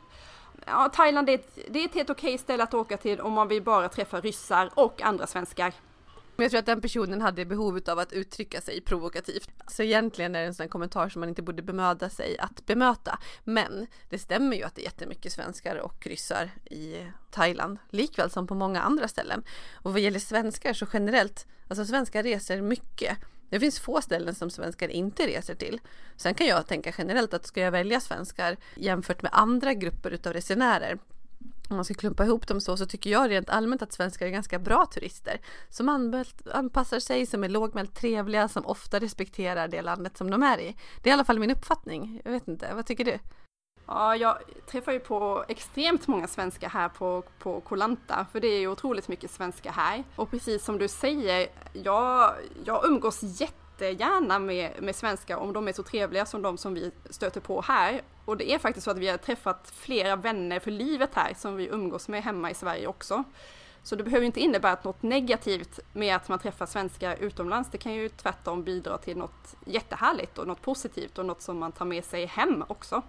Ja, 0.65 0.89
Thailand 0.93 1.29
är 1.29 1.33
ett, 1.33 1.59
det 1.69 1.79
är 1.79 1.85
ett 1.85 1.95
helt 1.95 2.09
okej 2.09 2.37
ställe 2.37 2.63
att 2.63 2.73
åka 2.73 2.97
till 2.97 3.21
om 3.21 3.33
man 3.33 3.47
vill 3.47 3.63
bara 3.63 3.89
träffa 3.89 4.21
ryssar 4.21 4.69
och 4.73 5.01
andra 5.01 5.27
svenskar. 5.27 5.73
Men 6.39 6.43
jag 6.43 6.51
tror 6.51 6.59
att 6.59 6.65
den 6.65 6.81
personen 6.81 7.21
hade 7.21 7.45
behovet 7.45 7.87
av 7.87 7.99
att 7.99 8.13
uttrycka 8.13 8.61
sig 8.61 8.81
provokativt. 8.81 9.49
Så 9.67 9.83
egentligen 9.83 10.35
är 10.35 10.39
det 10.39 10.45
en 10.45 10.53
sån 10.53 10.69
kommentar 10.69 11.09
som 11.09 11.19
man 11.19 11.29
inte 11.29 11.41
borde 11.41 11.61
bemöda 11.61 12.09
sig 12.09 12.37
att 12.39 12.65
bemöta. 12.65 13.19
Men 13.43 13.87
det 14.09 14.19
stämmer 14.19 14.57
ju 14.57 14.63
att 14.63 14.75
det 14.75 14.81
är 14.81 14.83
jättemycket 14.83 15.31
svenskar 15.31 15.75
och 15.75 16.07
ryssar 16.07 16.49
i 16.65 17.05
Thailand, 17.31 17.77
likväl 17.89 18.29
som 18.29 18.47
på 18.47 18.55
många 18.55 18.81
andra 18.81 19.07
ställen. 19.07 19.43
Och 19.73 19.91
vad 19.91 20.01
gäller 20.01 20.19
svenskar 20.19 20.73
så 20.73 20.85
generellt, 20.93 21.47
alltså 21.67 21.85
svenskar 21.85 22.23
reser 22.23 22.61
mycket. 22.61 23.17
Det 23.49 23.59
finns 23.59 23.79
få 23.79 24.01
ställen 24.01 24.35
som 24.35 24.49
svenskar 24.49 24.87
inte 24.87 25.27
reser 25.27 25.55
till. 25.55 25.81
Sen 26.15 26.33
kan 26.33 26.47
jag 26.47 26.67
tänka 26.67 26.93
generellt 26.97 27.33
att 27.33 27.47
ska 27.47 27.61
jag 27.61 27.71
välja 27.71 27.99
svenskar 27.99 28.57
jämfört 28.75 29.21
med 29.21 29.31
andra 29.33 29.73
grupper 29.73 30.11
utav 30.11 30.33
resenärer 30.33 30.97
om 31.69 31.75
man 31.75 31.85
ska 31.85 31.93
klumpa 31.93 32.25
ihop 32.25 32.47
dem 32.47 32.61
så, 32.61 32.77
så 32.77 32.85
tycker 32.85 33.09
jag 33.09 33.29
rent 33.29 33.49
allmänt 33.49 33.81
att 33.81 33.93
svenskar 33.93 34.25
är 34.25 34.29
ganska 34.29 34.59
bra 34.59 34.85
turister. 34.85 35.41
Som 35.69 36.13
anpassar 36.53 36.99
sig, 36.99 37.25
som 37.25 37.43
är 37.43 37.49
lågmält 37.49 37.95
trevliga, 37.95 38.47
som 38.47 38.65
ofta 38.65 38.99
respekterar 38.99 39.67
det 39.67 39.81
landet 39.81 40.17
som 40.17 40.31
de 40.31 40.43
är 40.43 40.57
i. 40.59 40.75
Det 41.03 41.09
är 41.09 41.11
i 41.11 41.13
alla 41.13 41.25
fall 41.25 41.39
min 41.39 41.51
uppfattning. 41.51 42.21
Jag 42.25 42.31
vet 42.31 42.47
inte, 42.47 42.73
vad 42.73 42.85
tycker 42.85 43.05
du? 43.05 43.19
Ja, 43.85 44.15
jag 44.15 44.37
träffar 44.71 44.91
ju 44.91 44.99
på 44.99 45.45
extremt 45.47 46.07
många 46.07 46.27
svenskar 46.27 46.69
här 46.69 46.89
på, 46.89 47.23
på 47.39 47.61
Kolanta, 47.61 48.25
för 48.31 48.39
det 48.39 48.47
är 48.47 48.59
ju 48.59 48.67
otroligt 48.67 49.07
mycket 49.07 49.31
svenskar 49.31 49.71
här. 49.71 50.03
Och 50.15 50.31
precis 50.31 50.65
som 50.65 50.77
du 50.77 50.87
säger, 50.87 51.47
jag, 51.73 52.33
jag 52.65 52.85
umgås 52.85 53.19
jättegärna 53.85 54.39
med, 54.39 54.71
med 54.83 54.95
svenskar 54.95 55.37
om 55.37 55.53
de 55.53 55.67
är 55.67 55.73
så 55.73 55.83
trevliga 55.83 56.25
som 56.25 56.41
de 56.41 56.57
som 56.57 56.73
vi 56.73 56.91
stöter 57.09 57.41
på 57.41 57.61
här. 57.61 58.01
Och 58.25 58.37
det 58.37 58.51
är 58.51 58.59
faktiskt 58.59 58.85
så 58.85 58.91
att 58.91 58.97
vi 58.97 59.07
har 59.07 59.17
träffat 59.17 59.71
flera 59.75 60.15
vänner 60.15 60.59
för 60.59 60.71
livet 60.71 61.09
här 61.13 61.33
som 61.33 61.55
vi 61.55 61.67
umgås 61.67 62.07
med 62.07 62.23
hemma 62.23 62.51
i 62.51 62.53
Sverige 62.53 62.87
också. 62.87 63.23
Så 63.83 63.95
det 63.95 64.03
behöver 64.03 64.25
inte 64.25 64.39
innebära 64.39 64.71
att 64.71 64.83
något 64.83 65.01
negativt 65.01 65.79
med 65.93 66.15
att 66.15 66.29
man 66.29 66.39
träffar 66.39 66.65
svenskar 66.65 67.15
utomlands. 67.19 67.69
Det 67.71 67.77
kan 67.77 67.93
ju 67.93 68.09
tvärtom 68.09 68.63
bidra 68.63 68.97
till 68.97 69.17
något 69.17 69.55
jättehärligt 69.65 70.37
och 70.37 70.47
något 70.47 70.61
positivt 70.61 71.17
och 71.17 71.25
något 71.25 71.41
som 71.41 71.57
man 71.57 71.71
tar 71.71 71.85
med 71.85 72.05
sig 72.05 72.25
hem 72.25 72.63
också. 72.67 73.03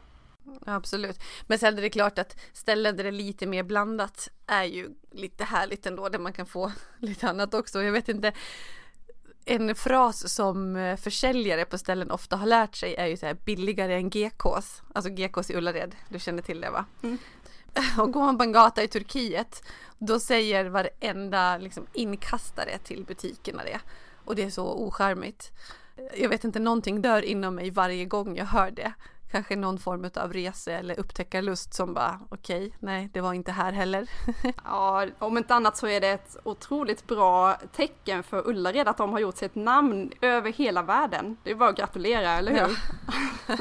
Absolut. 0.67 1.21
Men 1.47 1.59
sen 1.59 1.79
är 1.79 1.83
det 1.83 1.91
klart 1.91 2.19
att 2.19 2.41
ställen 2.53 2.97
där 2.97 3.05
det 3.05 3.11
är 3.11 3.13
lite 3.13 3.47
mer 3.47 3.63
blandat 3.63 4.29
är 4.47 4.65
ju 4.65 4.89
lite 5.11 5.45
härligt 5.45 5.87
ändå, 5.87 6.09
där 6.09 6.19
man 6.19 6.33
kan 6.33 6.47
få 6.47 6.73
lite 6.99 7.29
annat 7.29 7.55
också. 7.55 7.83
Jag 7.83 7.93
vet 7.93 8.09
inte, 8.09 8.33
en 9.45 9.75
fras 9.75 10.35
som 10.35 10.77
eh, 10.77 10.97
försäljare 10.97 11.65
på 11.65 11.79
ställen 11.79 12.11
ofta 12.11 12.37
har 12.37 12.47
lärt 12.47 12.77
sig 12.77 12.95
är 12.95 13.07
ju 13.07 13.17
så 13.17 13.27
här 13.27 13.35
billigare 13.35 13.95
än 13.95 14.11
GKs. 14.11 14.83
Alltså 14.93 15.11
GKs 15.11 15.51
i 15.51 15.57
Ullared, 15.57 15.97
du 16.09 16.19
känner 16.19 16.43
till 16.43 16.61
det 16.61 16.71
va? 16.71 16.85
Mm. 17.03 17.19
Och 17.99 18.13
går 18.13 18.21
man 18.21 18.39
på 18.39 18.45
en 18.45 18.53
gata 18.53 18.83
i 18.83 18.89
Turkiet 18.89 19.63
då 19.99 20.21
säger 20.21 20.65
varenda 20.65 21.59
liksom, 21.59 21.87
inkastare 21.93 22.79
till 22.79 23.05
butikerna 23.05 23.65
det. 23.65 23.81
Och 24.25 24.37
det 24.37 24.43
är 24.43 24.51
så 24.51 24.87
ocharmigt. 24.87 25.51
Jag 26.17 26.29
vet 26.29 26.45
inte, 26.45 26.59
någonting 26.59 27.03
dör 27.03 27.23
inom 27.23 27.55
mig 27.55 27.71
varje 27.71 28.05
gång 28.05 28.37
jag 28.37 28.45
hör 28.45 28.71
det 28.71 28.93
kanske 29.31 29.57
någon 29.57 29.79
form 29.79 30.11
av 30.15 30.33
rese 30.33 30.73
eller 30.73 31.01
upptäckarlust 31.01 31.75
som 31.75 31.95
bara 31.95 32.21
okej, 32.29 32.67
okay, 32.67 32.77
nej, 32.79 33.11
det 33.13 33.21
var 33.21 33.35
inte 33.35 33.53
här 33.53 33.73
heller. 33.73 34.11
ja, 34.65 35.07
om 35.19 35.39
inte 35.39 35.55
annat 35.55 35.77
så 35.77 35.87
är 35.87 36.01
det 36.01 36.09
ett 36.09 36.37
otroligt 36.43 37.07
bra 37.07 37.57
tecken 37.73 38.23
för 38.23 38.49
Ullared 38.49 38.89
att 38.89 38.97
de 38.97 39.13
har 39.13 39.21
gjort 39.21 39.37
sig 39.37 39.47
ett 39.47 39.55
namn 39.55 40.13
över 40.21 40.53
hela 40.53 40.83
världen. 40.83 41.37
Det 41.45 41.51
är 41.51 41.55
bara 41.55 41.71
att 41.71 41.77
gratulera, 41.77 42.31
eller 42.31 42.53
hur? 42.53 42.79
Ja. 43.47 43.57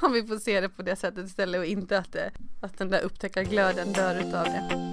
om 0.06 0.12
vi 0.12 0.26
får 0.26 0.36
se 0.36 0.60
det 0.60 0.68
på 0.68 0.82
det 0.82 0.96
sättet 0.96 1.26
istället 1.26 1.58
och 1.58 1.66
inte 1.66 1.98
att, 1.98 2.12
det, 2.12 2.30
att 2.62 2.78
den 2.78 2.90
där 2.90 3.00
upptäckarglöden 3.00 3.92
dör 3.92 4.14
utav 4.14 4.44
det. 4.44 4.92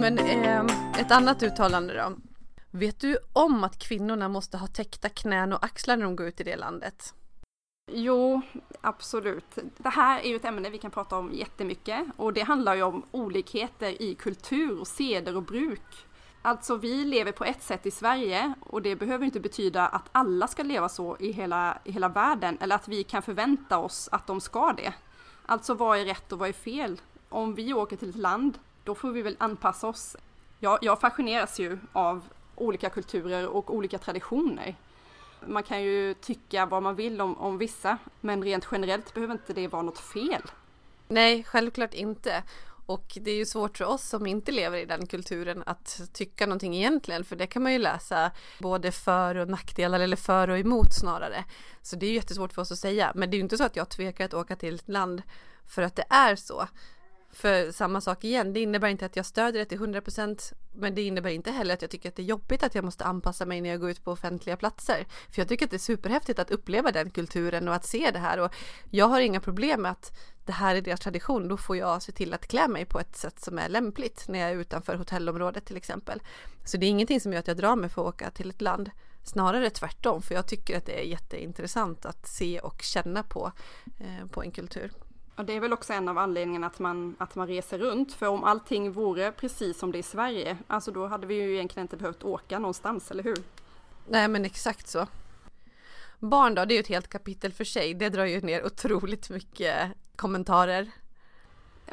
Men 0.00 0.18
eh, 0.18 1.00
ett 1.00 1.10
annat 1.10 1.42
uttalande 1.42 1.94
då 1.94 2.29
Vet 2.72 3.00
du 3.00 3.18
om 3.32 3.64
att 3.64 3.78
kvinnorna 3.78 4.28
måste 4.28 4.58
ha 4.58 4.66
täckta 4.66 5.08
knän 5.08 5.52
och 5.52 5.64
axlar 5.64 5.96
när 5.96 6.04
de 6.04 6.16
går 6.16 6.26
ut 6.26 6.40
i 6.40 6.44
det 6.44 6.56
landet? 6.56 7.14
Jo, 7.92 8.40
absolut. 8.80 9.58
Det 9.76 9.88
här 9.88 10.20
är 10.20 10.28
ju 10.28 10.36
ett 10.36 10.44
ämne 10.44 10.70
vi 10.70 10.78
kan 10.78 10.90
prata 10.90 11.16
om 11.16 11.32
jättemycket 11.32 12.06
och 12.16 12.32
det 12.32 12.40
handlar 12.40 12.74
ju 12.74 12.82
om 12.82 13.02
olikheter 13.10 14.02
i 14.02 14.14
kultur, 14.14 14.80
och 14.80 14.86
seder 14.86 15.36
och 15.36 15.42
bruk. 15.42 16.06
Alltså 16.42 16.76
vi 16.76 17.04
lever 17.04 17.32
på 17.32 17.44
ett 17.44 17.62
sätt 17.62 17.86
i 17.86 17.90
Sverige 17.90 18.54
och 18.60 18.82
det 18.82 18.96
behöver 18.96 19.24
inte 19.24 19.40
betyda 19.40 19.86
att 19.86 20.08
alla 20.12 20.46
ska 20.46 20.62
leva 20.62 20.88
så 20.88 21.16
i 21.20 21.32
hela, 21.32 21.78
i 21.84 21.92
hela 21.92 22.08
världen 22.08 22.58
eller 22.60 22.74
att 22.74 22.88
vi 22.88 23.04
kan 23.04 23.22
förvänta 23.22 23.78
oss 23.78 24.08
att 24.12 24.26
de 24.26 24.40
ska 24.40 24.72
det. 24.72 24.94
Alltså 25.46 25.74
vad 25.74 25.98
är 25.98 26.04
rätt 26.04 26.32
och 26.32 26.38
vad 26.38 26.48
är 26.48 26.52
fel? 26.52 27.00
Om 27.28 27.54
vi 27.54 27.74
åker 27.74 27.96
till 27.96 28.10
ett 28.10 28.16
land, 28.16 28.58
då 28.84 28.94
får 28.94 29.10
vi 29.10 29.22
väl 29.22 29.36
anpassa 29.38 29.88
oss. 29.88 30.16
Jag, 30.58 30.78
jag 30.82 31.00
fascineras 31.00 31.60
ju 31.60 31.78
av 31.92 32.22
olika 32.60 32.90
kulturer 32.90 33.46
och 33.46 33.74
olika 33.74 33.98
traditioner. 33.98 34.76
Man 35.46 35.62
kan 35.62 35.82
ju 35.82 36.14
tycka 36.14 36.66
vad 36.66 36.82
man 36.82 36.94
vill 36.94 37.20
om, 37.20 37.38
om 37.38 37.58
vissa, 37.58 37.98
men 38.20 38.44
rent 38.44 38.68
generellt 38.72 39.14
behöver 39.14 39.34
inte 39.34 39.52
det 39.52 39.68
vara 39.68 39.82
något 39.82 39.98
fel. 39.98 40.42
Nej, 41.08 41.44
självklart 41.44 41.94
inte. 41.94 42.42
Och 42.86 43.18
det 43.20 43.30
är 43.30 43.36
ju 43.36 43.46
svårt 43.46 43.78
för 43.78 43.84
oss 43.84 44.08
som 44.08 44.26
inte 44.26 44.52
lever 44.52 44.78
i 44.78 44.84
den 44.84 45.06
kulturen 45.06 45.62
att 45.66 46.00
tycka 46.12 46.46
någonting 46.46 46.76
egentligen, 46.76 47.24
för 47.24 47.36
det 47.36 47.46
kan 47.46 47.62
man 47.62 47.72
ju 47.72 47.78
läsa 47.78 48.30
både 48.58 48.92
för 48.92 49.34
och 49.34 49.48
nackdelar 49.48 50.00
eller 50.00 50.16
för 50.16 50.50
och 50.50 50.58
emot 50.58 50.94
snarare. 50.94 51.44
Så 51.82 51.96
det 51.96 52.06
är 52.06 52.12
jättesvårt 52.12 52.52
för 52.52 52.62
oss 52.62 52.72
att 52.72 52.78
säga, 52.78 53.12
men 53.14 53.30
det 53.30 53.34
är 53.34 53.38
ju 53.38 53.42
inte 53.42 53.58
så 53.58 53.64
att 53.64 53.76
jag 53.76 53.88
tvekar 53.88 54.24
att 54.24 54.34
åka 54.34 54.56
till 54.56 54.74
ett 54.74 54.88
land 54.88 55.22
för 55.66 55.82
att 55.82 55.96
det 55.96 56.04
är 56.08 56.36
så. 56.36 56.68
För 57.32 57.72
samma 57.72 58.00
sak 58.00 58.24
igen, 58.24 58.52
det 58.52 58.60
innebär 58.60 58.88
inte 58.88 59.06
att 59.06 59.16
jag 59.16 59.26
stödjer 59.26 59.62
det 59.62 59.64
till 59.64 59.78
100% 59.78 60.52
men 60.72 60.94
det 60.94 61.02
innebär 61.02 61.30
inte 61.30 61.50
heller 61.50 61.74
att 61.74 61.82
jag 61.82 61.90
tycker 61.90 62.08
att 62.08 62.16
det 62.16 62.22
är 62.22 62.26
jobbigt 62.26 62.62
att 62.62 62.74
jag 62.74 62.84
måste 62.84 63.04
anpassa 63.04 63.46
mig 63.46 63.60
när 63.60 63.70
jag 63.70 63.80
går 63.80 63.90
ut 63.90 64.04
på 64.04 64.12
offentliga 64.12 64.56
platser. 64.56 65.06
För 65.30 65.40
jag 65.40 65.48
tycker 65.48 65.64
att 65.64 65.70
det 65.70 65.76
är 65.76 65.78
superhäftigt 65.78 66.38
att 66.38 66.50
uppleva 66.50 66.92
den 66.92 67.10
kulturen 67.10 67.68
och 67.68 67.74
att 67.74 67.86
se 67.86 68.10
det 68.10 68.18
här 68.18 68.40
och 68.40 68.54
jag 68.90 69.06
har 69.06 69.20
inga 69.20 69.40
problem 69.40 69.82
med 69.82 69.90
att 69.90 70.18
det 70.44 70.52
här 70.52 70.74
är 70.74 70.80
deras 70.80 71.00
tradition, 71.00 71.48
då 71.48 71.56
får 71.56 71.76
jag 71.76 72.02
se 72.02 72.12
till 72.12 72.34
att 72.34 72.46
klä 72.46 72.68
mig 72.68 72.84
på 72.84 73.00
ett 73.00 73.16
sätt 73.16 73.40
som 73.40 73.58
är 73.58 73.68
lämpligt 73.68 74.24
när 74.28 74.38
jag 74.38 74.50
är 74.50 74.56
utanför 74.56 74.94
hotellområdet 74.94 75.64
till 75.64 75.76
exempel. 75.76 76.22
Så 76.64 76.76
det 76.76 76.86
är 76.86 76.90
ingenting 76.90 77.20
som 77.20 77.32
gör 77.32 77.40
att 77.40 77.48
jag 77.48 77.56
drar 77.56 77.76
mig 77.76 77.90
för 77.90 78.02
att 78.02 78.14
åka 78.14 78.30
till 78.30 78.50
ett 78.50 78.60
land, 78.60 78.90
snarare 79.24 79.70
tvärtom, 79.70 80.22
för 80.22 80.34
jag 80.34 80.46
tycker 80.46 80.76
att 80.76 80.86
det 80.86 81.00
är 81.00 81.04
jätteintressant 81.04 82.06
att 82.06 82.28
se 82.28 82.60
och 82.60 82.82
känna 82.82 83.22
på, 83.22 83.52
eh, 83.98 84.26
på 84.26 84.42
en 84.42 84.50
kultur. 84.50 84.92
Och 85.40 85.46
det 85.46 85.52
är 85.52 85.60
väl 85.60 85.72
också 85.72 85.92
en 85.92 86.08
av 86.08 86.18
anledningarna 86.18 86.66
att 86.66 86.78
man, 86.78 87.16
att 87.18 87.34
man 87.34 87.46
reser 87.46 87.78
runt. 87.78 88.12
För 88.12 88.26
om 88.26 88.44
allting 88.44 88.92
vore 88.92 89.32
precis 89.32 89.78
som 89.78 89.92
det 89.92 89.98
är 89.98 90.00
i 90.00 90.02
Sverige, 90.02 90.56
alltså 90.66 90.90
då 90.90 91.06
hade 91.06 91.26
vi 91.26 91.34
ju 91.34 91.54
egentligen 91.54 91.84
inte 91.84 91.96
behövt 91.96 92.24
åka 92.24 92.58
någonstans, 92.58 93.10
eller 93.10 93.22
hur? 93.22 93.38
Nej 94.08 94.28
men 94.28 94.44
exakt 94.44 94.88
så. 94.88 95.06
Barn 96.18 96.54
då, 96.54 96.64
det 96.64 96.74
är 96.74 96.76
ju 96.76 96.80
ett 96.80 96.88
helt 96.88 97.08
kapitel 97.08 97.52
för 97.52 97.64
sig. 97.64 97.94
Det 97.94 98.08
drar 98.08 98.24
ju 98.24 98.40
ner 98.40 98.66
otroligt 98.66 99.30
mycket 99.30 99.90
kommentarer. 100.16 100.90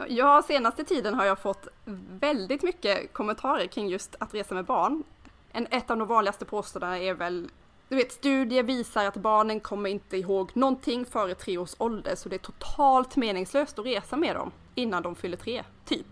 Ja, 0.07 0.43
senaste 0.47 0.83
tiden 0.83 1.13
har 1.13 1.25
jag 1.25 1.39
fått 1.39 1.67
väldigt 2.10 2.63
mycket 2.63 3.13
kommentarer 3.13 3.67
kring 3.67 3.88
just 3.88 4.15
att 4.19 4.33
resa 4.33 4.55
med 4.55 4.65
barn. 4.65 5.03
En, 5.51 5.67
ett 5.71 5.89
av 5.89 5.97
de 5.97 6.07
vanligaste 6.07 6.45
påståendena 6.45 6.99
är 6.99 7.13
väl 7.13 7.49
du 7.89 7.95
vet, 7.95 8.12
studier 8.12 8.63
visar 8.63 9.06
att 9.06 9.17
barnen 9.17 9.60
kommer 9.60 9.89
inte 9.89 10.17
ihåg 10.17 10.52
någonting 10.54 11.06
före 11.06 11.36
tre 11.36 11.58
års 11.58 11.76
ålder, 11.78 12.15
så 12.15 12.30
det 12.30 12.36
är 12.36 12.39
totalt 12.39 13.15
meningslöst 13.15 13.80
att 13.80 13.86
resa 13.86 14.17
med 14.17 14.36
dem 14.36 14.52
innan 14.76 15.04
de 15.04 15.15
fyller 15.15 15.38
tre, 15.38 15.63
typ. 15.86 16.08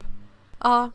Ja. 0.60 0.92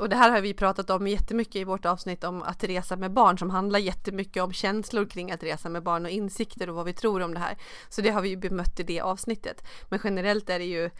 Och 0.00 0.08
det 0.08 0.16
här 0.16 0.30
har 0.30 0.40
vi 0.40 0.54
pratat 0.54 0.90
om 0.90 1.06
jättemycket 1.06 1.56
i 1.56 1.64
vårt 1.64 1.86
avsnitt 1.86 2.24
om 2.24 2.42
att 2.42 2.64
resa 2.64 2.96
med 2.96 3.12
barn 3.12 3.38
som 3.38 3.50
handlar 3.50 3.78
jättemycket 3.78 4.42
om 4.42 4.52
känslor 4.52 5.04
kring 5.04 5.32
att 5.32 5.42
resa 5.42 5.68
med 5.68 5.82
barn 5.82 6.04
och 6.04 6.10
insikter 6.10 6.68
och 6.68 6.76
vad 6.76 6.86
vi 6.86 6.92
tror 6.92 7.22
om 7.22 7.34
det 7.34 7.40
här. 7.40 7.56
Så 7.88 8.00
det 8.00 8.10
har 8.10 8.22
vi 8.22 8.28
ju 8.28 8.36
bemött 8.36 8.80
i 8.80 8.82
det 8.82 9.00
avsnittet. 9.00 9.64
Men 9.88 10.00
generellt 10.04 10.50
är 10.50 10.58
det 10.58 10.64
ju 10.64 10.90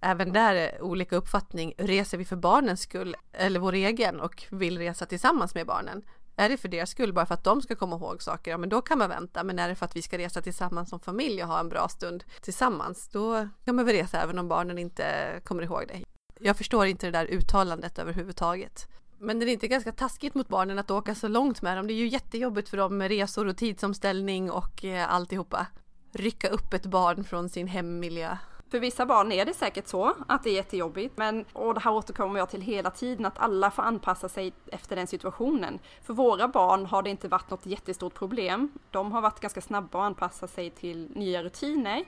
även 0.00 0.32
där 0.32 0.82
olika 0.82 1.16
uppfattning. 1.16 1.74
Reser 1.78 2.18
vi 2.18 2.24
för 2.24 2.36
barnens 2.36 2.80
skull 2.80 3.16
eller 3.32 3.60
vår 3.60 3.72
egen 3.72 4.20
och 4.20 4.44
vill 4.50 4.78
resa 4.78 5.06
tillsammans 5.06 5.54
med 5.54 5.66
barnen? 5.66 6.02
Är 6.36 6.48
det 6.48 6.56
för 6.56 6.68
deras 6.68 6.90
skull, 6.90 7.12
bara 7.12 7.26
för 7.26 7.34
att 7.34 7.44
de 7.44 7.62
ska 7.62 7.74
komma 7.74 7.96
ihåg 7.96 8.22
saker, 8.22 8.50
ja 8.50 8.58
men 8.58 8.68
då 8.68 8.82
kan 8.82 8.98
man 8.98 9.08
vänta. 9.08 9.44
Men 9.44 9.58
är 9.58 9.68
det 9.68 9.74
för 9.74 9.84
att 9.84 9.96
vi 9.96 10.02
ska 10.02 10.18
resa 10.18 10.42
tillsammans 10.42 10.90
som 10.90 11.00
familj 11.00 11.42
och 11.42 11.48
ha 11.48 11.60
en 11.60 11.68
bra 11.68 11.88
stund 11.88 12.24
tillsammans, 12.40 13.08
då 13.08 13.48
kan 13.64 13.76
man 13.76 13.84
väl 13.84 13.94
resa 13.94 14.22
även 14.22 14.38
om 14.38 14.48
barnen 14.48 14.78
inte 14.78 15.04
kommer 15.44 15.62
ihåg 15.62 15.84
det. 15.88 16.04
Jag 16.40 16.56
förstår 16.56 16.86
inte 16.86 17.06
det 17.06 17.10
där 17.10 17.26
uttalandet 17.26 17.98
överhuvudtaget. 17.98 18.88
Men 19.18 19.38
det 19.38 19.46
är 19.46 19.52
inte 19.52 19.68
ganska 19.68 19.92
taskigt 19.92 20.34
mot 20.34 20.48
barnen 20.48 20.78
att 20.78 20.90
åka 20.90 21.14
så 21.14 21.28
långt 21.28 21.62
med 21.62 21.76
dem. 21.76 21.86
Det 21.86 21.92
är 21.92 21.96
ju 21.96 22.08
jättejobbigt 22.08 22.68
för 22.68 22.76
dem 22.76 22.98
med 22.98 23.08
resor 23.08 23.46
och 23.46 23.56
tidsomställning 23.56 24.50
och 24.50 24.84
eh, 24.84 25.14
alltihopa. 25.14 25.66
Rycka 26.12 26.48
upp 26.48 26.74
ett 26.74 26.86
barn 26.86 27.24
från 27.24 27.48
sin 27.48 27.66
hemmiljö. 27.66 28.36
För 28.74 28.80
vissa 28.80 29.06
barn 29.06 29.32
är 29.32 29.44
det 29.44 29.54
säkert 29.54 29.88
så 29.88 30.14
att 30.26 30.42
det 30.42 30.50
är 30.50 30.54
jättejobbigt, 30.54 31.16
men 31.16 31.44
och 31.52 31.74
det 31.74 31.80
här 31.80 31.92
återkommer 31.92 32.38
jag 32.38 32.50
till 32.50 32.60
hela 32.60 32.90
tiden 32.90 33.26
att 33.26 33.38
alla 33.38 33.70
får 33.70 33.82
anpassa 33.82 34.28
sig 34.28 34.52
efter 34.66 34.96
den 34.96 35.06
situationen. 35.06 35.78
För 36.02 36.14
våra 36.14 36.48
barn 36.48 36.86
har 36.86 37.02
det 37.02 37.10
inte 37.10 37.28
varit 37.28 37.50
något 37.50 37.66
jättestort 37.66 38.14
problem. 38.14 38.72
De 38.90 39.12
har 39.12 39.20
varit 39.20 39.40
ganska 39.40 39.60
snabba 39.60 39.98
att 39.98 40.04
anpassa 40.04 40.46
sig 40.46 40.70
till 40.70 41.10
nya 41.14 41.42
rutiner. 41.42 42.04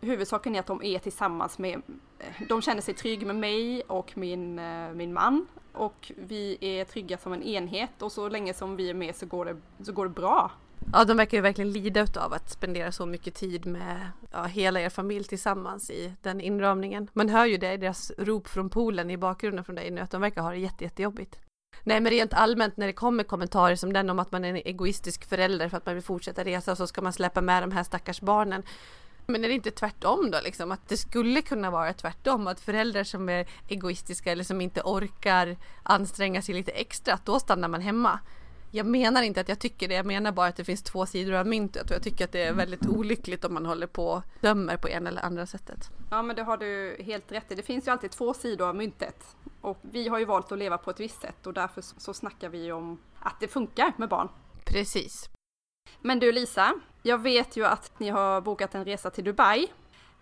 Huvudsaken 0.00 0.54
är 0.54 0.60
att 0.60 0.66
de 0.66 0.82
är 0.82 0.98
tillsammans 0.98 1.58
med, 1.58 1.82
de 2.48 2.62
känner 2.62 2.80
sig 2.80 2.94
trygga 2.94 3.26
med 3.26 3.36
mig 3.36 3.82
och 3.82 4.16
min, 4.16 4.58
eh, 4.58 4.90
min 4.90 5.12
man 5.12 5.46
och 5.72 6.12
vi 6.16 6.58
är 6.60 6.84
trygga 6.84 7.18
som 7.18 7.32
en 7.32 7.42
enhet 7.42 8.02
och 8.02 8.12
så 8.12 8.28
länge 8.28 8.54
som 8.54 8.76
vi 8.76 8.90
är 8.90 8.94
med 8.94 9.16
så 9.16 9.26
går 9.26 9.44
det, 9.44 9.56
så 9.84 9.92
går 9.92 10.04
det 10.04 10.14
bra. 10.14 10.50
Ja, 10.92 11.04
de 11.04 11.16
verkar 11.16 11.38
ju 11.38 11.42
verkligen 11.42 11.72
lida 11.72 12.06
av 12.16 12.32
att 12.32 12.50
spendera 12.50 12.92
så 12.92 13.06
mycket 13.06 13.34
tid 13.34 13.66
med 13.66 14.08
ja, 14.30 14.44
hela 14.44 14.80
er 14.80 14.88
familj 14.88 15.24
tillsammans 15.24 15.90
i 15.90 16.14
den 16.22 16.40
inramningen. 16.40 17.10
Man 17.12 17.28
hör 17.28 17.46
ju 17.46 17.56
det 17.56 17.72
i 17.72 17.76
deras 17.76 18.12
rop 18.18 18.48
från 18.48 18.70
poolen 18.70 19.10
i 19.10 19.16
bakgrunden 19.16 19.64
från 19.64 19.76
dig 19.76 19.90
nu, 19.90 20.00
att 20.00 20.10
de 20.10 20.20
verkar 20.20 20.42
ha 20.42 20.50
det 20.50 20.56
jätte, 20.56 20.84
jättejobbigt. 20.84 21.40
Nej, 21.82 22.00
men 22.00 22.10
rent 22.10 22.34
allmänt 22.34 22.76
när 22.76 22.86
det 22.86 22.92
kommer 22.92 23.24
kommentarer 23.24 23.76
som 23.76 23.92
den 23.92 24.10
om 24.10 24.18
att 24.18 24.32
man 24.32 24.44
är 24.44 24.48
en 24.48 24.56
egoistisk 24.56 25.28
förälder 25.28 25.68
för 25.68 25.76
att 25.76 25.86
man 25.86 25.94
vill 25.94 26.04
fortsätta 26.04 26.44
resa 26.44 26.72
och 26.72 26.78
så 26.78 26.86
ska 26.86 27.02
man 27.02 27.12
släppa 27.12 27.40
med 27.40 27.62
de 27.62 27.72
här 27.72 27.82
stackars 27.82 28.20
barnen. 28.20 28.62
Men 29.26 29.44
är 29.44 29.48
det 29.48 29.54
inte 29.54 29.70
tvärtom 29.70 30.30
då 30.30 30.38
liksom? 30.44 30.72
Att 30.72 30.88
det 30.88 30.96
skulle 30.96 31.42
kunna 31.42 31.70
vara 31.70 31.92
tvärtom? 31.92 32.46
Att 32.46 32.60
föräldrar 32.60 33.04
som 33.04 33.28
är 33.28 33.46
egoistiska 33.68 34.32
eller 34.32 34.44
som 34.44 34.60
inte 34.60 34.82
orkar 34.84 35.56
anstränga 35.82 36.42
sig 36.42 36.54
lite 36.54 36.72
extra, 36.72 37.14
att 37.14 37.26
då 37.26 37.40
stannar 37.40 37.68
man 37.68 37.80
hemma. 37.80 38.20
Jag 38.74 38.86
menar 38.86 39.22
inte 39.22 39.40
att 39.40 39.48
jag 39.48 39.58
tycker 39.58 39.88
det, 39.88 39.94
jag 39.94 40.06
menar 40.06 40.32
bara 40.32 40.46
att 40.46 40.56
det 40.56 40.64
finns 40.64 40.82
två 40.82 41.06
sidor 41.06 41.34
av 41.34 41.46
myntet 41.46 41.90
och 41.90 41.96
jag 41.96 42.02
tycker 42.02 42.24
att 42.24 42.32
det 42.32 42.42
är 42.42 42.52
väldigt 42.52 42.86
olyckligt 42.86 43.44
om 43.44 43.54
man 43.54 43.66
håller 43.66 43.86
på 43.86 44.06
och 44.08 44.22
dömer 44.40 44.76
på 44.76 44.88
en 44.88 45.06
eller 45.06 45.22
andra 45.22 45.46
sättet. 45.46 45.90
Ja 46.10 46.22
men 46.22 46.36
det 46.36 46.42
har 46.42 46.56
du 46.56 46.96
helt 47.02 47.32
rätt 47.32 47.52
i. 47.52 47.54
Det 47.54 47.62
finns 47.62 47.86
ju 47.86 47.92
alltid 47.92 48.10
två 48.10 48.34
sidor 48.34 48.68
av 48.68 48.76
myntet. 48.76 49.36
Och 49.60 49.78
vi 49.82 50.08
har 50.08 50.18
ju 50.18 50.24
valt 50.24 50.52
att 50.52 50.58
leva 50.58 50.78
på 50.78 50.90
ett 50.90 51.00
visst 51.00 51.20
sätt 51.20 51.46
och 51.46 51.54
därför 51.54 51.82
så 51.82 52.14
snackar 52.14 52.48
vi 52.48 52.72
om 52.72 52.98
att 53.18 53.40
det 53.40 53.48
funkar 53.48 53.92
med 53.96 54.08
barn. 54.08 54.28
Precis. 54.64 55.28
Men 56.00 56.18
du 56.18 56.32
Lisa, 56.32 56.74
jag 57.02 57.18
vet 57.18 57.56
ju 57.56 57.64
att 57.66 57.98
ni 57.98 58.08
har 58.08 58.40
bokat 58.40 58.74
en 58.74 58.84
resa 58.84 59.10
till 59.10 59.24
Dubai. 59.24 59.66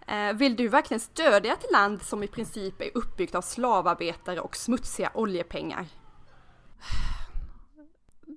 Eh, 0.07 0.33
vill 0.33 0.57
du 0.57 0.69
verkligen 0.69 1.01
stödja 1.01 1.53
ett 1.53 1.73
land 1.73 2.03
som 2.03 2.23
i 2.23 2.29
princip 2.29 2.81
är 2.81 2.91
uppbyggt 2.95 3.35
av 3.35 3.43
slavarbetare 3.43 4.41
och 4.41 4.57
smutsiga 4.57 5.11
oljepengar? 5.15 5.87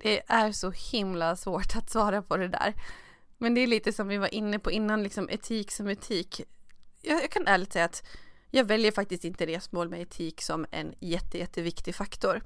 Det 0.06 0.22
är 0.26 0.52
så 0.52 0.70
himla 0.70 1.36
svårt 1.36 1.76
att 1.76 1.90
svara 1.90 2.22
på 2.22 2.36
det 2.36 2.48
där. 2.48 2.74
Men 3.38 3.54
det 3.54 3.60
är 3.60 3.66
lite 3.66 3.92
som 3.92 4.08
vi 4.08 4.16
var 4.16 4.34
inne 4.34 4.58
på 4.58 4.70
innan, 4.70 5.02
liksom 5.02 5.28
etik 5.30 5.70
som 5.70 5.88
etik. 5.88 6.40
Jag, 7.02 7.22
jag 7.22 7.30
kan 7.30 7.46
ärligt 7.46 7.72
säga 7.72 7.84
att 7.84 8.06
jag 8.50 8.64
väljer 8.64 8.92
faktiskt 8.92 9.24
inte 9.24 9.46
resmål 9.46 9.88
med 9.88 10.00
etik 10.00 10.42
som 10.42 10.66
en 10.70 10.94
jätte, 11.00 11.38
jätteviktig 11.38 11.94
faktor. 11.94 12.42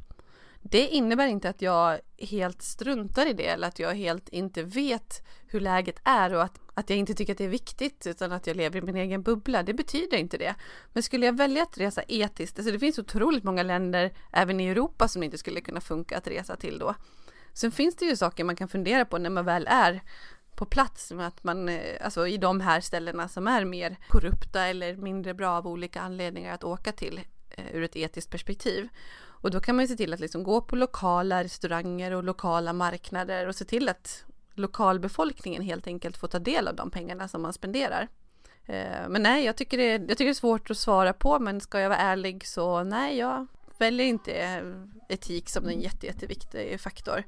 Det 0.62 0.88
innebär 0.88 1.26
inte 1.26 1.48
att 1.48 1.62
jag 1.62 2.00
helt 2.18 2.62
struntar 2.62 3.26
i 3.26 3.32
det 3.32 3.46
eller 3.46 3.68
att 3.68 3.78
jag 3.78 3.94
helt 3.94 4.28
inte 4.28 4.62
vet 4.62 5.26
hur 5.46 5.60
läget 5.60 6.00
är 6.04 6.34
och 6.34 6.42
att, 6.42 6.60
att 6.74 6.90
jag 6.90 6.98
inte 6.98 7.14
tycker 7.14 7.32
att 7.32 7.38
det 7.38 7.44
är 7.44 7.48
viktigt 7.48 8.06
utan 8.06 8.32
att 8.32 8.46
jag 8.46 8.56
lever 8.56 8.78
i 8.78 8.82
min 8.82 8.96
egen 8.96 9.22
bubbla. 9.22 9.62
Det 9.62 9.74
betyder 9.74 10.16
inte 10.16 10.38
det. 10.38 10.54
Men 10.92 11.02
skulle 11.02 11.26
jag 11.26 11.36
välja 11.36 11.62
att 11.62 11.78
resa 11.78 12.02
etiskt, 12.08 12.58
alltså 12.58 12.72
det 12.72 12.78
finns 12.78 12.98
otroligt 12.98 13.44
många 13.44 13.62
länder 13.62 14.12
även 14.32 14.60
i 14.60 14.68
Europa 14.68 15.08
som 15.08 15.22
inte 15.22 15.38
skulle 15.38 15.60
kunna 15.60 15.80
funka 15.80 16.18
att 16.18 16.26
resa 16.26 16.56
till 16.56 16.78
då. 16.78 16.94
Sen 17.52 17.72
finns 17.72 17.96
det 17.96 18.04
ju 18.04 18.16
saker 18.16 18.44
man 18.44 18.56
kan 18.56 18.68
fundera 18.68 19.04
på 19.04 19.18
när 19.18 19.30
man 19.30 19.44
väl 19.44 19.66
är 19.70 20.02
på 20.60 20.66
plats 20.66 21.12
med 21.12 21.26
att 21.26 21.44
man, 21.44 21.68
eh, 21.68 21.96
alltså 22.04 22.26
i 22.26 22.36
de 22.36 22.60
här 22.60 22.80
ställena 22.80 23.28
som 23.28 23.48
är 23.48 23.64
mer 23.64 23.96
korrupta 24.08 24.66
eller 24.66 24.96
mindre 24.96 25.34
bra 25.34 25.50
av 25.50 25.66
olika 25.66 26.00
anledningar 26.00 26.54
att 26.54 26.64
åka 26.64 26.92
till 26.92 27.20
eh, 27.50 27.74
ur 27.74 27.82
ett 27.82 27.96
etiskt 27.96 28.30
perspektiv. 28.30 28.88
Och 29.42 29.50
då 29.50 29.60
kan 29.60 29.76
man 29.76 29.84
ju 29.84 29.88
se 29.88 29.96
till 29.96 30.12
att 30.12 30.20
liksom 30.20 30.42
gå 30.42 30.60
på 30.60 30.76
lokala 30.76 31.44
restauranger 31.44 32.12
och 32.12 32.24
lokala 32.24 32.72
marknader 32.72 33.46
och 33.46 33.54
se 33.54 33.64
till 33.64 33.88
att 33.88 34.24
lokalbefolkningen 34.54 35.62
helt 35.62 35.86
enkelt 35.86 36.16
får 36.16 36.28
ta 36.28 36.38
del 36.38 36.68
av 36.68 36.74
de 36.74 36.90
pengarna 36.90 37.28
som 37.28 37.42
man 37.42 37.52
spenderar. 37.52 38.08
Eh, 38.66 39.08
men 39.08 39.22
nej, 39.22 39.44
jag 39.44 39.56
tycker, 39.56 39.78
det, 39.78 39.84
jag 39.84 40.08
tycker 40.08 40.24
det 40.24 40.30
är 40.30 40.34
svårt 40.34 40.70
att 40.70 40.78
svara 40.78 41.12
på, 41.12 41.38
men 41.38 41.60
ska 41.60 41.80
jag 41.80 41.88
vara 41.88 41.98
ärlig 41.98 42.46
så 42.46 42.82
nej, 42.84 43.18
jag 43.18 43.46
väljer 43.80 44.06
inte 44.06 44.32
eh, 44.32 44.62
etik 45.08 45.48
som 45.48 45.68
en 45.68 45.80
jätte, 45.80 46.06
jätteviktig 46.06 46.80
faktor. 46.80 47.24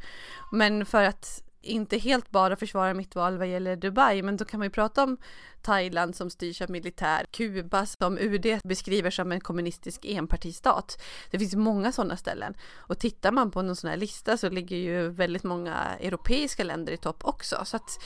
Men 0.53 0.87
för 0.87 1.05
att 1.05 1.43
inte 1.62 1.99
helt 1.99 2.31
bara 2.31 2.57
försvara 2.57 2.95
mitt 2.95 3.15
val 3.15 3.38
vad 3.38 3.49
gäller 3.49 3.77
Dubai, 3.77 4.23
men 4.23 4.37
då 4.37 4.45
kan 4.45 4.61
man 4.61 4.67
ju 4.67 4.71
prata 4.71 5.05
om 5.05 5.17
Thailand 5.62 6.17
som 6.17 6.31
styrs 6.31 6.62
av 6.62 6.71
militär, 6.71 7.27
Kuba 7.31 7.87
som 7.87 8.19
UD 8.19 8.61
beskriver 8.65 9.11
som 9.11 9.33
en 9.33 9.41
kommunistisk 9.41 10.05
enpartistat. 10.05 11.03
Det 11.31 11.38
finns 11.38 11.55
många 11.55 11.93
sådana 11.93 12.17
ställen 12.17 12.55
och 12.77 12.99
tittar 12.99 13.33
man 13.33 13.51
på 13.51 13.62
någon 13.62 13.77
sån 13.77 13.91
här 13.91 13.97
lista 13.97 14.37
så 14.37 14.49
ligger 14.49 14.77
ju 14.77 15.09
väldigt 15.09 15.45
många 15.45 15.75
europeiska 16.01 16.65
länder 16.65 16.93
i 16.93 16.97
topp 16.97 17.25
också. 17.25 17.62
Så 17.65 17.77
att 17.77 18.03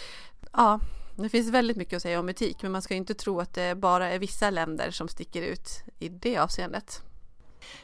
ja, 0.52 0.80
det 1.16 1.28
finns 1.28 1.50
väldigt 1.50 1.76
mycket 1.76 1.96
att 1.96 2.02
säga 2.02 2.20
om 2.20 2.28
etik, 2.28 2.62
men 2.62 2.72
man 2.72 2.82
ska 2.82 2.94
inte 2.94 3.14
tro 3.14 3.40
att 3.40 3.54
det 3.54 3.74
bara 3.74 4.08
är 4.08 4.18
vissa 4.18 4.50
länder 4.50 4.90
som 4.90 5.08
sticker 5.08 5.42
ut 5.42 5.68
i 5.98 6.08
det 6.08 6.38
avseendet. 6.38 7.02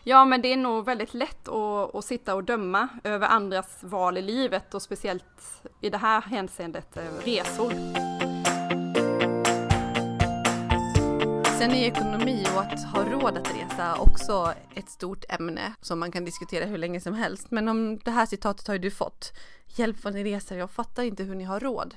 Ja, 0.05 0.25
men 0.25 0.43
det 0.43 0.53
är 0.53 0.57
nog 0.57 0.85
väldigt 0.85 1.15
lätt 1.15 1.49
att, 1.49 1.95
att 1.95 2.05
sitta 2.05 2.35
och 2.35 2.45
döma 2.45 2.89
över 3.05 3.27
andras 3.27 3.79
val 3.81 4.19
i 4.19 4.23
livet 4.23 4.75
och 4.75 4.83
speciellt 4.83 5.63
i 5.81 5.91
det 5.91 5.99
här 5.99 6.21
hänseendet 6.21 6.97
eh, 6.97 7.03
resor. 7.25 7.73
Sen 11.59 11.71
är 11.71 11.87
ekonomi 11.87 12.47
och 12.57 12.61
att 12.61 12.85
ha 12.85 13.05
råd 13.05 13.37
att 13.37 13.55
resa 13.57 13.97
också 13.97 14.55
ett 14.75 14.89
stort 14.89 15.25
ämne 15.29 15.75
som 15.81 15.99
man 15.99 16.13
kan 16.13 16.25
diskutera 16.25 16.65
hur 16.65 16.79
länge 16.79 17.01
som 17.01 17.15
helst. 17.15 17.51
Men 17.51 17.69
om 17.69 17.99
det 17.99 18.11
här 18.11 18.27
citatet 18.27 18.67
har 18.67 18.75
ju 18.75 18.81
du 18.81 18.91
fått. 18.91 19.33
Hjälp 19.67 20.05
vad 20.05 20.15
ni 20.15 20.25
reser, 20.25 20.59
jag 20.59 20.71
fattar 20.71 21.03
inte 21.03 21.23
hur 21.23 21.35
ni 21.35 21.45
har 21.45 21.61
råd. 21.61 21.95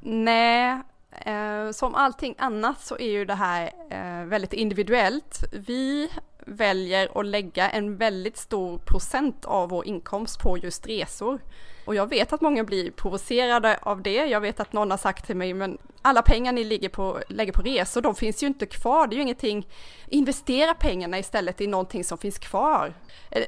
Nej, 0.00 0.80
eh, 1.10 1.70
som 1.70 1.94
allting 1.94 2.34
annat 2.38 2.80
så 2.80 2.98
är 2.98 3.10
ju 3.10 3.24
det 3.24 3.34
här 3.34 3.70
eh, 3.90 4.26
väldigt 4.26 4.52
individuellt. 4.52 5.38
Vi 5.52 6.10
väljer 6.46 7.20
att 7.20 7.26
lägga 7.26 7.70
en 7.70 7.96
väldigt 7.96 8.36
stor 8.36 8.78
procent 8.78 9.44
av 9.44 9.68
vår 9.68 9.86
inkomst 9.86 10.40
på 10.40 10.58
just 10.58 10.86
resor. 10.86 11.40
Och 11.84 11.94
jag 11.94 12.06
vet 12.06 12.32
att 12.32 12.40
många 12.40 12.64
blir 12.64 12.90
provocerade 12.90 13.78
av 13.82 14.02
det. 14.02 14.26
Jag 14.26 14.40
vet 14.40 14.60
att 14.60 14.72
någon 14.72 14.90
har 14.90 14.98
sagt 14.98 15.26
till 15.26 15.36
mig, 15.36 15.54
men 15.54 15.78
alla 16.02 16.22
pengar 16.22 16.52
ni 16.52 16.64
lägger 16.64 16.88
på, 16.88 17.20
lägger 17.28 17.52
på 17.52 17.62
resor, 17.62 18.00
de 18.00 18.14
finns 18.14 18.42
ju 18.42 18.46
inte 18.46 18.66
kvar. 18.66 19.06
Det 19.06 19.14
är 19.14 19.16
ju 19.16 19.22
ingenting. 19.22 19.66
Investera 20.08 20.74
pengarna 20.74 21.18
istället 21.18 21.60
i 21.60 21.66
någonting 21.66 22.04
som 22.04 22.18
finns 22.18 22.38
kvar. 22.38 22.94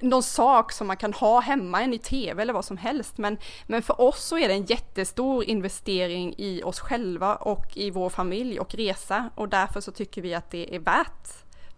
Någon 0.01 0.23
sak 0.23 0.73
som 0.73 0.87
man 0.87 0.97
kan 0.97 1.13
ha 1.13 1.41
hemma, 1.41 1.83
en 1.83 1.91
ny 1.91 1.99
tv 1.99 2.43
eller 2.43 2.53
vad 2.53 2.65
som 2.65 2.77
helst. 2.77 3.19
Men, 3.19 3.39
men 3.67 3.83
för 3.83 4.01
oss 4.01 4.25
så 4.25 4.39
är 4.39 4.49
det 4.49 4.55
en 4.55 4.65
jättestor 4.65 5.45
investering 5.45 6.35
i 6.39 6.63
oss 6.63 6.81
själva 6.81 7.37
och 7.37 7.77
i 7.77 7.91
vår 7.91 8.11
familj 8.11 8.61
och 8.61 8.75
resa. 8.75 9.31
Och 9.35 9.49
därför 9.49 9.81
så 9.81 9.93
tycker 9.93 10.23
vi 10.23 10.35
att 10.35 10.51
det 10.51 10.75
är 10.75 10.81
värt 10.81 11.29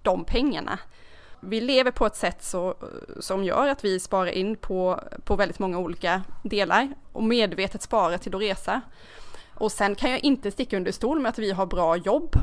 de 0.02 0.24
pengarna 0.24 0.79
vi 1.47 1.61
lever 1.61 1.91
på 1.91 2.07
ett 2.07 2.17
sätt 2.17 2.45
så, 2.45 2.75
som 3.21 3.45
gör 3.45 3.69
att 3.69 3.85
vi 3.85 4.01
sparar 4.01 4.31
in 4.31 4.57
på, 4.57 5.01
på 5.25 5.37
väldigt 5.37 5.59
många 5.59 5.79
olika 5.79 6.23
delar 6.43 6.89
och 7.13 7.23
medvetet 7.23 7.83
sparar 7.83 8.19
till 8.19 8.35
att 8.35 8.41
resa. 8.41 8.81
Och 9.59 9.73
sen 9.73 9.95
kan 9.95 10.11
jag 10.11 10.25
inte 10.25 10.51
sticka 10.51 10.77
under 10.77 10.93
stol 10.93 11.21
med 11.21 11.29
att 11.29 11.39
vi 11.39 11.51
har 11.53 11.67
bra 11.67 11.97
jobb 11.97 12.37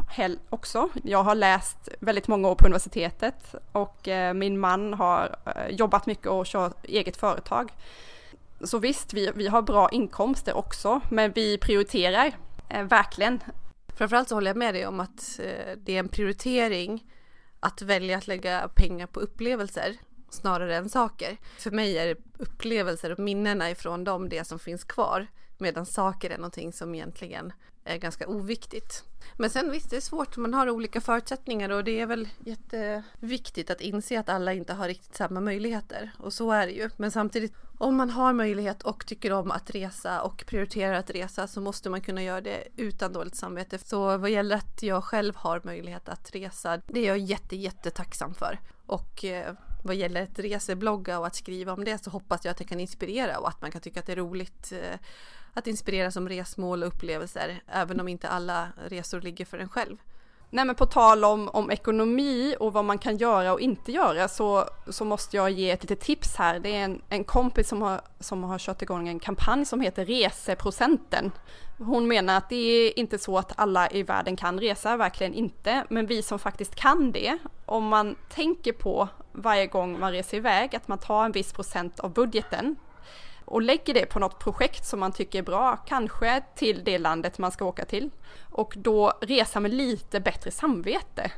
också. 0.49 0.89
Jag 1.03 1.23
har 1.23 1.35
läst 1.35 1.89
väldigt 1.99 2.27
många 2.27 2.49
år 2.49 2.55
på 2.55 2.65
universitetet 2.65 3.55
och 3.71 4.07
eh, 4.07 4.33
min 4.33 4.59
man 4.59 4.93
har 4.93 5.35
eh, 5.45 5.75
jobbat 5.75 6.05
mycket 6.05 6.27
och 6.27 6.45
kör 6.45 6.73
eget 6.83 7.17
företag. 7.17 7.71
Så 8.61 8.77
visst, 8.77 9.13
vi, 9.13 9.31
vi 9.35 9.47
har 9.47 9.61
bra 9.61 9.89
inkomster 9.89 10.57
också, 10.57 11.01
men 11.09 11.31
vi 11.31 11.57
prioriterar 11.57 12.31
eh, 12.69 12.83
verkligen. 12.83 13.39
Framförallt 13.97 14.29
så 14.29 14.35
håller 14.35 14.49
jag 14.49 14.57
med 14.57 14.73
dig 14.73 14.87
om 14.87 14.99
att 14.99 15.39
eh, 15.43 15.77
det 15.77 15.95
är 15.95 15.99
en 15.99 16.09
prioritering 16.09 17.03
att 17.63 17.81
välja 17.81 18.17
att 18.17 18.27
lägga 18.27 18.69
pengar 18.75 19.07
på 19.07 19.19
upplevelser 19.19 19.97
snarare 20.29 20.75
än 20.75 20.89
saker. 20.89 21.37
För 21.57 21.71
mig 21.71 21.97
är 21.97 22.17
upplevelser 22.37 23.11
och 23.11 23.19
minnena 23.19 23.69
ifrån 23.69 24.03
dem 24.03 24.29
det 24.29 24.47
som 24.47 24.59
finns 24.59 24.83
kvar 24.83 25.27
medan 25.57 25.85
saker 25.85 26.29
är 26.29 26.37
någonting 26.37 26.73
som 26.73 26.95
egentligen 26.95 27.53
är 27.83 27.97
ganska 27.97 28.27
oviktigt. 28.27 29.03
Men 29.37 29.49
sen 29.49 29.71
visst, 29.71 29.89
det 29.89 29.95
är 29.95 30.01
svårt. 30.01 30.37
Man 30.37 30.53
har 30.53 30.69
olika 30.69 31.01
förutsättningar 31.01 31.69
och 31.69 31.83
det 31.83 31.99
är 31.99 32.05
väl 32.05 32.29
jätteviktigt 32.39 33.69
att 33.69 33.81
inse 33.81 34.19
att 34.19 34.29
alla 34.29 34.53
inte 34.53 34.73
har 34.73 34.87
riktigt 34.87 35.15
samma 35.15 35.41
möjligheter. 35.41 36.11
Och 36.19 36.33
så 36.33 36.51
är 36.51 36.67
det 36.67 36.73
ju. 36.73 36.89
Men 36.97 37.11
samtidigt, 37.11 37.53
om 37.83 37.95
man 37.95 38.09
har 38.09 38.33
möjlighet 38.33 38.83
och 38.83 39.05
tycker 39.05 39.33
om 39.33 39.51
att 39.51 39.69
resa 39.69 40.21
och 40.21 40.43
prioriterar 40.47 40.93
att 40.93 41.09
resa 41.09 41.47
så 41.47 41.61
måste 41.61 41.89
man 41.89 42.01
kunna 42.01 42.23
göra 42.23 42.41
det 42.41 42.67
utan 42.77 43.13
dåligt 43.13 43.35
samvete. 43.35 43.77
Så 43.77 44.17
vad 44.17 44.29
gäller 44.29 44.55
att 44.55 44.83
jag 44.83 45.03
själv 45.03 45.35
har 45.35 45.61
möjlighet 45.63 46.09
att 46.09 46.35
resa, 46.35 46.81
det 46.87 46.99
är 46.99 47.07
jag 47.07 47.17
jätte, 47.17 47.55
jättetacksam 47.55 48.33
för. 48.33 48.59
Och 48.85 49.25
eh, 49.25 49.53
vad 49.83 49.95
gäller 49.95 50.23
att 50.23 50.39
reseblogga 50.39 51.19
och 51.19 51.27
att 51.27 51.35
skriva 51.35 51.73
om 51.73 51.83
det 51.83 52.03
så 52.03 52.09
hoppas 52.09 52.45
jag 52.45 52.51
att 52.51 52.57
det 52.57 52.63
kan 52.63 52.79
inspirera 52.79 53.39
och 53.39 53.49
att 53.49 53.61
man 53.61 53.71
kan 53.71 53.81
tycka 53.81 53.99
att 53.99 54.05
det 54.05 54.11
är 54.11 54.17
roligt 54.17 54.71
eh, 54.71 54.99
att 55.53 55.67
inspireras 55.67 56.15
om 56.15 56.29
resmål 56.29 56.83
och 56.83 56.87
upplevelser, 56.87 57.63
även 57.67 57.99
om 57.99 58.07
inte 58.07 58.29
alla 58.29 58.67
resor 58.87 59.21
ligger 59.21 59.45
för 59.45 59.57
en 59.57 59.69
själv. 59.69 59.97
Nej 60.53 60.65
men 60.65 60.75
på 60.75 60.85
tal 60.85 61.23
om, 61.25 61.49
om 61.49 61.71
ekonomi 61.71 62.55
och 62.59 62.73
vad 62.73 62.85
man 62.85 62.97
kan 62.97 63.17
göra 63.17 63.53
och 63.53 63.59
inte 63.59 63.91
göra 63.91 64.27
så, 64.27 64.65
så 64.87 65.05
måste 65.05 65.37
jag 65.37 65.51
ge 65.51 65.71
ett 65.71 65.83
litet 65.83 65.99
tips 65.99 66.35
här. 66.35 66.59
Det 66.59 66.75
är 66.75 66.83
en, 66.83 67.01
en 67.09 67.23
kompis 67.23 67.67
som 67.67 67.81
har, 67.81 68.01
som 68.19 68.43
har 68.43 68.59
kört 68.59 68.81
igång 68.81 69.07
en 69.07 69.19
kampanj 69.19 69.65
som 69.65 69.81
heter 69.81 70.05
Reseprocenten. 70.05 71.31
Hon 71.77 72.07
menar 72.07 72.37
att 72.37 72.49
det 72.49 72.55
är 72.55 72.99
inte 72.99 73.17
så 73.17 73.37
att 73.37 73.51
alla 73.55 73.89
i 73.91 74.03
världen 74.03 74.35
kan 74.35 74.59
resa, 74.59 74.97
verkligen 74.97 75.33
inte, 75.33 75.85
men 75.89 76.05
vi 76.05 76.21
som 76.21 76.39
faktiskt 76.39 76.75
kan 76.75 77.11
det, 77.11 77.37
om 77.65 77.87
man 77.87 78.15
tänker 78.29 78.73
på 78.73 79.07
varje 79.31 79.67
gång 79.67 79.99
man 79.99 80.11
reser 80.11 80.37
iväg 80.37 80.75
att 80.75 80.87
man 80.87 80.97
tar 80.97 81.25
en 81.25 81.31
viss 81.31 81.53
procent 81.53 81.99
av 81.99 82.13
budgeten 82.13 82.75
och 83.45 83.61
lägger 83.61 83.93
det 83.93 84.05
på 84.05 84.19
något 84.19 84.39
projekt 84.39 84.85
som 84.85 84.99
man 84.99 85.11
tycker 85.11 85.39
är 85.39 85.43
bra, 85.43 85.77
kanske 85.77 86.43
till 86.55 86.83
det 86.83 86.97
landet 86.97 87.37
man 87.37 87.51
ska 87.51 87.65
åka 87.65 87.85
till. 87.85 88.11
Och 88.51 88.73
då 88.77 89.13
resa 89.21 89.59
med 89.59 89.73
lite 89.73 90.19
bättre 90.19 90.51
samvete. 90.51 91.31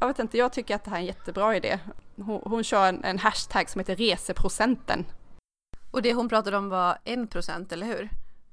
Jag 0.00 0.06
vet 0.06 0.18
inte, 0.18 0.38
jag 0.38 0.52
tycker 0.52 0.74
att 0.74 0.84
det 0.84 0.90
här 0.90 0.96
är 0.96 1.00
en 1.00 1.06
jättebra 1.06 1.56
idé. 1.56 1.78
Hon, 2.16 2.42
hon 2.44 2.64
kör 2.64 2.88
en, 2.88 3.04
en 3.04 3.18
hashtag 3.18 3.70
som 3.70 3.78
heter 3.78 3.96
reseprocenten. 3.96 5.04
Och 5.90 6.02
det 6.02 6.14
hon 6.14 6.28
pratade 6.28 6.56
om 6.56 6.68
var 6.68 6.98
en 7.04 7.26
procent, 7.26 7.72
eller 7.72 7.86
hur? 7.86 8.10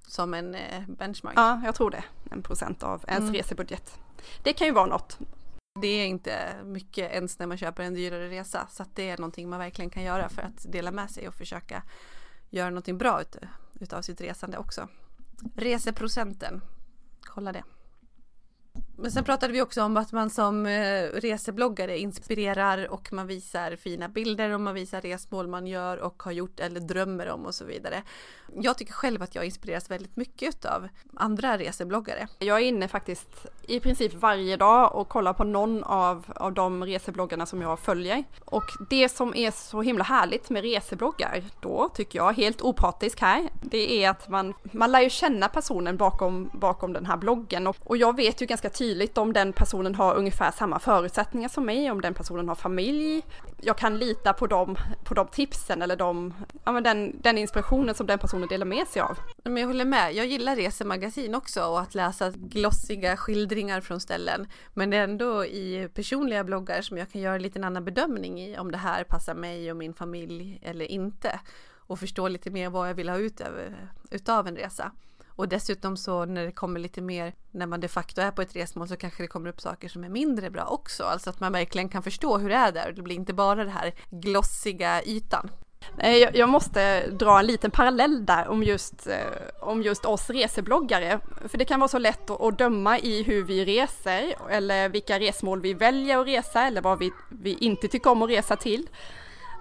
Som 0.08 0.34
en 0.34 0.56
eh, 0.56 0.82
benchmark? 0.88 1.34
Ja, 1.38 1.62
jag 1.66 1.76
tror 1.76 1.92
det. 1.92 2.04
En 2.32 2.42
procent 2.42 2.84
av 2.84 3.04
ens 3.08 3.22
mm. 3.24 3.34
resebudget. 3.34 4.00
Det 4.44 4.54
kan 4.54 4.68
ju 4.68 4.74
vara 4.74 4.86
något. 4.86 5.20
Det 5.82 5.88
är 5.88 6.06
inte 6.06 6.56
mycket 6.64 7.12
ens 7.12 7.40
när 7.40 7.48
man 7.48 7.58
köper 7.58 7.84
en 7.84 7.94
dyrare 7.94 8.30
resa 8.30 8.68
så 8.70 8.84
att 8.84 8.96
det 8.96 9.10
är 9.10 9.18
någonting 9.18 9.50
man 9.50 9.60
verkligen 9.60 9.90
kan 9.90 10.04
göra 10.04 10.30
för 10.30 10.42
att 10.42 10.72
dela 10.72 10.92
med 10.92 11.12
sig 11.12 11.28
och 11.28 11.34
försöka 11.34 11.84
göra 12.50 12.70
någonting 12.70 12.98
bra 12.98 13.22
ut, 13.22 13.36
utav 13.80 14.02
sitt 14.02 14.22
resande 14.22 14.58
också. 14.58 14.88
Reseprocenten, 15.56 16.62
kolla 17.22 17.52
det. 17.52 17.64
Men 19.00 19.12
sen 19.12 19.24
pratade 19.24 19.54
vi 19.54 19.62
också 19.62 19.84
om 19.84 19.98
att 19.98 20.12
man 20.12 20.30
som 20.30 20.66
eh, 20.66 21.04
resebloggare 21.14 21.98
inspirerar 21.98 22.88
och 22.88 23.14
man 23.14 23.28
visar 23.28 23.76
fina 23.76 24.10
bilder 24.10 24.50
och 24.50 24.62
man 24.62 24.74
visar 24.74 25.02
resmål 25.02 25.48
man 25.48 25.68
gör 25.68 25.98
och 25.98 26.24
har 26.24 26.32
gjort 26.32 26.60
eller 26.60 26.80
drömmer 26.80 27.30
om 27.30 27.46
och 27.46 27.56
så 27.56 27.66
vidare. 27.66 28.04
Jag 28.56 28.78
tycker 28.78 28.94
själv 28.94 29.24
att 29.24 29.36
jag 29.36 29.46
inspireras 29.46 29.92
väldigt 29.92 30.16
mycket 30.16 30.66
av 30.66 30.88
andra 31.14 31.58
resebloggare. 31.58 32.28
Jag 32.40 32.58
är 32.58 32.66
inne 32.66 32.88
faktiskt 32.88 33.46
i 33.68 33.80
princip 33.80 34.14
varje 34.14 34.58
dag 34.58 34.96
och 34.96 35.10
kollar 35.10 35.34
på 35.34 35.44
någon 35.44 35.84
av, 35.84 36.26
av 36.36 36.54
de 36.54 36.86
resebloggarna 36.86 37.46
som 37.46 37.62
jag 37.62 37.80
följer. 37.80 38.24
Och 38.46 38.64
det 38.90 39.10
som 39.10 39.36
är 39.36 39.52
så 39.52 39.82
himla 39.82 40.04
härligt 40.04 40.50
med 40.50 40.64
resebloggar, 40.64 41.44
då 41.60 41.90
tycker 41.94 42.20
jag, 42.20 42.34
helt 42.34 42.62
opartisk 42.62 43.22
här, 43.22 43.50
det 43.62 44.04
är 44.04 44.10
att 44.10 44.30
man, 44.30 44.54
man 44.72 44.92
lär 44.92 45.02
ju 45.02 45.10
känna 45.10 45.48
personen 45.50 45.98
bakom, 45.98 46.50
bakom 46.54 46.94
den 46.94 47.06
här 47.06 47.18
bloggen 47.18 47.68
och, 47.68 47.78
och 47.84 47.98
jag 47.98 48.16
vet 48.16 48.42
ju 48.42 48.46
ganska 48.46 48.67
tydligt 48.70 49.18
om 49.18 49.34
den 49.34 49.54
personen 49.54 49.96
har 49.96 50.16
ungefär 50.16 50.52
samma 50.52 50.80
förutsättningar 50.80 51.50
som 51.50 51.66
mig, 51.66 51.92
om 51.92 52.02
den 52.02 52.14
personen 52.14 52.48
har 52.48 52.56
familj. 52.56 53.26
Jag 53.62 53.78
kan 53.78 53.98
lita 53.98 54.34
på 54.34 54.48
de, 54.48 54.78
på 55.04 55.14
de 55.14 55.28
tipsen 55.28 55.82
eller 55.82 55.96
de, 55.96 56.34
ja, 56.66 56.72
men 56.72 56.84
den, 56.84 57.22
den 57.22 57.38
inspirationen 57.38 57.96
som 57.96 58.08
den 58.08 58.20
personen 58.20 58.48
delar 58.48 58.66
med 58.66 58.88
sig 58.88 59.02
av. 59.02 59.18
Men 59.44 59.58
jag 59.58 59.68
håller 59.68 59.86
med, 59.86 60.16
jag 60.16 60.26
gillar 60.26 60.56
resemagasin 60.56 61.36
också 61.36 61.64
och 61.64 61.80
att 61.80 61.96
läsa 61.96 62.32
glossiga 62.36 63.18
skildringar 63.18 63.82
från 63.82 64.00
ställen. 64.00 64.48
Men 64.74 64.90
det 64.90 64.98
är 64.98 65.04
ändå 65.04 65.46
i 65.46 65.90
personliga 65.94 66.44
bloggar 66.44 66.82
som 66.82 66.98
jag 66.98 67.12
kan 67.12 67.22
göra 67.22 67.36
en 67.36 67.42
liten 67.42 67.64
annan 67.64 67.86
bedömning 67.86 68.42
i 68.42 68.58
om 68.58 68.72
det 68.72 68.78
här 68.78 69.04
passar 69.04 69.36
mig 69.36 69.72
och 69.72 69.78
min 69.78 69.94
familj 69.94 70.60
eller 70.64 70.86
inte. 70.86 71.40
Och 71.76 72.00
förstå 72.00 72.28
lite 72.28 72.50
mer 72.50 72.70
vad 72.70 72.90
jag 72.90 72.94
vill 72.94 73.10
ha 73.10 73.18
ut 73.18 73.42
av, 73.42 73.50
utav 74.12 74.48
en 74.48 74.56
resa. 74.56 74.92
Och 75.38 75.48
dessutom 75.48 75.98
så 75.98 76.26
när 76.26 76.46
det 76.46 76.52
kommer 76.52 76.80
lite 76.80 77.02
mer, 77.02 77.34
när 77.52 77.66
man 77.66 77.80
de 77.80 77.88
facto 77.88 78.22
är 78.22 78.32
på 78.32 78.42
ett 78.42 78.56
resmål 78.56 78.88
så 78.88 78.98
kanske 78.98 79.24
det 79.24 79.28
kommer 79.28 79.50
upp 79.50 79.62
saker 79.62 79.90
som 79.90 80.04
är 80.04 80.10
mindre 80.10 80.50
bra 80.50 80.66
också. 80.66 81.04
Alltså 81.04 81.30
att 81.30 81.40
man 81.40 81.52
verkligen 81.52 81.90
kan 81.90 82.04
förstå 82.04 82.38
hur 82.38 82.50
det 82.50 82.56
är 82.56 82.72
där. 82.72 82.88
och 82.88 82.94
Det 82.94 83.02
blir 83.02 83.16
inte 83.16 83.34
bara 83.34 83.64
det 83.64 83.72
här 83.72 83.94
glossiga 84.10 85.04
ytan. 85.04 85.50
Eh, 85.98 86.18
jag 86.18 86.50
måste 86.50 87.08
dra 87.08 87.40
en 87.40 87.46
liten 87.46 87.72
parallell 87.72 88.26
där 88.26 88.48
om 88.48 88.64
just, 88.64 89.08
eh, 89.08 89.16
om 89.62 89.82
just 89.82 90.06
oss 90.06 90.30
resebloggare. 90.30 91.20
För 91.48 91.58
det 91.58 91.66
kan 91.66 91.80
vara 91.80 91.88
så 91.88 92.00
lätt 92.00 92.30
att 92.30 92.58
döma 92.58 93.00
i 93.00 93.24
hur 93.24 93.44
vi 93.44 93.66
reser 93.66 94.36
eller 94.50 94.90
vilka 94.90 95.20
resmål 95.20 95.62
vi 95.62 95.74
väljer 95.74 96.18
att 96.18 96.28
resa 96.28 96.68
eller 96.68 96.82
vad 96.82 97.00
vi, 97.00 97.12
vi 97.30 97.54
inte 97.54 97.88
tycker 97.88 98.10
om 98.10 98.22
att 98.22 98.30
resa 98.30 98.56
till. 98.56 98.90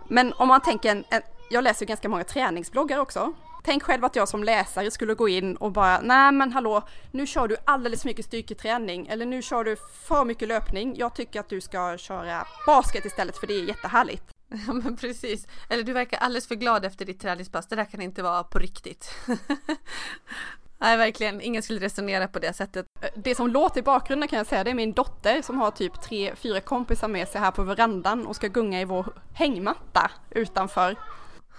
Men 0.09 0.33
om 0.33 0.49
man 0.49 0.61
tänker, 0.61 0.91
en, 0.91 1.05
jag 1.51 1.65
läser 1.65 1.87
ganska 1.87 2.09
många 2.09 2.25
träningsbloggar 2.25 2.99
också 2.99 3.35
Tänk 3.67 3.83
själv 3.83 4.05
att 4.05 4.17
jag 4.17 4.29
som 4.29 4.45
läsare 4.45 4.91
skulle 4.91 5.15
gå 5.15 5.29
in 5.29 5.57
och 5.57 5.73
bara, 5.73 6.01
nej 6.01 6.33
men 6.33 6.53
hallå, 6.53 6.83
nu 7.11 7.27
kör 7.27 7.49
du 7.49 7.57
alldeles 7.65 8.03
för 8.03 8.09
mycket 8.09 8.25
styrketräning 8.25 9.07
eller 9.07 9.27
nu 9.27 9.43
kör 9.43 9.65
du 9.65 9.77
för 10.09 10.25
mycket 10.25 10.49
löpning. 10.49 10.95
Jag 10.97 11.15
tycker 11.15 11.41
att 11.41 11.49
du 11.49 11.61
ska 11.61 11.99
köra 11.99 12.47
basket 12.67 13.05
istället 13.05 13.37
för 13.37 13.47
det 13.47 13.55
är 13.55 13.65
jättehärligt. 13.65 14.25
Ja 14.67 14.73
men 14.73 14.97
precis. 14.97 15.47
Eller 15.69 15.83
du 15.83 15.93
verkar 15.93 16.19
alldeles 16.19 16.49
för 16.49 16.55
glad 16.55 16.85
efter 16.85 17.05
ditt 17.05 17.21
träningspass. 17.21 17.67
Det 17.67 17.77
där 17.77 17.85
kan 17.85 18.03
inte 18.03 18.23
vara 18.23 18.45
på 18.45 18.59
riktigt. 18.59 19.11
Nej, 20.79 20.97
verkligen. 20.97 21.41
Ingen 21.41 21.63
skulle 21.63 21.81
resonera 21.81 22.29
på 22.29 22.39
det 22.39 22.53
sättet. 22.53 22.87
Det 23.15 23.35
som 23.35 23.49
låter 23.49 23.81
i 23.81 23.83
bakgrunden 23.83 24.29
kan 24.29 24.37
jag 24.37 24.47
säga, 24.47 24.65
det 24.65 24.71
är 24.71 24.75
min 24.75 24.93
dotter 24.93 25.43
som 25.43 25.59
har 25.59 25.71
typ 25.71 26.03
tre, 26.03 26.35
fyra 26.37 26.61
kompisar 26.61 27.09
med 27.09 27.29
sig 27.29 27.41
här 27.41 27.51
på 27.51 27.63
verandan 27.63 28.27
och 28.27 28.37
ska 28.37 28.49
gunga 28.49 28.81
i 28.81 28.85
vår 28.85 29.07
hängmatta 29.35 30.11
utanför. 30.31 30.97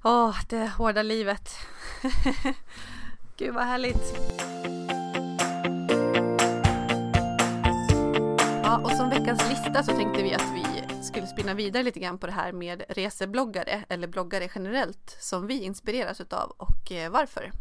Åh, 0.03 0.29
oh, 0.29 0.35
det 0.49 0.67
hårda 0.67 1.01
livet. 1.01 1.49
Gud 3.37 3.53
vad 3.53 3.63
härligt. 3.63 4.13
Ja, 8.63 8.77
och 8.83 8.91
som 8.91 9.09
veckans 9.09 9.49
lista 9.49 9.83
så 9.83 9.91
tänkte 9.91 10.23
vi 10.23 10.33
att 10.33 10.53
vi 10.55 10.65
skulle 11.03 11.27
spinna 11.27 11.53
vidare 11.53 11.83
lite 11.83 11.99
grann 11.99 12.17
på 12.17 12.27
det 12.27 12.33
här 12.33 12.51
med 12.51 12.83
resebloggare 12.89 13.83
eller 13.89 14.07
bloggare 14.07 14.49
generellt 14.55 15.17
som 15.19 15.47
vi 15.47 15.63
inspireras 15.63 16.21
utav 16.21 16.49
och 16.57 16.91
eh, 16.91 17.11
varför. 17.11 17.51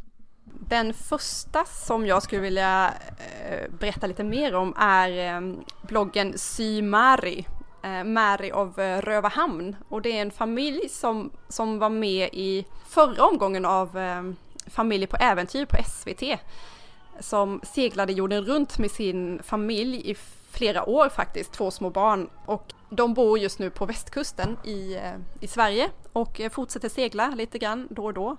Den 0.44 0.94
första 0.94 1.64
som 1.64 2.06
jag 2.06 2.22
skulle 2.22 2.42
vilja 2.42 2.94
eh, 3.18 3.70
berätta 3.78 4.06
lite 4.06 4.24
mer 4.24 4.54
om 4.54 4.74
är 4.78 5.36
eh, 5.36 5.56
bloggen 5.82 6.38
Symari 6.38 7.46
Eh, 7.86 8.04
Mary 8.04 8.50
av 8.50 8.80
eh, 8.80 9.00
Rövahamn 9.00 9.76
och 9.88 10.02
det 10.02 10.18
är 10.18 10.22
en 10.22 10.30
familj 10.30 10.88
som, 10.88 11.30
som 11.48 11.78
var 11.78 11.88
med 11.88 12.28
i 12.32 12.66
förra 12.86 13.24
omgången 13.24 13.64
av 13.64 13.98
eh, 13.98 14.22
Familjer 14.66 15.08
på 15.08 15.16
äventyr 15.16 15.64
på 15.64 15.76
SVT 15.84 16.40
som 17.20 17.60
seglade 17.62 18.12
jorden 18.12 18.44
runt 18.44 18.78
med 18.78 18.90
sin 18.90 19.42
familj 19.42 20.10
i 20.10 20.14
flera 20.50 20.88
år 20.88 21.08
faktiskt, 21.08 21.52
två 21.52 21.70
små 21.70 21.90
barn 21.90 22.30
och 22.46 22.72
de 22.90 23.14
bor 23.14 23.38
just 23.38 23.58
nu 23.58 23.70
på 23.70 23.86
västkusten 23.86 24.56
i, 24.64 25.00
i 25.40 25.46
Sverige 25.46 25.90
och 26.12 26.40
fortsätter 26.50 26.88
segla 26.88 27.28
lite 27.28 27.58
grann 27.58 27.88
då 27.90 28.04
och 28.04 28.14
då. 28.14 28.36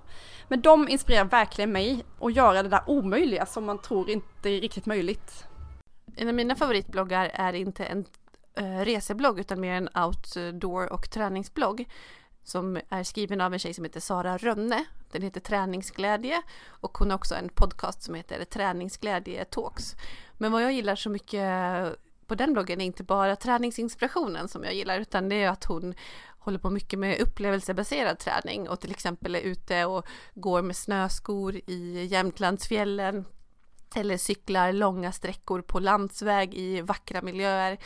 Men 0.48 0.62
de 0.62 0.90
inspirerar 0.90 1.26
verkligen 1.26 1.72
mig 1.72 2.04
att 2.22 2.36
göra 2.36 2.64
det 2.64 2.70
där 2.70 2.84
omöjliga 2.88 3.46
som 3.46 3.66
man 3.66 3.82
tror 3.82 4.10
inte 4.10 4.50
är 4.50 4.62
riktigt 4.62 4.86
möjligt. 4.86 5.46
En 6.16 6.28
av 6.28 6.34
mina 6.34 6.56
favoritbloggar 6.56 7.32
är 7.34 7.54
inte 7.54 7.86
en 7.86 8.06
Eh, 8.58 8.86
reseblogg 8.86 9.40
utan 9.40 9.60
mer 9.60 9.74
en 9.74 9.90
outdoor 9.96 10.94
och 10.94 11.10
träningsblogg 11.10 11.90
som 12.44 12.80
är 12.90 13.04
skriven 13.04 13.42
av 13.42 13.54
en 13.54 13.60
tjej 13.60 13.74
som 13.74 13.84
heter 13.84 14.00
Sara 14.00 14.38
Rönne. 14.38 14.86
Den 15.12 15.22
heter 15.22 15.40
Träningsglädje 15.40 16.42
och 16.66 16.98
hon 16.98 17.10
har 17.10 17.18
också 17.18 17.36
en 17.36 17.50
podcast 17.50 18.04
som 18.04 18.16
heter 18.16 18.46
Träningsglädje 18.46 19.46
Talks. 19.46 19.96
Men 20.38 20.52
vad 20.52 20.64
jag 20.64 20.74
gillar 20.74 20.96
så 20.96 21.10
mycket 21.10 21.50
på 22.28 22.36
den 22.36 22.54
bloggen 22.54 22.82
är 22.82 22.86
inte 22.86 23.04
bara 23.04 23.36
träningsinspirationen 23.36 24.48
som 24.48 24.64
jag 24.64 24.74
gillar 24.74 25.00
utan 25.00 25.30
det 25.30 25.44
är 25.44 25.50
att 25.50 25.66
hon 25.66 25.94
håller 26.40 26.60
på 26.60 26.70
mycket 26.70 27.00
med 27.00 27.22
upplevelsebaserad 27.22 28.20
träning 28.20 28.70
och 28.70 28.80
till 28.80 28.92
exempel 28.92 29.36
är 29.36 29.40
ute 29.40 29.86
och 29.86 30.06
går 30.34 30.62
med 30.62 30.76
snöskor 30.76 31.56
i 31.56 32.06
Jämtlandsfjällen 32.06 33.26
eller 33.96 34.18
cyklar 34.18 34.74
långa 34.74 35.12
sträckor 35.12 35.62
på 35.62 35.80
landsväg 35.80 36.54
i 36.54 36.82
vackra 36.82 37.22
miljöer, 37.22 37.78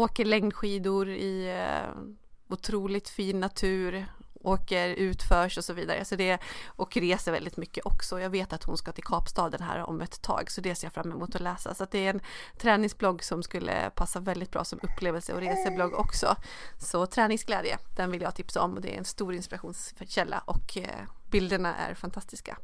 åker 0.00 0.24
längdskidor 0.24 1.08
i 1.08 1.48
eh, 1.48 2.02
otroligt 2.48 3.08
fin 3.08 3.40
natur, 3.40 4.06
åker 4.42 4.88
utförs 4.88 5.58
och 5.58 5.64
så 5.64 5.72
vidare. 5.72 6.04
Så 6.04 6.16
det, 6.16 6.38
och 6.66 6.96
reser 6.96 7.32
väldigt 7.32 7.56
mycket 7.56 7.86
också. 7.86 8.20
Jag 8.20 8.30
vet 8.30 8.52
att 8.52 8.64
hon 8.64 8.76
ska 8.76 8.92
till 8.92 9.04
Kapstaden 9.04 9.62
här 9.62 9.78
om 9.78 10.00
ett 10.00 10.22
tag 10.22 10.50
så 10.50 10.60
det 10.60 10.74
ser 10.74 10.86
jag 10.86 10.92
fram 10.92 11.12
emot 11.12 11.34
att 11.34 11.40
läsa. 11.40 11.74
Så 11.74 11.84
att 11.84 11.90
det 11.90 12.06
är 12.06 12.14
en 12.14 12.20
träningsblogg 12.58 13.24
som 13.24 13.42
skulle 13.42 13.90
passa 13.94 14.20
väldigt 14.20 14.50
bra 14.50 14.64
som 14.64 14.80
upplevelse 14.82 15.32
och 15.32 15.40
reseblogg 15.40 15.94
också. 15.94 16.36
Så 16.78 17.06
träningsglädje, 17.06 17.78
den 17.96 18.10
vill 18.10 18.22
jag 18.22 18.34
tipsa 18.34 18.62
om 18.62 18.74
och 18.74 18.80
det 18.80 18.94
är 18.94 18.98
en 18.98 19.04
stor 19.04 19.34
inspirationskälla 19.34 20.42
och 20.44 20.76
eh, 20.76 21.06
bilderna 21.30 21.76
är 21.76 21.94
fantastiska. 21.94 22.56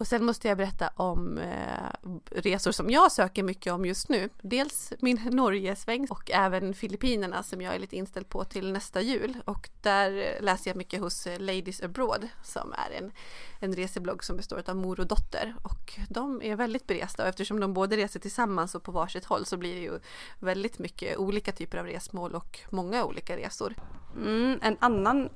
Och 0.00 0.06
sen 0.06 0.24
måste 0.24 0.48
jag 0.48 0.56
berätta 0.56 0.90
om 0.96 1.38
eh, 1.38 2.10
resor 2.30 2.72
som 2.72 2.90
jag 2.90 3.12
söker 3.12 3.42
mycket 3.42 3.72
om 3.72 3.84
just 3.84 4.08
nu. 4.08 4.28
Dels 4.42 4.92
min 5.00 5.20
Norgesväng 5.30 6.06
och 6.10 6.30
även 6.30 6.74
Filippinerna 6.74 7.42
som 7.42 7.60
jag 7.60 7.74
är 7.74 7.78
lite 7.78 7.96
inställd 7.96 8.28
på 8.28 8.44
till 8.44 8.72
nästa 8.72 9.00
jul. 9.00 9.36
Och 9.44 9.68
där 9.82 10.38
läser 10.40 10.70
jag 10.70 10.76
mycket 10.76 11.00
hos 11.00 11.26
eh, 11.26 11.40
Ladies 11.40 11.82
Abroad 11.82 12.28
som 12.42 12.72
är 12.72 12.98
en, 12.98 13.12
en 13.60 13.72
reseblogg 13.76 14.24
som 14.24 14.36
består 14.36 14.62
av 14.66 14.76
mor 14.76 15.00
och 15.00 15.06
dotter. 15.06 15.54
Och 15.62 15.98
de 16.08 16.42
är 16.42 16.56
väldigt 16.56 16.86
beresta 16.86 17.22
och 17.22 17.28
eftersom 17.28 17.60
de 17.60 17.74
både 17.74 17.96
reser 17.96 18.20
tillsammans 18.20 18.74
och 18.74 18.82
på 18.82 18.92
varsitt 18.92 19.24
håll 19.24 19.46
så 19.46 19.56
blir 19.56 19.74
det 19.74 19.80
ju 19.80 20.00
väldigt 20.38 20.78
mycket 20.78 21.18
olika 21.18 21.52
typer 21.52 21.78
av 21.78 21.86
resmål 21.86 22.34
och 22.34 22.60
många 22.70 23.04
olika 23.04 23.36
resor. 23.36 23.74
Mm, 24.16 24.58
en 24.62 24.76
annan 24.80 25.28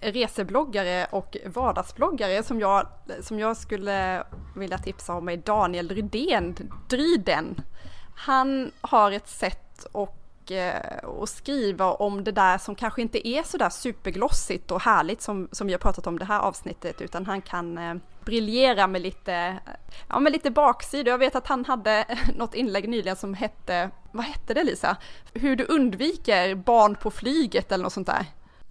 resebloggare 0.00 1.06
och 1.10 1.36
vardagsbloggare 1.46 2.42
som 2.42 2.60
jag, 2.60 2.88
som 3.20 3.38
jag 3.38 3.56
skulle 3.56 3.95
Eh, 3.96 4.22
vilja 4.54 4.78
tipsa 4.78 5.14
om 5.14 5.28
är 5.28 5.36
Daniel 5.36 5.88
Rydén, 5.88 6.56
Dryden. 6.88 7.60
Han 8.16 8.72
har 8.80 9.12
ett 9.12 9.28
sätt 9.28 9.86
och 9.92 10.52
eh, 10.52 11.04
och 11.04 11.28
skriva 11.28 11.92
om 11.92 12.24
det 12.24 12.32
där 12.32 12.58
som 12.58 12.74
kanske 12.74 13.02
inte 13.02 13.28
är 13.28 13.42
så 13.42 13.56
där 13.56 13.70
superglossigt 13.70 14.70
och 14.70 14.82
härligt 14.82 15.22
som, 15.22 15.48
som 15.52 15.66
vi 15.66 15.72
har 15.72 15.80
pratat 15.80 16.06
om 16.06 16.18
det 16.18 16.24
här 16.24 16.40
avsnittet 16.40 17.00
utan 17.00 17.26
han 17.26 17.42
kan 17.42 17.78
eh, 17.78 17.94
briljera 18.24 18.86
med 18.86 19.02
lite, 19.02 19.58
ja, 20.08 20.20
med 20.20 20.32
lite 20.32 20.50
baksidor. 20.50 21.08
Jag 21.08 21.18
vet 21.18 21.36
att 21.36 21.46
han 21.46 21.64
hade 21.64 22.04
något 22.36 22.54
inlägg 22.54 22.88
nyligen 22.88 23.16
som 23.16 23.34
hette, 23.34 23.90
vad 24.12 24.24
hette 24.24 24.54
det 24.54 24.64
Lisa? 24.64 24.96
Hur 25.32 25.56
du 25.56 25.64
undviker 25.64 26.54
barn 26.54 26.94
på 26.94 27.10
flyget 27.10 27.72
eller 27.72 27.84
något 27.84 27.92
sånt 27.92 28.06
där. 28.06 28.26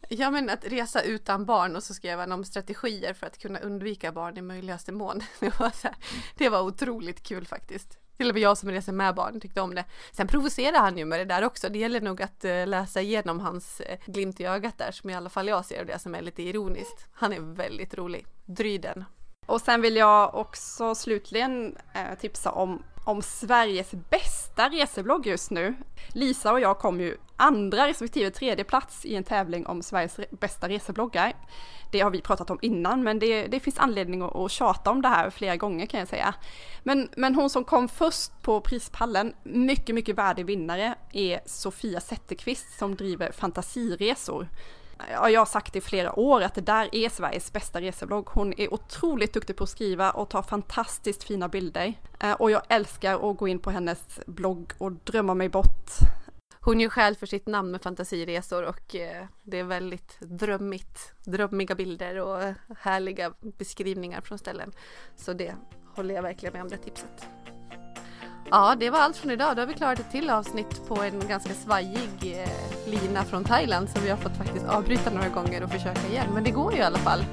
Ja 0.10 0.32
men 0.32 0.50
att 0.50 0.66
resa 0.66 1.02
utan 1.02 1.46
barn 1.46 1.76
och 1.76 1.84
så 1.84 1.94
skrev 1.94 2.20
han 2.20 2.32
om 2.32 2.44
strategier 2.44 3.14
för 3.14 3.28
att 3.28 3.38
kunna 3.38 3.60
undvika 3.60 4.12
barn 4.12 4.38
i 4.38 4.42
möjligaste 4.42 4.92
mån. 4.92 5.22
Det 5.40 5.60
var, 5.60 5.70
så 5.70 5.88
här, 5.88 5.98
det 6.38 6.50
var 6.50 6.62
otroligt 6.62 7.24
kul 7.24 7.46
faktiskt. 7.46 7.98
Till 8.18 8.30
och 8.30 8.36
med 8.36 8.42
jag 8.42 8.58
som 8.58 8.72
reser 8.72 8.94
med 8.94 9.16
barn 9.16 9.40
tyckte 9.40 9.62
om 9.62 9.76
det. 9.76 9.86
Sen 10.12 10.28
provocerar 10.28 10.80
han 10.80 10.98
ju 10.98 11.06
med 11.06 11.20
det 11.20 11.26
där 11.26 11.44
också. 11.44 11.70
Det 11.70 11.80
gäller 11.80 12.02
nog 12.02 12.22
att 12.22 12.46
eh, 12.46 12.68
läsa 12.68 13.02
igenom 13.02 13.40
hans 13.40 13.82
eh, 13.82 14.00
glimt 14.06 14.40
i 14.40 14.46
ögat 14.46 14.78
där 14.78 14.92
som 14.92 15.10
i 15.10 15.16
alla 15.16 15.30
fall 15.30 15.48
jag 15.48 15.66
ser 15.66 15.80
och 15.80 15.86
det 15.86 16.00
som 16.00 16.16
är 16.16 16.22
lite 16.22 16.44
ironiskt. 16.44 17.08
Han 17.14 17.34
är 17.34 17.40
väldigt 17.40 17.94
rolig. 17.94 18.26
Dryden. 18.46 19.06
Och 19.46 19.62
sen 19.62 19.82
vill 19.82 19.96
jag 19.96 20.36
också 20.36 20.96
slutligen 20.96 21.78
eh, 21.94 22.18
tipsa 22.20 22.52
om, 22.52 22.84
om 23.06 23.22
Sveriges 23.22 23.92
bästa 24.10 24.70
reseblogg 24.70 25.28
just 25.28 25.52
nu. 25.52 25.76
Lisa 26.08 26.52
och 26.52 26.60
jag 26.60 26.80
kom 26.80 27.00
ju 27.00 27.18
andra 27.38 27.88
respektive 27.88 28.32
tredje 28.32 28.64
plats 28.64 29.06
i 29.06 29.16
en 29.16 29.24
tävling 29.24 29.66
om 29.66 29.82
Sveriges 29.82 30.20
bästa 30.32 30.70
resebloggar. 30.70 31.34
Det 31.92 32.00
har 32.00 32.10
vi 32.10 32.22
pratat 32.22 32.50
om 32.50 32.60
innan 32.62 33.04
men 33.04 33.20
det, 33.20 33.48
det 33.48 33.60
finns 33.60 33.80
anledning 33.80 34.22
att, 34.22 34.36
att 34.36 34.52
tjata 34.52 34.92
om 34.92 35.02
det 35.02 35.08
här 35.08 35.30
flera 35.30 35.56
gånger 35.56 35.86
kan 35.86 36.00
jag 36.00 36.10
säga. 36.10 36.36
Men, 36.84 37.10
men 37.16 37.36
hon 37.36 37.50
som 37.50 37.64
kom 37.64 37.88
först 37.88 38.42
på 38.42 38.62
prispallen, 38.62 39.34
mycket, 39.44 39.96
mycket 39.96 40.18
värdig 40.18 40.46
vinnare, 40.46 40.96
är 41.12 41.40
Sofia 41.46 42.00
Zetterqvist 42.00 42.78
som 42.80 42.96
driver 42.96 43.32
Fantasiresor 43.32 44.48
ja, 45.12 45.30
jag 45.30 45.42
har 45.42 45.46
sagt 45.46 45.76
i 45.76 45.82
flera 45.82 46.20
år 46.20 46.42
att 46.42 46.56
det 46.56 46.62
där 46.62 46.96
är 46.96 47.10
Sveriges 47.10 47.54
bästa 47.54 47.82
reseblogg. 47.82 48.28
Hon 48.28 48.54
är 48.58 48.74
otroligt 48.74 49.34
duktig 49.34 49.56
på 49.56 49.64
att 49.64 49.70
skriva 49.70 50.12
och 50.12 50.30
ta 50.30 50.44
fantastiskt 50.44 51.24
fina 51.24 51.50
bilder. 51.50 51.94
Eh, 52.20 52.34
och 52.34 52.52
jag 52.52 52.62
älskar 52.70 53.30
att 53.30 53.38
gå 53.38 53.48
in 53.48 53.60
på 53.60 53.72
hennes 53.72 54.20
blogg 54.28 54.74
och 54.78 54.92
drömma 54.92 55.34
mig 55.34 55.50
bort. 55.50 55.90
Hon 56.60 56.80
gör 56.80 56.90
skäl 56.90 57.16
för 57.16 57.26
sitt 57.26 57.48
namn 57.48 57.72
med 57.72 57.82
fantasiresor 57.82 58.64
och 58.64 58.96
eh, 58.96 59.26
det 59.44 59.60
är 59.60 59.64
väldigt 59.64 60.20
drömmigt. 60.20 61.14
Drömmiga 61.24 61.76
bilder 61.76 62.20
och 62.20 62.54
härliga 62.78 63.34
beskrivningar 63.42 64.22
från 64.22 64.38
ställen. 64.38 64.72
Så 65.16 65.34
det 65.34 65.56
håller 65.96 66.16
jag 66.16 66.22
verkligen 66.22 66.54
med 66.54 66.62
om 66.62 66.70
det 66.70 66.78
tipset. 66.78 67.28
Ja, 68.52 68.76
det 68.80 68.90
var 68.90 69.00
allt 69.00 69.18
från 69.18 69.32
idag. 69.32 69.56
Då 69.56 69.62
har 69.62 69.68
vi 69.68 69.74
klarat 69.74 70.00
ett 70.00 70.12
till 70.12 70.30
avsnitt 70.30 70.88
på 70.88 71.02
en 71.02 71.28
ganska 71.28 71.54
svajig 71.54 72.10
eh, 72.22 72.90
lina 72.92 73.24
från 73.24 73.44
Thailand 73.44 73.90
så 73.90 74.00
vi 74.00 74.10
har 74.10 74.18
fått 74.18 74.38
faktiskt 74.38 74.66
avbryta 74.66 75.10
några 75.10 75.30
gånger 75.30 75.64
och 75.64 75.70
försöka 75.70 76.08
igen. 76.08 76.28
Men 76.34 76.44
det 76.44 76.52
går 76.52 76.74
ju 76.74 76.80
i 76.80 76.82
alla 76.82 76.98
fall 76.98 77.26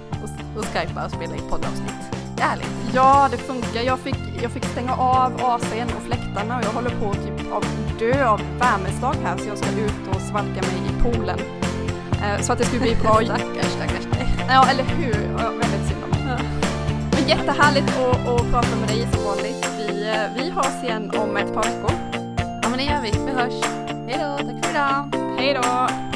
att 0.57 0.66
skypa 0.66 1.05
och 1.05 1.11
spela 1.11 1.35
in 1.35 1.42
poddavsnitt. 1.51 2.03
Det 2.37 2.42
är 2.42 2.46
härligt. 2.46 2.94
Ja, 2.94 3.29
det 3.31 3.37
funkar. 3.37 3.83
Jag 3.83 3.98
fick, 3.98 4.16
jag 4.42 4.51
fick 4.51 4.64
stänga 4.64 4.92
av 4.92 5.33
AC'n 5.40 5.96
och 5.96 6.03
fläktarna 6.03 6.59
och 6.59 6.64
jag 6.64 6.70
håller 6.70 6.90
på 6.90 7.14
typ 7.14 7.53
av 7.53 7.64
dö 7.98 8.27
av 8.27 8.40
värmeslag 8.59 9.14
här 9.25 9.37
så 9.37 9.48
jag 9.48 9.59
ska 9.59 9.70
ut 9.70 10.14
och 10.14 10.20
svalka 10.20 10.62
mig 10.62 10.77
i 10.90 11.03
poolen. 11.03 11.38
Eh, 12.22 12.40
så 12.40 12.53
att 12.53 12.59
det 12.59 12.64
skulle 12.64 12.83
bli 12.83 12.96
bra. 13.03 13.14
stackars, 13.25 13.72
stackars 13.72 14.05
dig. 14.05 14.46
Ja, 14.48 14.70
eller 14.70 14.85
hur? 14.85 15.37
Ja, 15.38 15.48
väldigt 15.48 15.88
synd 15.88 16.05
om 16.05 16.11
ja. 16.29 16.38
Men 17.11 17.29
jättehärligt 17.29 17.88
att, 17.88 18.29
att 18.29 18.51
prata 18.51 18.77
med 18.77 18.88
dig 18.88 19.09
som 19.12 19.25
vanligt. 19.25 19.72
Vi, 20.12 20.18
eh, 20.18 20.25
vi 20.35 20.51
hörs 20.51 20.85
igen 20.85 21.11
om 21.14 21.37
ett 21.37 21.55
par 21.55 21.62
veckor. 21.62 21.92
Ja, 22.62 22.68
men 22.68 22.79
det 22.79 22.85
gör 22.85 23.01
vi. 23.03 23.11
Vi 23.11 23.33
hörs. 23.33 23.64
Hej 24.09 24.18
då. 24.18 24.37
Tack 24.37 24.64
för 24.64 24.70
idag. 24.70 25.12
Hej 25.38 25.55
då! 25.55 26.12